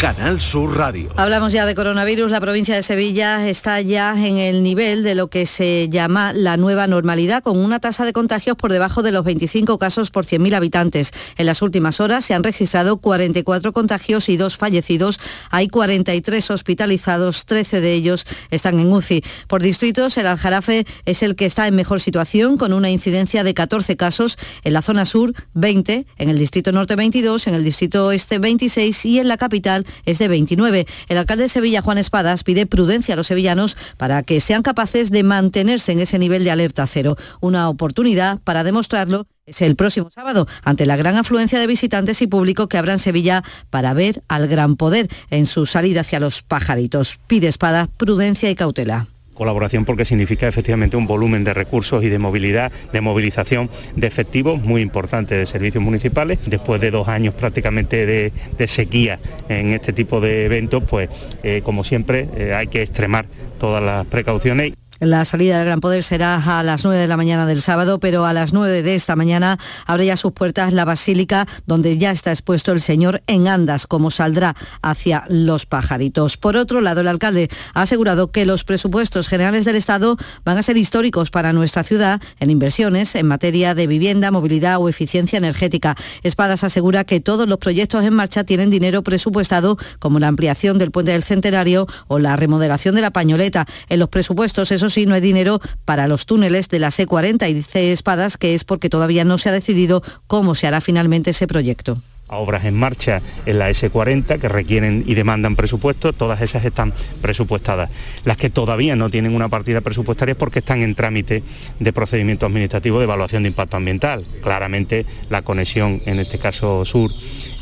Canal 0.00 0.40
Sur 0.40 0.78
Radio. 0.78 1.10
Hablamos 1.16 1.52
ya 1.52 1.66
de 1.66 1.74
coronavirus. 1.74 2.30
La 2.30 2.40
provincia 2.40 2.74
de 2.74 2.82
Sevilla 2.82 3.46
está 3.46 3.82
ya 3.82 4.14
en 4.16 4.38
el 4.38 4.62
nivel 4.62 5.02
de 5.02 5.14
lo 5.14 5.28
que 5.28 5.44
se 5.44 5.90
llama 5.90 6.32
la 6.32 6.56
nueva 6.56 6.86
normalidad, 6.86 7.42
con 7.42 7.58
una 7.58 7.80
tasa 7.80 8.06
de 8.06 8.14
contagios 8.14 8.56
por 8.56 8.72
debajo 8.72 9.02
de 9.02 9.12
los 9.12 9.26
25 9.26 9.76
casos 9.76 10.10
por 10.10 10.24
100.000 10.24 10.54
habitantes. 10.54 11.12
En 11.36 11.44
las 11.44 11.60
últimas 11.60 12.00
horas 12.00 12.24
se 12.24 12.32
han 12.32 12.42
registrado 12.42 12.96
44 12.96 13.74
contagios 13.74 14.30
y 14.30 14.38
dos 14.38 14.56
fallecidos. 14.56 15.20
Hay 15.50 15.68
43 15.68 16.50
hospitalizados, 16.50 17.44
13 17.44 17.82
de 17.82 17.92
ellos 17.92 18.24
están 18.50 18.80
en 18.80 18.90
UCI. 18.90 19.22
Por 19.48 19.62
distritos, 19.62 20.16
el 20.16 20.28
Aljarafe 20.28 20.86
es 21.04 21.22
el 21.22 21.36
que 21.36 21.44
está 21.44 21.66
en 21.66 21.74
mejor 21.74 22.00
situación, 22.00 22.56
con 22.56 22.72
una 22.72 22.88
incidencia 22.88 23.44
de 23.44 23.52
14 23.52 23.98
casos. 23.98 24.38
En 24.64 24.72
la 24.72 24.80
zona 24.80 25.04
sur, 25.04 25.34
20. 25.52 26.06
En 26.16 26.30
el 26.30 26.38
distrito 26.38 26.72
norte, 26.72 26.96
22. 26.96 27.48
En 27.48 27.54
el 27.54 27.64
distrito 27.64 28.06
oeste, 28.06 28.38
26. 28.38 29.04
Y 29.04 29.18
en 29.18 29.28
la 29.28 29.36
capital, 29.36 29.84
es 30.04 30.18
de 30.18 30.28
29. 30.28 30.86
El 31.08 31.18
alcalde 31.18 31.44
de 31.44 31.48
Sevilla, 31.48 31.82
Juan 31.82 31.98
Espadas, 31.98 32.44
pide 32.44 32.66
prudencia 32.66 33.14
a 33.14 33.16
los 33.16 33.26
sevillanos 33.26 33.76
para 33.96 34.22
que 34.22 34.40
sean 34.40 34.62
capaces 34.62 35.10
de 35.10 35.22
mantenerse 35.22 35.92
en 35.92 36.00
ese 36.00 36.18
nivel 36.18 36.44
de 36.44 36.50
alerta 36.50 36.86
cero. 36.86 37.16
Una 37.40 37.68
oportunidad 37.68 38.38
para 38.42 38.64
demostrarlo 38.64 39.26
es 39.46 39.62
el 39.62 39.74
próximo 39.76 40.10
sábado, 40.10 40.46
ante 40.62 40.86
la 40.86 40.96
gran 40.96 41.16
afluencia 41.16 41.58
de 41.58 41.66
visitantes 41.66 42.22
y 42.22 42.26
público 42.26 42.68
que 42.68 42.78
habrá 42.78 42.92
en 42.92 42.98
Sevilla 42.98 43.42
para 43.68 43.94
ver 43.94 44.22
al 44.28 44.46
gran 44.46 44.76
poder 44.76 45.08
en 45.30 45.46
su 45.46 45.66
salida 45.66 46.02
hacia 46.02 46.20
los 46.20 46.42
pajaritos. 46.42 47.18
Pide 47.26 47.48
Espada 47.48 47.88
prudencia 47.96 48.48
y 48.50 48.54
cautela 48.54 49.08
colaboración 49.40 49.86
porque 49.86 50.04
significa 50.04 50.46
efectivamente 50.48 50.98
un 50.98 51.06
volumen 51.06 51.44
de 51.44 51.54
recursos 51.54 52.04
y 52.04 52.10
de 52.10 52.18
movilidad, 52.18 52.70
de 52.92 53.00
movilización 53.00 53.70
de 53.96 54.06
efectivos 54.06 54.60
muy 54.60 54.82
importante 54.82 55.34
de 55.34 55.46
servicios 55.46 55.82
municipales. 55.82 56.38
Después 56.44 56.78
de 56.78 56.90
dos 56.90 57.08
años 57.08 57.32
prácticamente 57.32 58.04
de, 58.04 58.68
sequía 58.68 59.18
en 59.48 59.72
este 59.72 59.94
tipo 59.94 60.20
de 60.20 60.44
eventos, 60.44 60.82
pues 60.84 61.08
eh, 61.42 61.62
como 61.64 61.84
siempre 61.84 62.28
eh, 62.36 62.52
hay 62.54 62.66
que 62.66 62.82
extremar 62.82 63.24
todas 63.58 63.82
las 63.82 64.06
precauciones. 64.06 64.74
La 65.00 65.24
salida 65.24 65.56
del 65.56 65.64
Gran 65.64 65.80
Poder 65.80 66.02
será 66.02 66.58
a 66.58 66.62
las 66.62 66.84
9 66.84 67.00
de 67.00 67.08
la 67.08 67.16
mañana 67.16 67.46
del 67.46 67.62
sábado, 67.62 67.98
pero 68.00 68.26
a 68.26 68.34
las 68.34 68.52
9 68.52 68.82
de 68.82 68.94
esta 68.94 69.16
mañana 69.16 69.58
abre 69.86 70.04
ya 70.04 70.16
sus 70.18 70.32
puertas 70.32 70.74
la 70.74 70.84
Basílica, 70.84 71.46
donde 71.66 71.96
ya 71.96 72.10
está 72.10 72.32
expuesto 72.32 72.70
el 72.72 72.82
Señor 72.82 73.22
en 73.26 73.48
andas, 73.48 73.86
como 73.86 74.10
saldrá 74.10 74.56
hacia 74.82 75.24
los 75.30 75.64
pajaritos. 75.64 76.36
Por 76.36 76.58
otro 76.58 76.82
lado, 76.82 77.00
el 77.00 77.08
alcalde 77.08 77.48
ha 77.72 77.80
asegurado 77.80 78.30
que 78.30 78.44
los 78.44 78.64
presupuestos 78.64 79.28
generales 79.28 79.64
del 79.64 79.76
Estado 79.76 80.18
van 80.44 80.58
a 80.58 80.62
ser 80.62 80.76
históricos 80.76 81.30
para 81.30 81.54
nuestra 81.54 81.82
ciudad 81.82 82.20
en 82.38 82.50
inversiones 82.50 83.14
en 83.14 83.24
materia 83.24 83.74
de 83.74 83.86
vivienda, 83.86 84.30
movilidad 84.30 84.82
o 84.82 84.90
eficiencia 84.90 85.38
energética. 85.38 85.96
Espadas 86.22 86.62
asegura 86.62 87.04
que 87.04 87.20
todos 87.20 87.48
los 87.48 87.56
proyectos 87.56 88.04
en 88.04 88.12
marcha 88.12 88.44
tienen 88.44 88.68
dinero 88.68 89.02
presupuestado, 89.02 89.78
como 89.98 90.18
la 90.18 90.28
ampliación 90.28 90.76
del 90.76 90.90
puente 90.90 91.12
del 91.12 91.22
Centenario 91.22 91.86
o 92.06 92.18
la 92.18 92.36
remodelación 92.36 92.94
de 92.94 93.00
la 93.00 93.12
pañoleta. 93.12 93.64
En 93.88 93.98
los 93.98 94.10
presupuestos, 94.10 94.70
esos 94.70 94.89
sí 94.90 95.06
no 95.06 95.14
hay 95.14 95.20
dinero 95.20 95.60
para 95.84 96.08
los 96.08 96.26
túneles 96.26 96.68
de 96.68 96.78
la 96.78 96.88
C40 96.88 97.48
y 97.48 97.54
dice 97.54 97.92
Espadas 97.92 98.36
que 98.36 98.54
es 98.54 98.64
porque 98.64 98.90
todavía 98.90 99.24
no 99.24 99.38
se 99.38 99.48
ha 99.48 99.52
decidido 99.52 100.02
cómo 100.26 100.54
se 100.54 100.66
hará 100.66 100.80
finalmente 100.80 101.30
ese 101.30 101.46
proyecto 101.46 102.02
obras 102.30 102.64
en 102.64 102.74
marcha 102.74 103.22
en 103.46 103.58
la 103.58 103.70
S40 103.70 104.38
que 104.38 104.48
requieren 104.48 105.04
y 105.06 105.14
demandan 105.14 105.56
presupuesto, 105.56 106.12
todas 106.12 106.40
esas 106.40 106.64
están 106.64 106.92
presupuestadas. 107.20 107.90
Las 108.24 108.36
que 108.36 108.50
todavía 108.50 108.96
no 108.96 109.10
tienen 109.10 109.34
una 109.34 109.48
partida 109.48 109.80
presupuestaria 109.80 110.32
es 110.32 110.38
porque 110.38 110.60
están 110.60 110.82
en 110.82 110.94
trámite 110.94 111.42
de 111.78 111.92
procedimiento 111.92 112.46
administrativo 112.46 112.98
de 112.98 113.04
evaluación 113.04 113.42
de 113.42 113.48
impacto 113.48 113.76
ambiental. 113.76 114.24
Claramente 114.42 115.04
la 115.28 115.42
conexión, 115.42 116.00
en 116.06 116.20
este 116.20 116.38
caso 116.38 116.84
sur, 116.84 117.10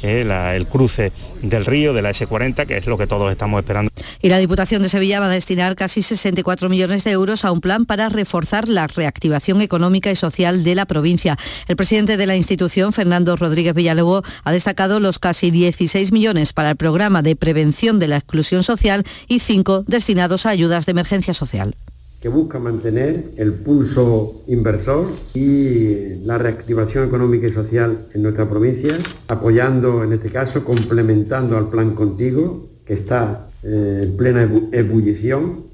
eh, 0.03 0.55
el 0.55 0.67
cruce 0.67 1.13
del 1.43 1.65
río, 1.65 1.93
de 1.93 2.03
la 2.03 2.11
S40, 2.11 2.67
que 2.67 2.77
es 2.77 2.87
lo 2.87 2.99
que 2.99 3.07
todos 3.07 3.31
estamos 3.31 3.61
esperando. 3.61 3.91
Y 4.21 4.29
la 4.29 4.39
Diputación 4.39 4.83
de 4.83 4.89
Sevilla 4.89 5.21
va 5.21 5.27
a 5.27 5.31
destinar 5.31 5.77
casi 5.77 6.03
64 6.03 6.69
millones 6.69 7.05
de 7.05 7.13
euros 7.13 7.45
a 7.45 7.53
un 7.53 7.61
plan 7.61 7.87
para 7.87 8.09
reforzar 8.09 8.69
la 8.69 8.87
reactivación 8.87 9.61
económica 9.61 10.11
y 10.11 10.17
social 10.17 10.65
de 10.65 10.75
la 10.75 10.87
provincia. 10.87 11.37
El 11.69 11.77
presidente 11.77 12.17
de 12.17 12.27
la 12.27 12.37
institución, 12.37 12.93
Fernando 12.93 13.37
Rodríguez 13.37 13.75
Villalobos, 13.75 14.25
ha 14.45 14.53
destacado 14.53 15.01
los 15.01 15.19
casi 15.19 15.51
16 15.51 16.13
millones 16.13 16.53
para 16.53 16.71
el 16.71 16.77
programa 16.77 17.23
de 17.23 17.37
prevención 17.37 17.99
de 17.99 18.09
la 18.09 18.17
exclusión 18.17 18.63
social 18.63 19.05
y 19.27 19.41
5 19.41 19.85
destinados 19.87 20.47
a 20.47 20.51
ayudas 20.51 20.87
de 20.87 20.93
emergencia 20.93 21.35
social 21.35 21.75
que 22.21 22.29
busca 22.29 22.59
mantener 22.59 23.33
el 23.37 23.55
pulso 23.55 24.43
inversor 24.49 25.07
y 25.35 26.17
la 26.25 26.37
reactivación 26.37 27.07
económica 27.07 27.47
y 27.47 27.53
social 27.53 28.09
en 28.13 28.23
nuestra 28.23 28.49
provincia, 28.49 28.97
apoyando 29.29 30.03
en 30.03 30.13
este 30.13 30.31
caso, 30.31 30.65
complementando 30.65 31.57
al 31.57 31.71
plan 31.71 31.95
contigo, 31.95 32.71
que 32.85 32.95
está 32.95 33.51
eh, 33.63 34.01
en 34.05 34.17
plena 34.17 34.51
ebullición 34.73 35.68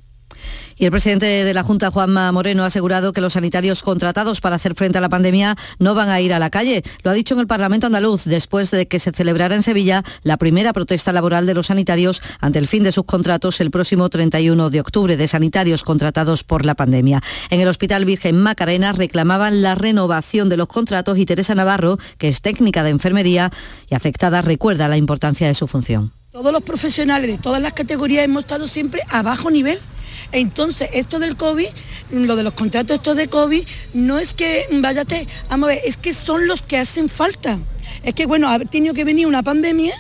y 0.76 0.84
el 0.84 0.90
presidente 0.90 1.26
de 1.26 1.54
la 1.54 1.62
Junta, 1.62 1.90
Juanma 1.90 2.30
Moreno, 2.32 2.64
ha 2.64 2.66
asegurado 2.66 3.12
que 3.12 3.20
los 3.20 3.34
sanitarios 3.34 3.82
contratados 3.82 4.40
para 4.40 4.56
hacer 4.56 4.74
frente 4.74 4.98
a 4.98 5.00
la 5.00 5.08
pandemia 5.08 5.56
no 5.78 5.94
van 5.94 6.08
a 6.08 6.20
ir 6.20 6.32
a 6.32 6.38
la 6.38 6.50
calle. 6.50 6.82
Lo 7.02 7.10
ha 7.10 7.14
dicho 7.14 7.34
en 7.34 7.40
el 7.40 7.46
Parlamento 7.46 7.86
andaluz 7.86 8.24
después 8.24 8.70
de 8.70 8.88
que 8.88 8.98
se 8.98 9.12
celebrara 9.12 9.54
en 9.54 9.62
Sevilla 9.62 10.02
la 10.22 10.36
primera 10.36 10.72
protesta 10.72 11.12
laboral 11.12 11.46
de 11.46 11.54
los 11.54 11.66
sanitarios 11.66 12.22
ante 12.40 12.58
el 12.58 12.68
fin 12.68 12.82
de 12.82 12.92
sus 12.92 13.04
contratos 13.04 13.60
el 13.60 13.70
próximo 13.70 14.08
31 14.08 14.70
de 14.70 14.80
octubre 14.80 15.16
de 15.16 15.28
sanitarios 15.28 15.82
contratados 15.82 16.44
por 16.44 16.64
la 16.64 16.74
pandemia. 16.74 17.22
En 17.50 17.60
el 17.60 17.68
Hospital 17.68 18.04
Virgen 18.04 18.36
Macarena 18.36 18.92
reclamaban 18.92 19.62
la 19.62 19.74
renovación 19.74 20.48
de 20.48 20.56
los 20.56 20.68
contratos 20.68 21.18
y 21.18 21.26
Teresa 21.26 21.54
Navarro, 21.54 21.98
que 22.18 22.28
es 22.28 22.40
técnica 22.40 22.82
de 22.82 22.90
enfermería 22.90 23.50
y 23.88 23.94
afectada, 23.94 24.42
recuerda 24.42 24.88
la 24.88 24.96
importancia 24.96 25.46
de 25.46 25.54
su 25.54 25.66
función. 25.66 26.12
Todos 26.32 26.52
los 26.52 26.62
profesionales 26.62 27.30
de 27.30 27.38
todas 27.38 27.62
las 27.62 27.72
categorías 27.72 28.24
hemos 28.24 28.42
estado 28.42 28.66
siempre 28.66 29.02
a 29.08 29.22
bajo 29.22 29.50
nivel 29.50 29.78
entonces, 30.32 30.90
esto 30.92 31.18
del 31.18 31.36
COVID, 31.36 31.68
lo 32.10 32.36
de 32.36 32.42
los 32.42 32.54
contratos 32.54 32.96
estos 32.96 33.16
de 33.16 33.28
COVID, 33.28 33.64
no 33.94 34.18
es 34.18 34.34
que, 34.34 34.66
váyate, 34.70 35.26
vamos 35.48 35.68
a 35.68 35.74
ver, 35.74 35.82
es 35.84 35.96
que 35.96 36.12
son 36.12 36.46
los 36.46 36.62
que 36.62 36.76
hacen 36.76 37.08
falta. 37.08 37.58
Es 38.02 38.14
que, 38.14 38.26
bueno, 38.26 38.48
ha 38.48 38.58
tenido 38.58 38.94
que 38.94 39.04
venir 39.04 39.26
una 39.26 39.42
pandemia 39.42 39.94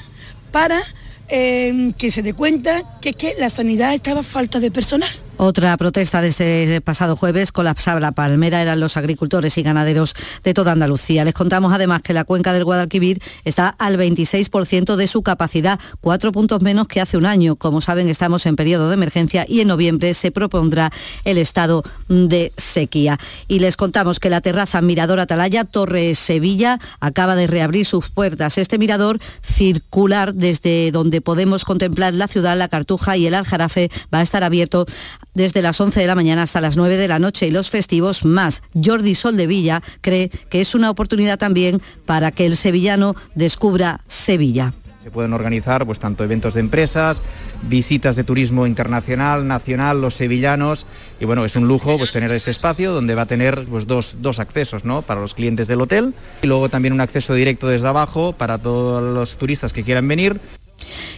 para 0.50 0.82
eh, 1.28 1.92
que 1.98 2.10
se 2.10 2.22
dé 2.22 2.34
cuenta 2.34 2.98
que, 3.00 3.14
que 3.14 3.34
la 3.38 3.48
sanidad 3.48 3.94
estaba 3.94 4.22
falta 4.22 4.60
de 4.60 4.70
personal. 4.70 5.10
Otra 5.36 5.76
protesta 5.76 6.20
desde 6.22 6.62
este 6.62 6.80
pasado 6.80 7.16
jueves 7.16 7.50
colapsaba 7.50 7.98
la 7.98 8.12
palmera 8.12 8.62
eran 8.62 8.78
los 8.78 8.96
agricultores 8.96 9.58
y 9.58 9.64
ganaderos 9.64 10.14
de 10.44 10.54
toda 10.54 10.70
Andalucía. 10.70 11.24
Les 11.24 11.34
contamos 11.34 11.72
además 11.74 12.02
que 12.02 12.12
la 12.12 12.22
cuenca 12.24 12.52
del 12.52 12.64
Guadalquivir 12.64 13.20
está 13.44 13.68
al 13.68 13.98
26% 13.98 14.94
de 14.94 15.06
su 15.08 15.22
capacidad, 15.22 15.80
cuatro 16.00 16.30
puntos 16.30 16.62
menos 16.62 16.86
que 16.86 17.00
hace 17.00 17.16
un 17.16 17.26
año. 17.26 17.56
Como 17.56 17.80
saben, 17.80 18.08
estamos 18.08 18.46
en 18.46 18.54
periodo 18.54 18.88
de 18.88 18.94
emergencia 18.94 19.44
y 19.48 19.60
en 19.60 19.68
noviembre 19.68 20.14
se 20.14 20.30
propondrá 20.30 20.92
el 21.24 21.38
estado 21.38 21.82
de 22.08 22.52
sequía. 22.56 23.18
Y 23.48 23.58
les 23.58 23.76
contamos 23.76 24.20
que 24.20 24.30
la 24.30 24.40
terraza 24.40 24.82
Mirador 24.82 25.18
Atalaya 25.18 25.64
Torre 25.64 26.14
Sevilla 26.14 26.78
acaba 27.00 27.34
de 27.34 27.48
reabrir 27.48 27.86
sus 27.86 28.08
puertas. 28.08 28.56
Este 28.56 28.78
mirador 28.78 29.18
circular 29.42 30.32
desde 30.32 30.92
donde 30.92 31.20
podemos 31.20 31.64
contemplar 31.64 32.14
la 32.14 32.28
ciudad, 32.28 32.56
la 32.56 32.68
Cartuja 32.68 33.16
y 33.16 33.26
el 33.26 33.34
Aljarafe 33.34 33.90
va 34.12 34.20
a 34.20 34.22
estar 34.22 34.44
abierto 34.44 34.86
desde 35.34 35.62
las 35.62 35.80
11 35.80 36.00
de 36.00 36.06
la 36.06 36.14
mañana 36.14 36.42
hasta 36.42 36.60
las 36.60 36.76
9 36.76 36.96
de 36.96 37.08
la 37.08 37.18
noche 37.18 37.46
y 37.46 37.50
los 37.50 37.70
festivos 37.70 38.24
más. 38.24 38.62
Jordi 38.82 39.14
Sol 39.14 39.36
de 39.36 39.46
Villa 39.46 39.82
cree 40.00 40.30
que 40.48 40.60
es 40.60 40.74
una 40.74 40.90
oportunidad 40.90 41.38
también 41.38 41.82
para 42.06 42.30
que 42.30 42.46
el 42.46 42.56
sevillano 42.56 43.14
descubra 43.34 44.00
Sevilla. 44.06 44.72
Se 45.02 45.10
pueden 45.10 45.34
organizar 45.34 45.84
pues 45.84 45.98
tanto 45.98 46.24
eventos 46.24 46.54
de 46.54 46.60
empresas, 46.60 47.20
visitas 47.68 48.16
de 48.16 48.24
turismo 48.24 48.66
internacional, 48.66 49.46
nacional, 49.46 50.00
los 50.00 50.14
sevillanos 50.14 50.86
y 51.20 51.26
bueno, 51.26 51.44
es 51.44 51.56
un 51.56 51.68
lujo 51.68 51.98
pues 51.98 52.10
tener 52.10 52.32
ese 52.32 52.50
espacio 52.50 52.92
donde 52.92 53.14
va 53.14 53.22
a 53.22 53.26
tener 53.26 53.66
pues 53.66 53.86
dos, 53.86 54.16
dos 54.20 54.40
accesos, 54.40 54.86
¿no? 54.86 55.02
Para 55.02 55.20
los 55.20 55.34
clientes 55.34 55.68
del 55.68 55.82
hotel 55.82 56.14
y 56.40 56.46
luego 56.46 56.70
también 56.70 56.94
un 56.94 57.02
acceso 57.02 57.34
directo 57.34 57.68
desde 57.68 57.86
abajo 57.86 58.32
para 58.32 58.56
todos 58.56 59.02
los 59.02 59.36
turistas 59.36 59.74
que 59.74 59.84
quieran 59.84 60.08
venir. 60.08 60.40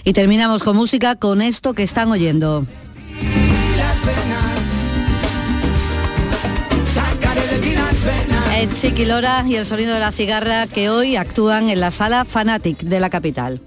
Y 0.02 0.14
terminamos 0.14 0.64
con 0.64 0.76
música 0.76 1.14
con 1.14 1.40
esto 1.40 1.72
que 1.72 1.84
están 1.84 2.10
oyendo. 2.10 2.66
El 8.56 8.72
Chiqui 8.72 9.04
Lora 9.04 9.44
y 9.46 9.56
el 9.56 9.66
sonido 9.66 9.92
de 9.92 10.00
la 10.00 10.12
cigarra 10.12 10.66
que 10.66 10.88
hoy 10.88 11.16
actúan 11.16 11.68
en 11.68 11.78
la 11.78 11.90
sala 11.90 12.24
Fanatic 12.24 12.78
de 12.78 13.00
la 13.00 13.10
capital. 13.10 13.60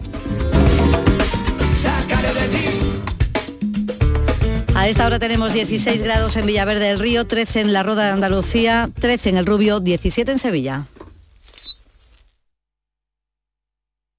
A 4.73 4.87
esta 4.87 5.05
hora 5.05 5.19
tenemos 5.19 5.53
16 5.53 6.01
grados 6.01 6.35
en 6.37 6.47
Villaverde 6.47 6.87
del 6.87 6.97
Río, 6.97 7.27
13 7.27 7.61
en 7.61 7.73
la 7.73 7.83
Roda 7.83 8.05
de 8.05 8.13
Andalucía, 8.13 8.89
13 8.99 9.29
en 9.29 9.37
el 9.37 9.45
Rubio, 9.45 9.79
17 9.79 10.31
en 10.31 10.39
Sevilla. 10.39 10.87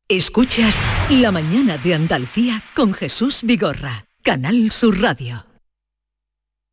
Escuchas 0.09 0.77
La 1.09 1.33
mañana 1.33 1.79
de 1.79 1.95
Andalucía 1.95 2.63
con 2.77 2.95
Jesús 2.95 3.41
Vigorra, 3.43 4.07
Canal 4.23 4.71
Sur 4.71 5.01
Radio. 5.01 5.50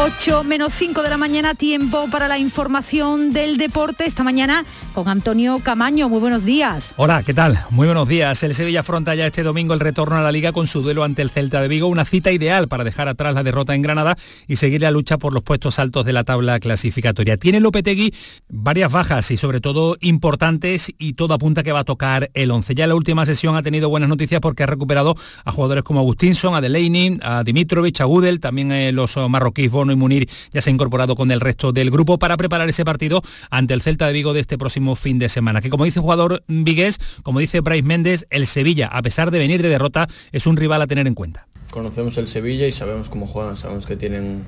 8 0.00 0.44
menos 0.44 0.74
5 0.74 1.02
de 1.02 1.10
la 1.10 1.16
mañana, 1.16 1.54
tiempo 1.54 2.06
para 2.08 2.28
la 2.28 2.38
información 2.38 3.32
del 3.32 3.58
deporte. 3.58 4.06
Esta 4.06 4.22
mañana 4.22 4.64
con 4.94 5.08
Antonio 5.08 5.58
Camaño. 5.58 6.08
Muy 6.08 6.20
buenos 6.20 6.44
días. 6.44 6.94
Hola, 6.96 7.24
¿qué 7.24 7.34
tal? 7.34 7.64
Muy 7.70 7.86
buenos 7.88 8.06
días. 8.06 8.40
El 8.44 8.54
Sevilla 8.54 8.80
afronta 8.80 9.16
ya 9.16 9.26
este 9.26 9.42
domingo 9.42 9.74
el 9.74 9.80
retorno 9.80 10.14
a 10.14 10.20
la 10.20 10.30
liga 10.30 10.52
con 10.52 10.68
su 10.68 10.82
duelo 10.82 11.02
ante 11.02 11.22
el 11.22 11.30
Celta 11.30 11.60
de 11.60 11.66
Vigo, 11.66 11.88
una 11.88 12.04
cita 12.04 12.30
ideal 12.30 12.68
para 12.68 12.84
dejar 12.84 13.08
atrás 13.08 13.34
la 13.34 13.42
derrota 13.42 13.74
en 13.74 13.82
Granada 13.82 14.16
y 14.46 14.54
seguir 14.54 14.82
la 14.82 14.92
lucha 14.92 15.18
por 15.18 15.32
los 15.32 15.42
puestos 15.42 15.80
altos 15.80 16.04
de 16.04 16.12
la 16.12 16.22
tabla 16.22 16.60
clasificatoria. 16.60 17.36
Tiene 17.36 17.58
Lopetegui 17.58 18.14
varias 18.48 18.92
bajas 18.92 19.28
y 19.32 19.36
sobre 19.36 19.60
todo 19.60 19.96
importantes 20.00 20.92
y 20.96 21.14
todo 21.14 21.34
apunta 21.34 21.64
que 21.64 21.72
va 21.72 21.80
a 21.80 21.84
tocar 21.84 22.30
el 22.34 22.52
11. 22.52 22.76
Ya 22.76 22.86
la 22.86 22.94
última 22.94 23.26
sesión 23.26 23.56
ha 23.56 23.64
tenido 23.64 23.88
buenas 23.88 24.08
noticias 24.08 24.40
porque 24.40 24.62
ha 24.62 24.66
recuperado 24.66 25.16
a 25.44 25.50
jugadores 25.50 25.82
como 25.82 25.98
Agustinson, 25.98 26.54
a 26.54 26.60
Delaney, 26.60 27.18
a 27.20 27.42
Dimitrovich, 27.42 28.00
a 28.00 28.04
Gudel, 28.04 28.38
también 28.38 28.70
eh, 28.70 28.92
los 28.92 29.16
marroquíes 29.28 29.72
Y 29.92 29.96
Munir 29.96 30.28
ya 30.52 30.60
se 30.60 30.70
ha 30.70 30.72
incorporado 30.72 31.14
con 31.14 31.30
el 31.30 31.40
resto 31.40 31.72
del 31.72 31.90
grupo 31.90 32.18
para 32.18 32.36
preparar 32.36 32.68
ese 32.68 32.84
partido 32.84 33.22
ante 33.50 33.74
el 33.74 33.82
Celta 33.82 34.06
de 34.06 34.12
Vigo 34.12 34.32
de 34.32 34.40
este 34.40 34.58
próximo 34.58 34.96
fin 34.96 35.18
de 35.18 35.28
semana. 35.28 35.60
Que 35.60 35.70
como 35.70 35.84
dice 35.84 35.98
el 35.98 36.02
jugador 36.02 36.42
Vigués, 36.46 36.98
como 37.22 37.40
dice 37.40 37.60
Bryce 37.60 37.82
Méndez, 37.82 38.26
el 38.30 38.46
Sevilla, 38.46 38.88
a 38.88 39.02
pesar 39.02 39.30
de 39.30 39.38
venir 39.38 39.62
de 39.62 39.68
derrota, 39.68 40.08
es 40.32 40.46
un 40.46 40.56
rival 40.56 40.82
a 40.82 40.86
tener 40.86 41.06
en 41.06 41.14
cuenta. 41.14 41.46
Conocemos 41.70 42.16
el 42.18 42.28
Sevilla 42.28 42.66
y 42.66 42.72
sabemos 42.72 43.08
cómo 43.08 43.26
juegan, 43.26 43.56
sabemos 43.56 43.86
que 43.86 43.96
tienen 43.96 44.44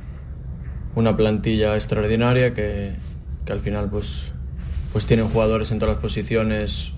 una 0.94 1.16
plantilla 1.16 1.74
extraordinaria 1.76 2.54
que, 2.54 2.94
que 3.44 3.52
al 3.52 3.60
final 3.60 3.90
pues, 3.90 4.32
pues 4.92 5.06
tienen 5.06 5.28
jugadores 5.28 5.70
en 5.70 5.78
todas 5.78 5.96
las 5.96 6.02
posiciones, 6.02 6.94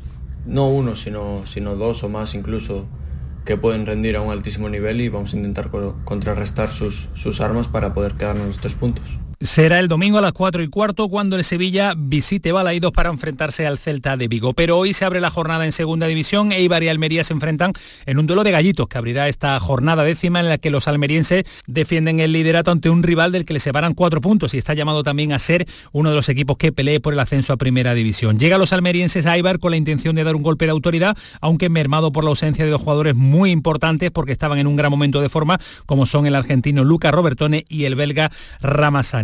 no 0.47 0.69
uno, 0.69 0.97
sino, 0.97 1.45
sino 1.47 1.77
dos 1.77 2.03
o 2.05 2.09
más 2.09 2.35
incluso 2.35 2.87
que 3.45 3.57
pueden 3.57 3.87
rendir 3.87 4.17
a 4.17 4.21
un 4.21 4.31
altísimo 4.31 4.69
nivel 4.69 5.01
y 5.01 5.09
vamos 5.09 5.35
a 5.35 5.37
intentar 5.37 5.71
contrarrestar 6.05 6.71
sus, 6.71 7.09
sus 7.15 7.41
armas 7.41 7.69
para 7.69 7.95
poder 7.95 8.15
quedarnos 8.15 8.47
los 8.47 8.59
tres 8.59 8.75
puntos. 8.75 9.19
Será 9.43 9.81
el 9.81 9.89
domingo 9.89 10.19
a 10.19 10.21
las 10.21 10.33
4 10.35 10.63
y 10.63 10.69
cuarto 10.69 11.09
cuando 11.09 11.35
el 11.35 11.43
Sevilla 11.43 11.95
visite 11.97 12.53
Balaídos 12.53 12.93
para 12.93 13.11
enfrentarse 13.11 13.67
al 13.67 13.77
Celta 13.77 14.17
de 14.17 14.29
Vigo. 14.29 14.53
Pero 14.53 14.79
hoy 14.79 14.95
se 14.95 15.05
abre 15.05 15.21
la 15.21 15.31
jornada 15.31 15.65
en 15.65 15.73
segunda 15.73 16.07
división. 16.07 16.53
Eibar 16.53 16.85
y 16.85 16.89
Almería 16.89 17.25
se 17.25 17.33
enfrentan 17.33 17.73
en 18.07 18.21
un 18.21 18.29
duelo 18.29 18.45
de 18.45 18.53
gallitos 18.53 18.87
que 18.87 18.99
abrirá 18.99 19.27
esta 19.27 19.59
jornada 19.59 20.05
décima 20.05 20.39
en 20.39 20.49
la 20.49 20.59
que 20.59 20.71
los 20.71 20.87
almerienses 20.87 21.43
defienden 21.67 22.21
el 22.21 22.31
liderato 22.31 22.71
ante 22.71 22.89
un 22.89 23.03
rival 23.03 23.33
del 23.33 23.45
que 23.45 23.53
le 23.53 23.59
separan 23.59 23.95
cuatro 23.95 24.21
puntos 24.21 24.55
y 24.55 24.59
está 24.59 24.75
llamado 24.75 25.03
también 25.03 25.33
a 25.33 25.41
ser 25.41 25.67
uno 25.91 26.11
de 26.11 26.17
los 26.17 26.29
equipos 26.29 26.57
que 26.57 26.71
pelee 26.71 27.01
por 27.01 27.13
el 27.13 27.19
ascenso 27.19 27.53
a 27.53 27.57
primera 27.57 27.95
división. 27.95 28.39
Llega 28.39 28.59
los 28.59 28.73
almerienses 28.73 29.27
a 29.27 29.35
Eibar 29.35 29.59
con 29.59 29.73
la 29.73 29.77
intención 29.77 30.15
de 30.15 30.23
dar 30.23 30.37
un 30.37 30.43
golpe 30.43 30.67
de 30.67 30.71
autoridad, 30.71 31.17
aunque 31.41 31.69
mermado 31.69 32.13
por 32.13 32.23
la 32.23 32.31
ausencia 32.31 32.65
de 32.65 32.71
dos 32.71 32.83
jugadores 32.83 33.17
muy 33.17 33.51
importantes 33.51 34.13
porque 34.13 34.31
estaban 34.31 34.59
en 34.59 34.69
un 34.69 34.77
gran 34.77 34.93
momento 34.93 35.21
de 35.21 35.29
forma, 35.29 35.59
como 35.85 36.07
son 36.07 36.27
el 36.27 36.37
argentino 36.37 36.85
Luca 36.85 37.11
Robertone 37.11 37.65
y 37.69 37.87
el 37.87 37.97
belga 37.97 38.31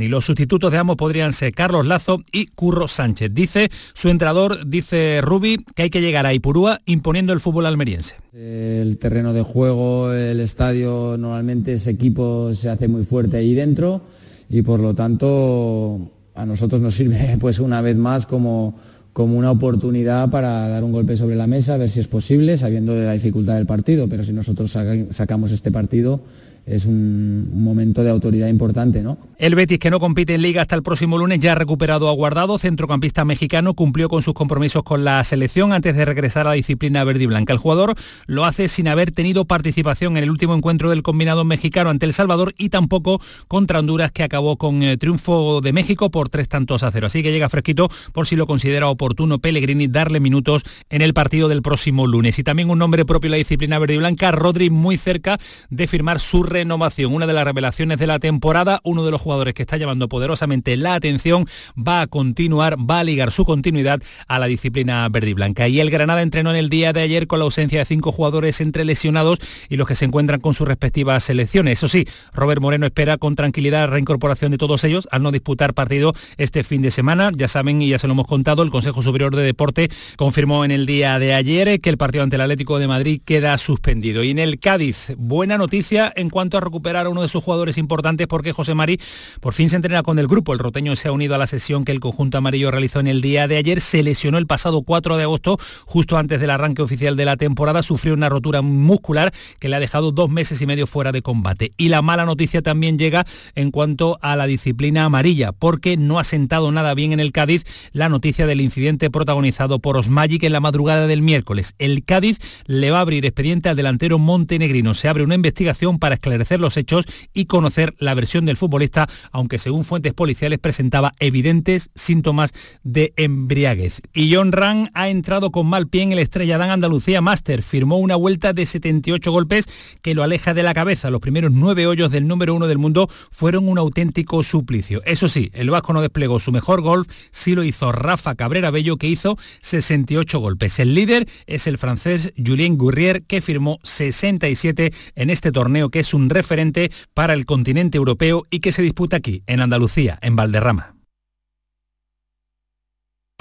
Los 0.09 0.25
sustitutos 0.25 0.73
de 0.73 0.79
ambos 0.79 0.97
podrían 0.97 1.33
ser 1.35 1.53
Carlos 1.53 1.87
Lazo 1.87 2.23
y 2.33 2.47
Curro 2.47 2.89
Sánchez. 2.89 3.31
Dice 3.35 3.69
su 3.93 4.09
entrenador, 4.09 4.67
dice 4.67 5.21
Rubi, 5.21 5.65
que 5.75 5.83
hay 5.83 5.91
que 5.91 6.01
llegar 6.01 6.25
a 6.25 6.33
Ipurúa 6.33 6.81
imponiendo 6.87 7.35
el 7.35 7.41
fútbol 7.41 7.67
almeriense. 7.67 8.17
El 8.33 8.97
terreno 8.97 9.35
de 9.35 9.43
juego, 9.43 10.13
el 10.13 10.41
estadio, 10.41 11.17
normalmente 11.19 11.75
ese 11.75 11.91
equipo 11.91 12.55
se 12.55 12.71
hace 12.71 12.89
muy 12.89 13.05
fuerte 13.05 13.37
ahí 13.37 13.55
dentro 13.55 14.01
y 14.49 14.63
por 14.63 14.81
lo 14.81 14.95
tanto 14.95 16.11
a 16.35 16.47
nosotros 16.47 16.81
nos 16.81 16.95
sirve 16.95 17.37
pues 17.41 17.59
una 17.59 17.83
vez 17.83 17.97
más 17.97 18.25
como, 18.27 18.77
como 19.13 19.37
una 19.37 19.51
oportunidad 19.51 20.31
para 20.31 20.69
dar 20.69 20.85
un 20.85 20.93
golpe 20.93 21.19
sobre 21.19 21.37
la 21.37 21.47
mesa, 21.47 21.75
a 21.75 21.77
ver 21.77 21.91
si 21.91 22.01
es 22.01 22.09
posible, 22.09 22.57
sabiendo 22.57 22.95
de 22.95 23.05
la 23.05 23.13
dificultad 23.13 23.57
del 23.57 23.67
partido, 23.67 24.09
pero 24.09 24.25
si 24.25 24.33
nosotros 24.33 24.75
sacamos 25.11 25.51
este 25.51 25.71
partido 25.71 26.23
es 26.69 26.85
un, 26.85 27.49
momento 27.53 28.03
de 28.03 28.11
autoridad 28.11 28.49
importante, 28.49 29.03
¿no? 29.03 29.19
El 29.39 29.55
Betis, 29.55 29.79
que 29.79 29.91
no 29.91 30.01
compite 30.01 30.35
en 30.35 30.43
Liga 30.43 30.63
hasta 30.63 30.75
el 30.75 30.83
próximo 30.83 31.17
lunes, 31.17 31.39
ya 31.39 31.53
ha 31.53 31.55
recuperado 31.55 32.09
a 32.09 32.13
Guardado, 32.13 32.59
centrocampista 32.59 33.25
mexicano, 33.25 33.75
cumplió 33.75 34.09
con 34.09 34.21
sus 34.23 34.35
compromisos 34.35 34.83
con 34.83 35.05
la 35.05 35.23
selección 35.23 35.73
antes 35.73 35.97
de 35.97 36.05
regresar 36.05 36.47
a 36.47 36.51
la 36.51 36.57
disciplina 36.57 37.05
verde 37.05 37.25
y 37.25 37.27
blanca. 37.27 37.53
El 37.53 37.59
jugador 37.59 37.95
lo 38.27 38.45
hace 38.45 38.69
sin 38.69 38.89
haber 38.89 39.13
tenido 39.13 39.45
participación 39.45 40.17
en 40.17 40.25
el 40.25 40.31
último 40.31 40.55
encuentro 40.55 40.91
del 40.91 41.03
combinado 41.03 41.45
mexicano 41.45 41.91
ante 41.91 42.07
El 42.07 42.13
Salvador 42.13 42.55
y 42.59 42.69
tampoco 42.69 43.21
contra 43.47 43.79
Honduras, 43.79 44.13
que 44.13 44.25
acabó 44.25 44.57
con 44.57 44.83
eh, 44.83 44.97
triunfo 44.97 45.61
de 45.61 45.73
México 45.73 46.11
por 46.11 46.29
tres 46.29 46.49
tantos 46.49 46.83
a 46.83 46.91
cero. 46.91 47.07
Así 47.07 47.23
que 47.23 47.33
llega 47.33 47.49
fresquito 47.49 47.89
por 48.13 48.27
si 48.27 48.37
lo 48.37 48.47
considera 48.47 48.89
oportuno 48.89 49.39
Pellegrini 49.39 49.87
darle 49.87 50.21
minutos 50.21 50.65
en 50.91 51.01
el 51.01 51.15
partido 51.15 51.49
del 51.49 51.63
próximo 51.63 52.07
lunes. 52.07 52.39
Y 52.39 52.43
también 52.43 52.71
un 52.71 52.79
nombre 52.79 53.05
propio 53.05 53.29
de 53.29 53.33
la 53.33 53.37
disciplina 53.39 53.79
verde 53.79 53.95
y 53.95 53.99
blanca, 53.99 54.33
Rodri, 54.33 54.69
muy 54.71 54.99
cerca 54.99 55.39
de 55.71 55.87
firmar 55.87 56.19
su 56.19 56.43
renovación. 56.59 57.15
Una 57.15 57.27
de 57.27 57.33
las 57.33 57.45
revelaciones 57.45 57.99
de 57.99 58.09
la 58.09 58.19
temporada, 58.19 58.81
uno 58.83 59.05
de 59.05 59.13
los 59.13 59.21
jugadores 59.21 59.55
que 59.55 59.63
está 59.63 59.77
llamando 59.77 60.09
poderosamente 60.09 60.77
la 60.77 60.95
atención, 60.95 61.47
va 61.77 62.01
a 62.01 62.07
continuar, 62.09 62.77
va 62.79 62.99
a 63.01 63.05
ligar 63.05 63.31
su 63.31 63.45
continuidad 63.45 64.03
a 64.27 64.41
la 64.41 64.47
disciplina 64.47 65.09
verde 65.09 65.31
y 65.31 65.35
blanca. 65.35 65.69
Y 65.69 65.79
el 65.79 65.91
Granada 65.91 66.23
entrenó 66.23 66.51
en 66.51 66.57
el 66.57 66.69
día 66.69 66.93
de 66.93 67.03
ayer 67.03 67.29
con 67.29 67.39
la 67.39 67.45
ausencia 67.45 67.79
de 67.79 67.85
cinco 67.85 68.11
jugadores 68.11 68.61
entre 68.61 68.85
lesionados 68.85 69.39
y 69.69 69.77
los 69.77 69.87
que 69.87 69.95
se 69.95 70.05
encuentran 70.05 70.41
con 70.41 70.53
sus 70.53 70.67
respectivas 70.67 71.23
selecciones. 71.23 71.79
Eso 71.79 71.87
sí, 71.87 72.07
Robert 72.33 72.61
Moreno 72.61 72.87
espera 72.87 73.19
con 73.19 73.37
tranquilidad 73.37 73.83
la 73.83 73.87
reincorporación 73.87 74.51
de 74.51 74.59
todos 74.59 74.83
ellos 74.83 75.07
al 75.13 75.23
no 75.23 75.31
disputar 75.31 75.75
partido 75.75 76.13
este 76.39 76.65
fin 76.65 76.83
de 76.83 76.91
semana. 76.91 77.31
Ya 77.37 77.47
saben 77.47 77.81
y 77.83 77.89
ya 77.89 78.01
se 78.01 78.09
lo 78.09 78.15
hemos 78.15 78.27
contado, 78.27 78.65
el 78.65 78.71
Consejo 78.71 79.03
Superior 79.03 79.37
de 79.37 79.43
Deporte 79.43 79.91
confirmó 80.17 80.65
en 80.65 80.73
el 80.73 80.87
día 80.87 81.21
de 81.21 81.35
ayer 81.35 81.81
que 81.81 81.91
el 81.91 81.99
partido 81.99 82.25
ante 82.25 82.35
el 82.35 82.43
Atlético 82.43 82.81
de 82.81 82.89
Madrid 82.89 83.21
queda 83.25 83.57
suspendido. 83.59 84.25
Y 84.25 84.31
en 84.31 84.41
el 84.41 84.59
Cádiz, 84.59 85.13
buena 85.17 85.57
noticia 85.57 86.13
en 86.17 86.31
cuanto 86.31 86.48
a 86.57 86.61
recuperar 86.61 87.07
a 87.07 87.09
uno 87.11 87.23
de 87.23 87.29
sus 87.29 87.45
jugadores 87.45 87.79
importantes 87.79 88.27
porque 88.27 88.53
José 88.53 88.75
Mari 88.75 88.99
por 89.41 89.53
fin 89.53 89.69
se 89.69 89.77
entrena 89.77 90.03
con 90.03 90.19
el 90.19 90.27
grupo. 90.27 90.53
El 90.53 90.59
roteño 90.59 90.97
se 90.97 91.09
ha 91.09 91.13
unido 91.13 91.35
a 91.35 91.39
la 91.39 91.47
sesión 91.47 91.85
que 91.85 91.93
el 91.93 92.01
conjunto 92.01 92.39
amarillo 92.39 92.71
realizó 92.71 93.01
en 93.01 93.07
el 93.07 93.21
día 93.21 93.47
de 93.47 93.57
ayer. 93.57 93.81
Se 93.81 94.03
lesionó 94.03 94.39
el 94.39 94.47
pasado 94.47 94.83
4 94.83 95.17
de 95.17 95.25
agosto, 95.25 95.59
justo 95.85 96.17
antes 96.17 96.41
del 96.41 96.51
arranque 96.51 96.83
oficial 96.83 97.17
de 97.17 97.25
la 97.25 97.37
temporada. 97.37 97.83
Sufrió 97.83 98.15
una 98.15 98.29
rotura 98.29 98.63
muscular 98.63 99.33
que 99.59 99.69
le 99.69 99.77
ha 99.77 99.81
dejado 99.81 100.13
dos 100.13 100.31
meses 100.31 100.61
y 100.63 100.67
medio 100.67 100.87
fuera 100.87 101.13
de 101.13 101.23
combate. 101.23 101.73
Y 101.77 101.89
la 101.91 102.03
mala 102.03 102.25
noticia 102.25 102.63
también 102.63 102.99
llega 102.99 103.27
en 103.55 103.71
cuanto 103.71 104.19
a 104.23 104.37
la 104.37 104.47
disciplina 104.47 105.05
amarilla, 105.05 105.53
porque 105.53 105.97
no 105.97 106.19
ha 106.19 106.25
sentado 106.25 106.73
nada 106.73 106.95
bien 106.95 107.13
en 107.13 107.21
el 107.21 107.33
Cádiz 107.33 107.65
la 107.93 108.09
noticia 108.09 108.47
del 108.47 108.61
incidente 108.61 109.11
protagonizado 109.11 109.79
por 109.79 109.97
Osmagic 109.97 110.45
en 110.45 110.53
la 110.53 110.61
madrugada 110.61 111.07
del 111.07 111.23
miércoles. 111.23 111.75
El 111.79 112.05
Cádiz 112.05 112.39
le 112.67 112.91
va 112.91 112.99
a 112.99 113.03
abrir 113.03 113.27
expediente 113.27 113.69
al 113.69 113.77
delantero 113.77 114.19
montenegrino. 114.19 114.95
Se 114.95 115.09
abre 115.09 115.25
una 115.25 115.35
investigación 115.35 115.99
para 115.99 116.15
esclarecer 116.15 116.38
los 116.61 116.77
hechos 116.77 117.05
y 117.35 117.47
conocer 117.47 117.95
la 117.99 118.15
versión 118.15 118.47
del 118.47 118.57
futbolista, 118.57 119.09
aunque 119.33 119.59
según 119.59 119.85
fuentes 119.85 120.15
policiales 120.15 120.59
presentaba 120.59 121.13
evidentes 121.21 121.91
síntomas 121.95 122.53
de 122.83 123.13
embriaguez. 123.17 124.01
Y 124.13 124.35
John 124.35 124.53
Ran 124.53 124.91
ha 124.95 125.09
entrado 125.09 125.51
con 125.51 125.67
mal 125.67 125.89
pie 125.89 126.03
en 126.03 126.13
el 126.13 126.19
Estrella 126.19 126.59
Dan 126.59 126.71
Andalucía 126.71 127.21
Master. 127.21 127.63
Firmó 127.63 127.99
una 127.99 128.17
vuelta 128.17 128.53
de 128.53 128.67
78 128.67 129.31
golpes 129.31 129.67
que 130.03 130.15
lo 130.15 130.23
aleja 130.23 130.55
de 130.55 130.63
la 130.63 130.75
cabeza. 130.75 131.11
Los 131.11 131.21
primeros 131.21 131.53
nueve 131.53 131.87
hoyos 131.87 132.11
del 132.11 132.27
número 132.27 132.55
uno 132.55 132.67
del 132.67 132.79
mundo 132.79 133.09
fueron 133.31 133.69
un 133.69 133.79
auténtico 133.79 134.43
suplicio. 134.43 135.01
Eso 135.05 135.29
sí, 135.29 135.51
el 135.53 135.71
vasco 135.71 135.93
no 135.93 136.01
desplegó 136.01 136.41
su 136.41 136.53
mejor 136.53 136.81
golf, 136.83 137.09
sí 137.31 137.55
lo 137.55 137.65
hizo 137.65 137.93
Rafa 137.93 138.35
Cabrera 138.35 138.71
Bello, 138.71 138.97
que 138.97 139.09
hizo 139.09 139.37
68 139.61 140.39
golpes. 140.39 140.79
El 140.79 140.95
líder 140.95 141.29
es 141.47 141.67
el 141.67 141.79
francés 141.79 142.33
Julien 142.37 142.77
Gourrier, 142.77 143.23
que 143.23 143.41
firmó 143.41 143.79
67 143.83 144.93
en 145.15 145.31
este 145.31 145.53
torneo, 145.53 145.91
que 145.91 146.01
es 146.01 146.15
un 146.19 146.31
referente 146.31 146.91
para 147.15 147.35
el 147.35 147.47
continente 147.47 147.97
europeo 147.97 148.47
y 148.51 148.61
que 148.61 148.73
se 148.73 148.83
disputa 148.83 149.17
aquí, 149.17 149.43
en 149.47 149.61
Andalucía, 149.61 150.19
en 150.21 150.37
Valderrama. 150.37 150.99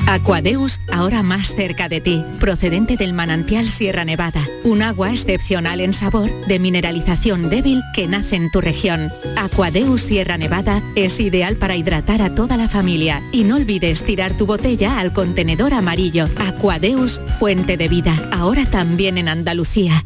Aquadeus, 0.08 0.80
ahora 0.92 1.22
más 1.22 1.54
cerca 1.54 1.90
de 1.90 2.00
ti, 2.00 2.24
procedente 2.40 2.96
del 2.96 3.14
manantial 3.14 3.68
Sierra 3.68 4.06
Nevada, 4.06 4.42
un 4.64 4.82
agua 4.82 5.12
excepcional 5.12 5.82
en 5.82 5.94
sabor, 5.94 6.32
de 6.48 6.60
mineralización 6.60 7.50
débil 7.50 7.84
que 7.94 8.08
nace 8.08 8.38
en 8.38 8.50
tu 8.50 8.62
región. 8.62 9.12
Aquadeus 9.36 10.02
Sierra 10.02 10.38
Nevada 10.38 10.82
es 10.96 11.20
ideal 11.20 11.58
para 11.58 11.76
hidratar 11.76 12.22
a 12.22 12.34
toda 12.34 12.56
la 12.56 12.70
familia 12.70 13.22
y 13.34 13.44
no 13.44 13.58
olvides 13.58 14.04
tirar 14.04 14.38
tu 14.38 14.46
botella 14.46 15.00
al 15.00 15.12
contenedor 15.12 15.74
amarillo. 15.74 16.28
Aquadeus, 16.38 17.20
fuente 17.38 17.76
de 17.76 17.90
vida, 17.90 18.30
ahora 18.32 18.66
también 18.66 19.18
en 19.18 19.28
Andalucía. 19.28 20.06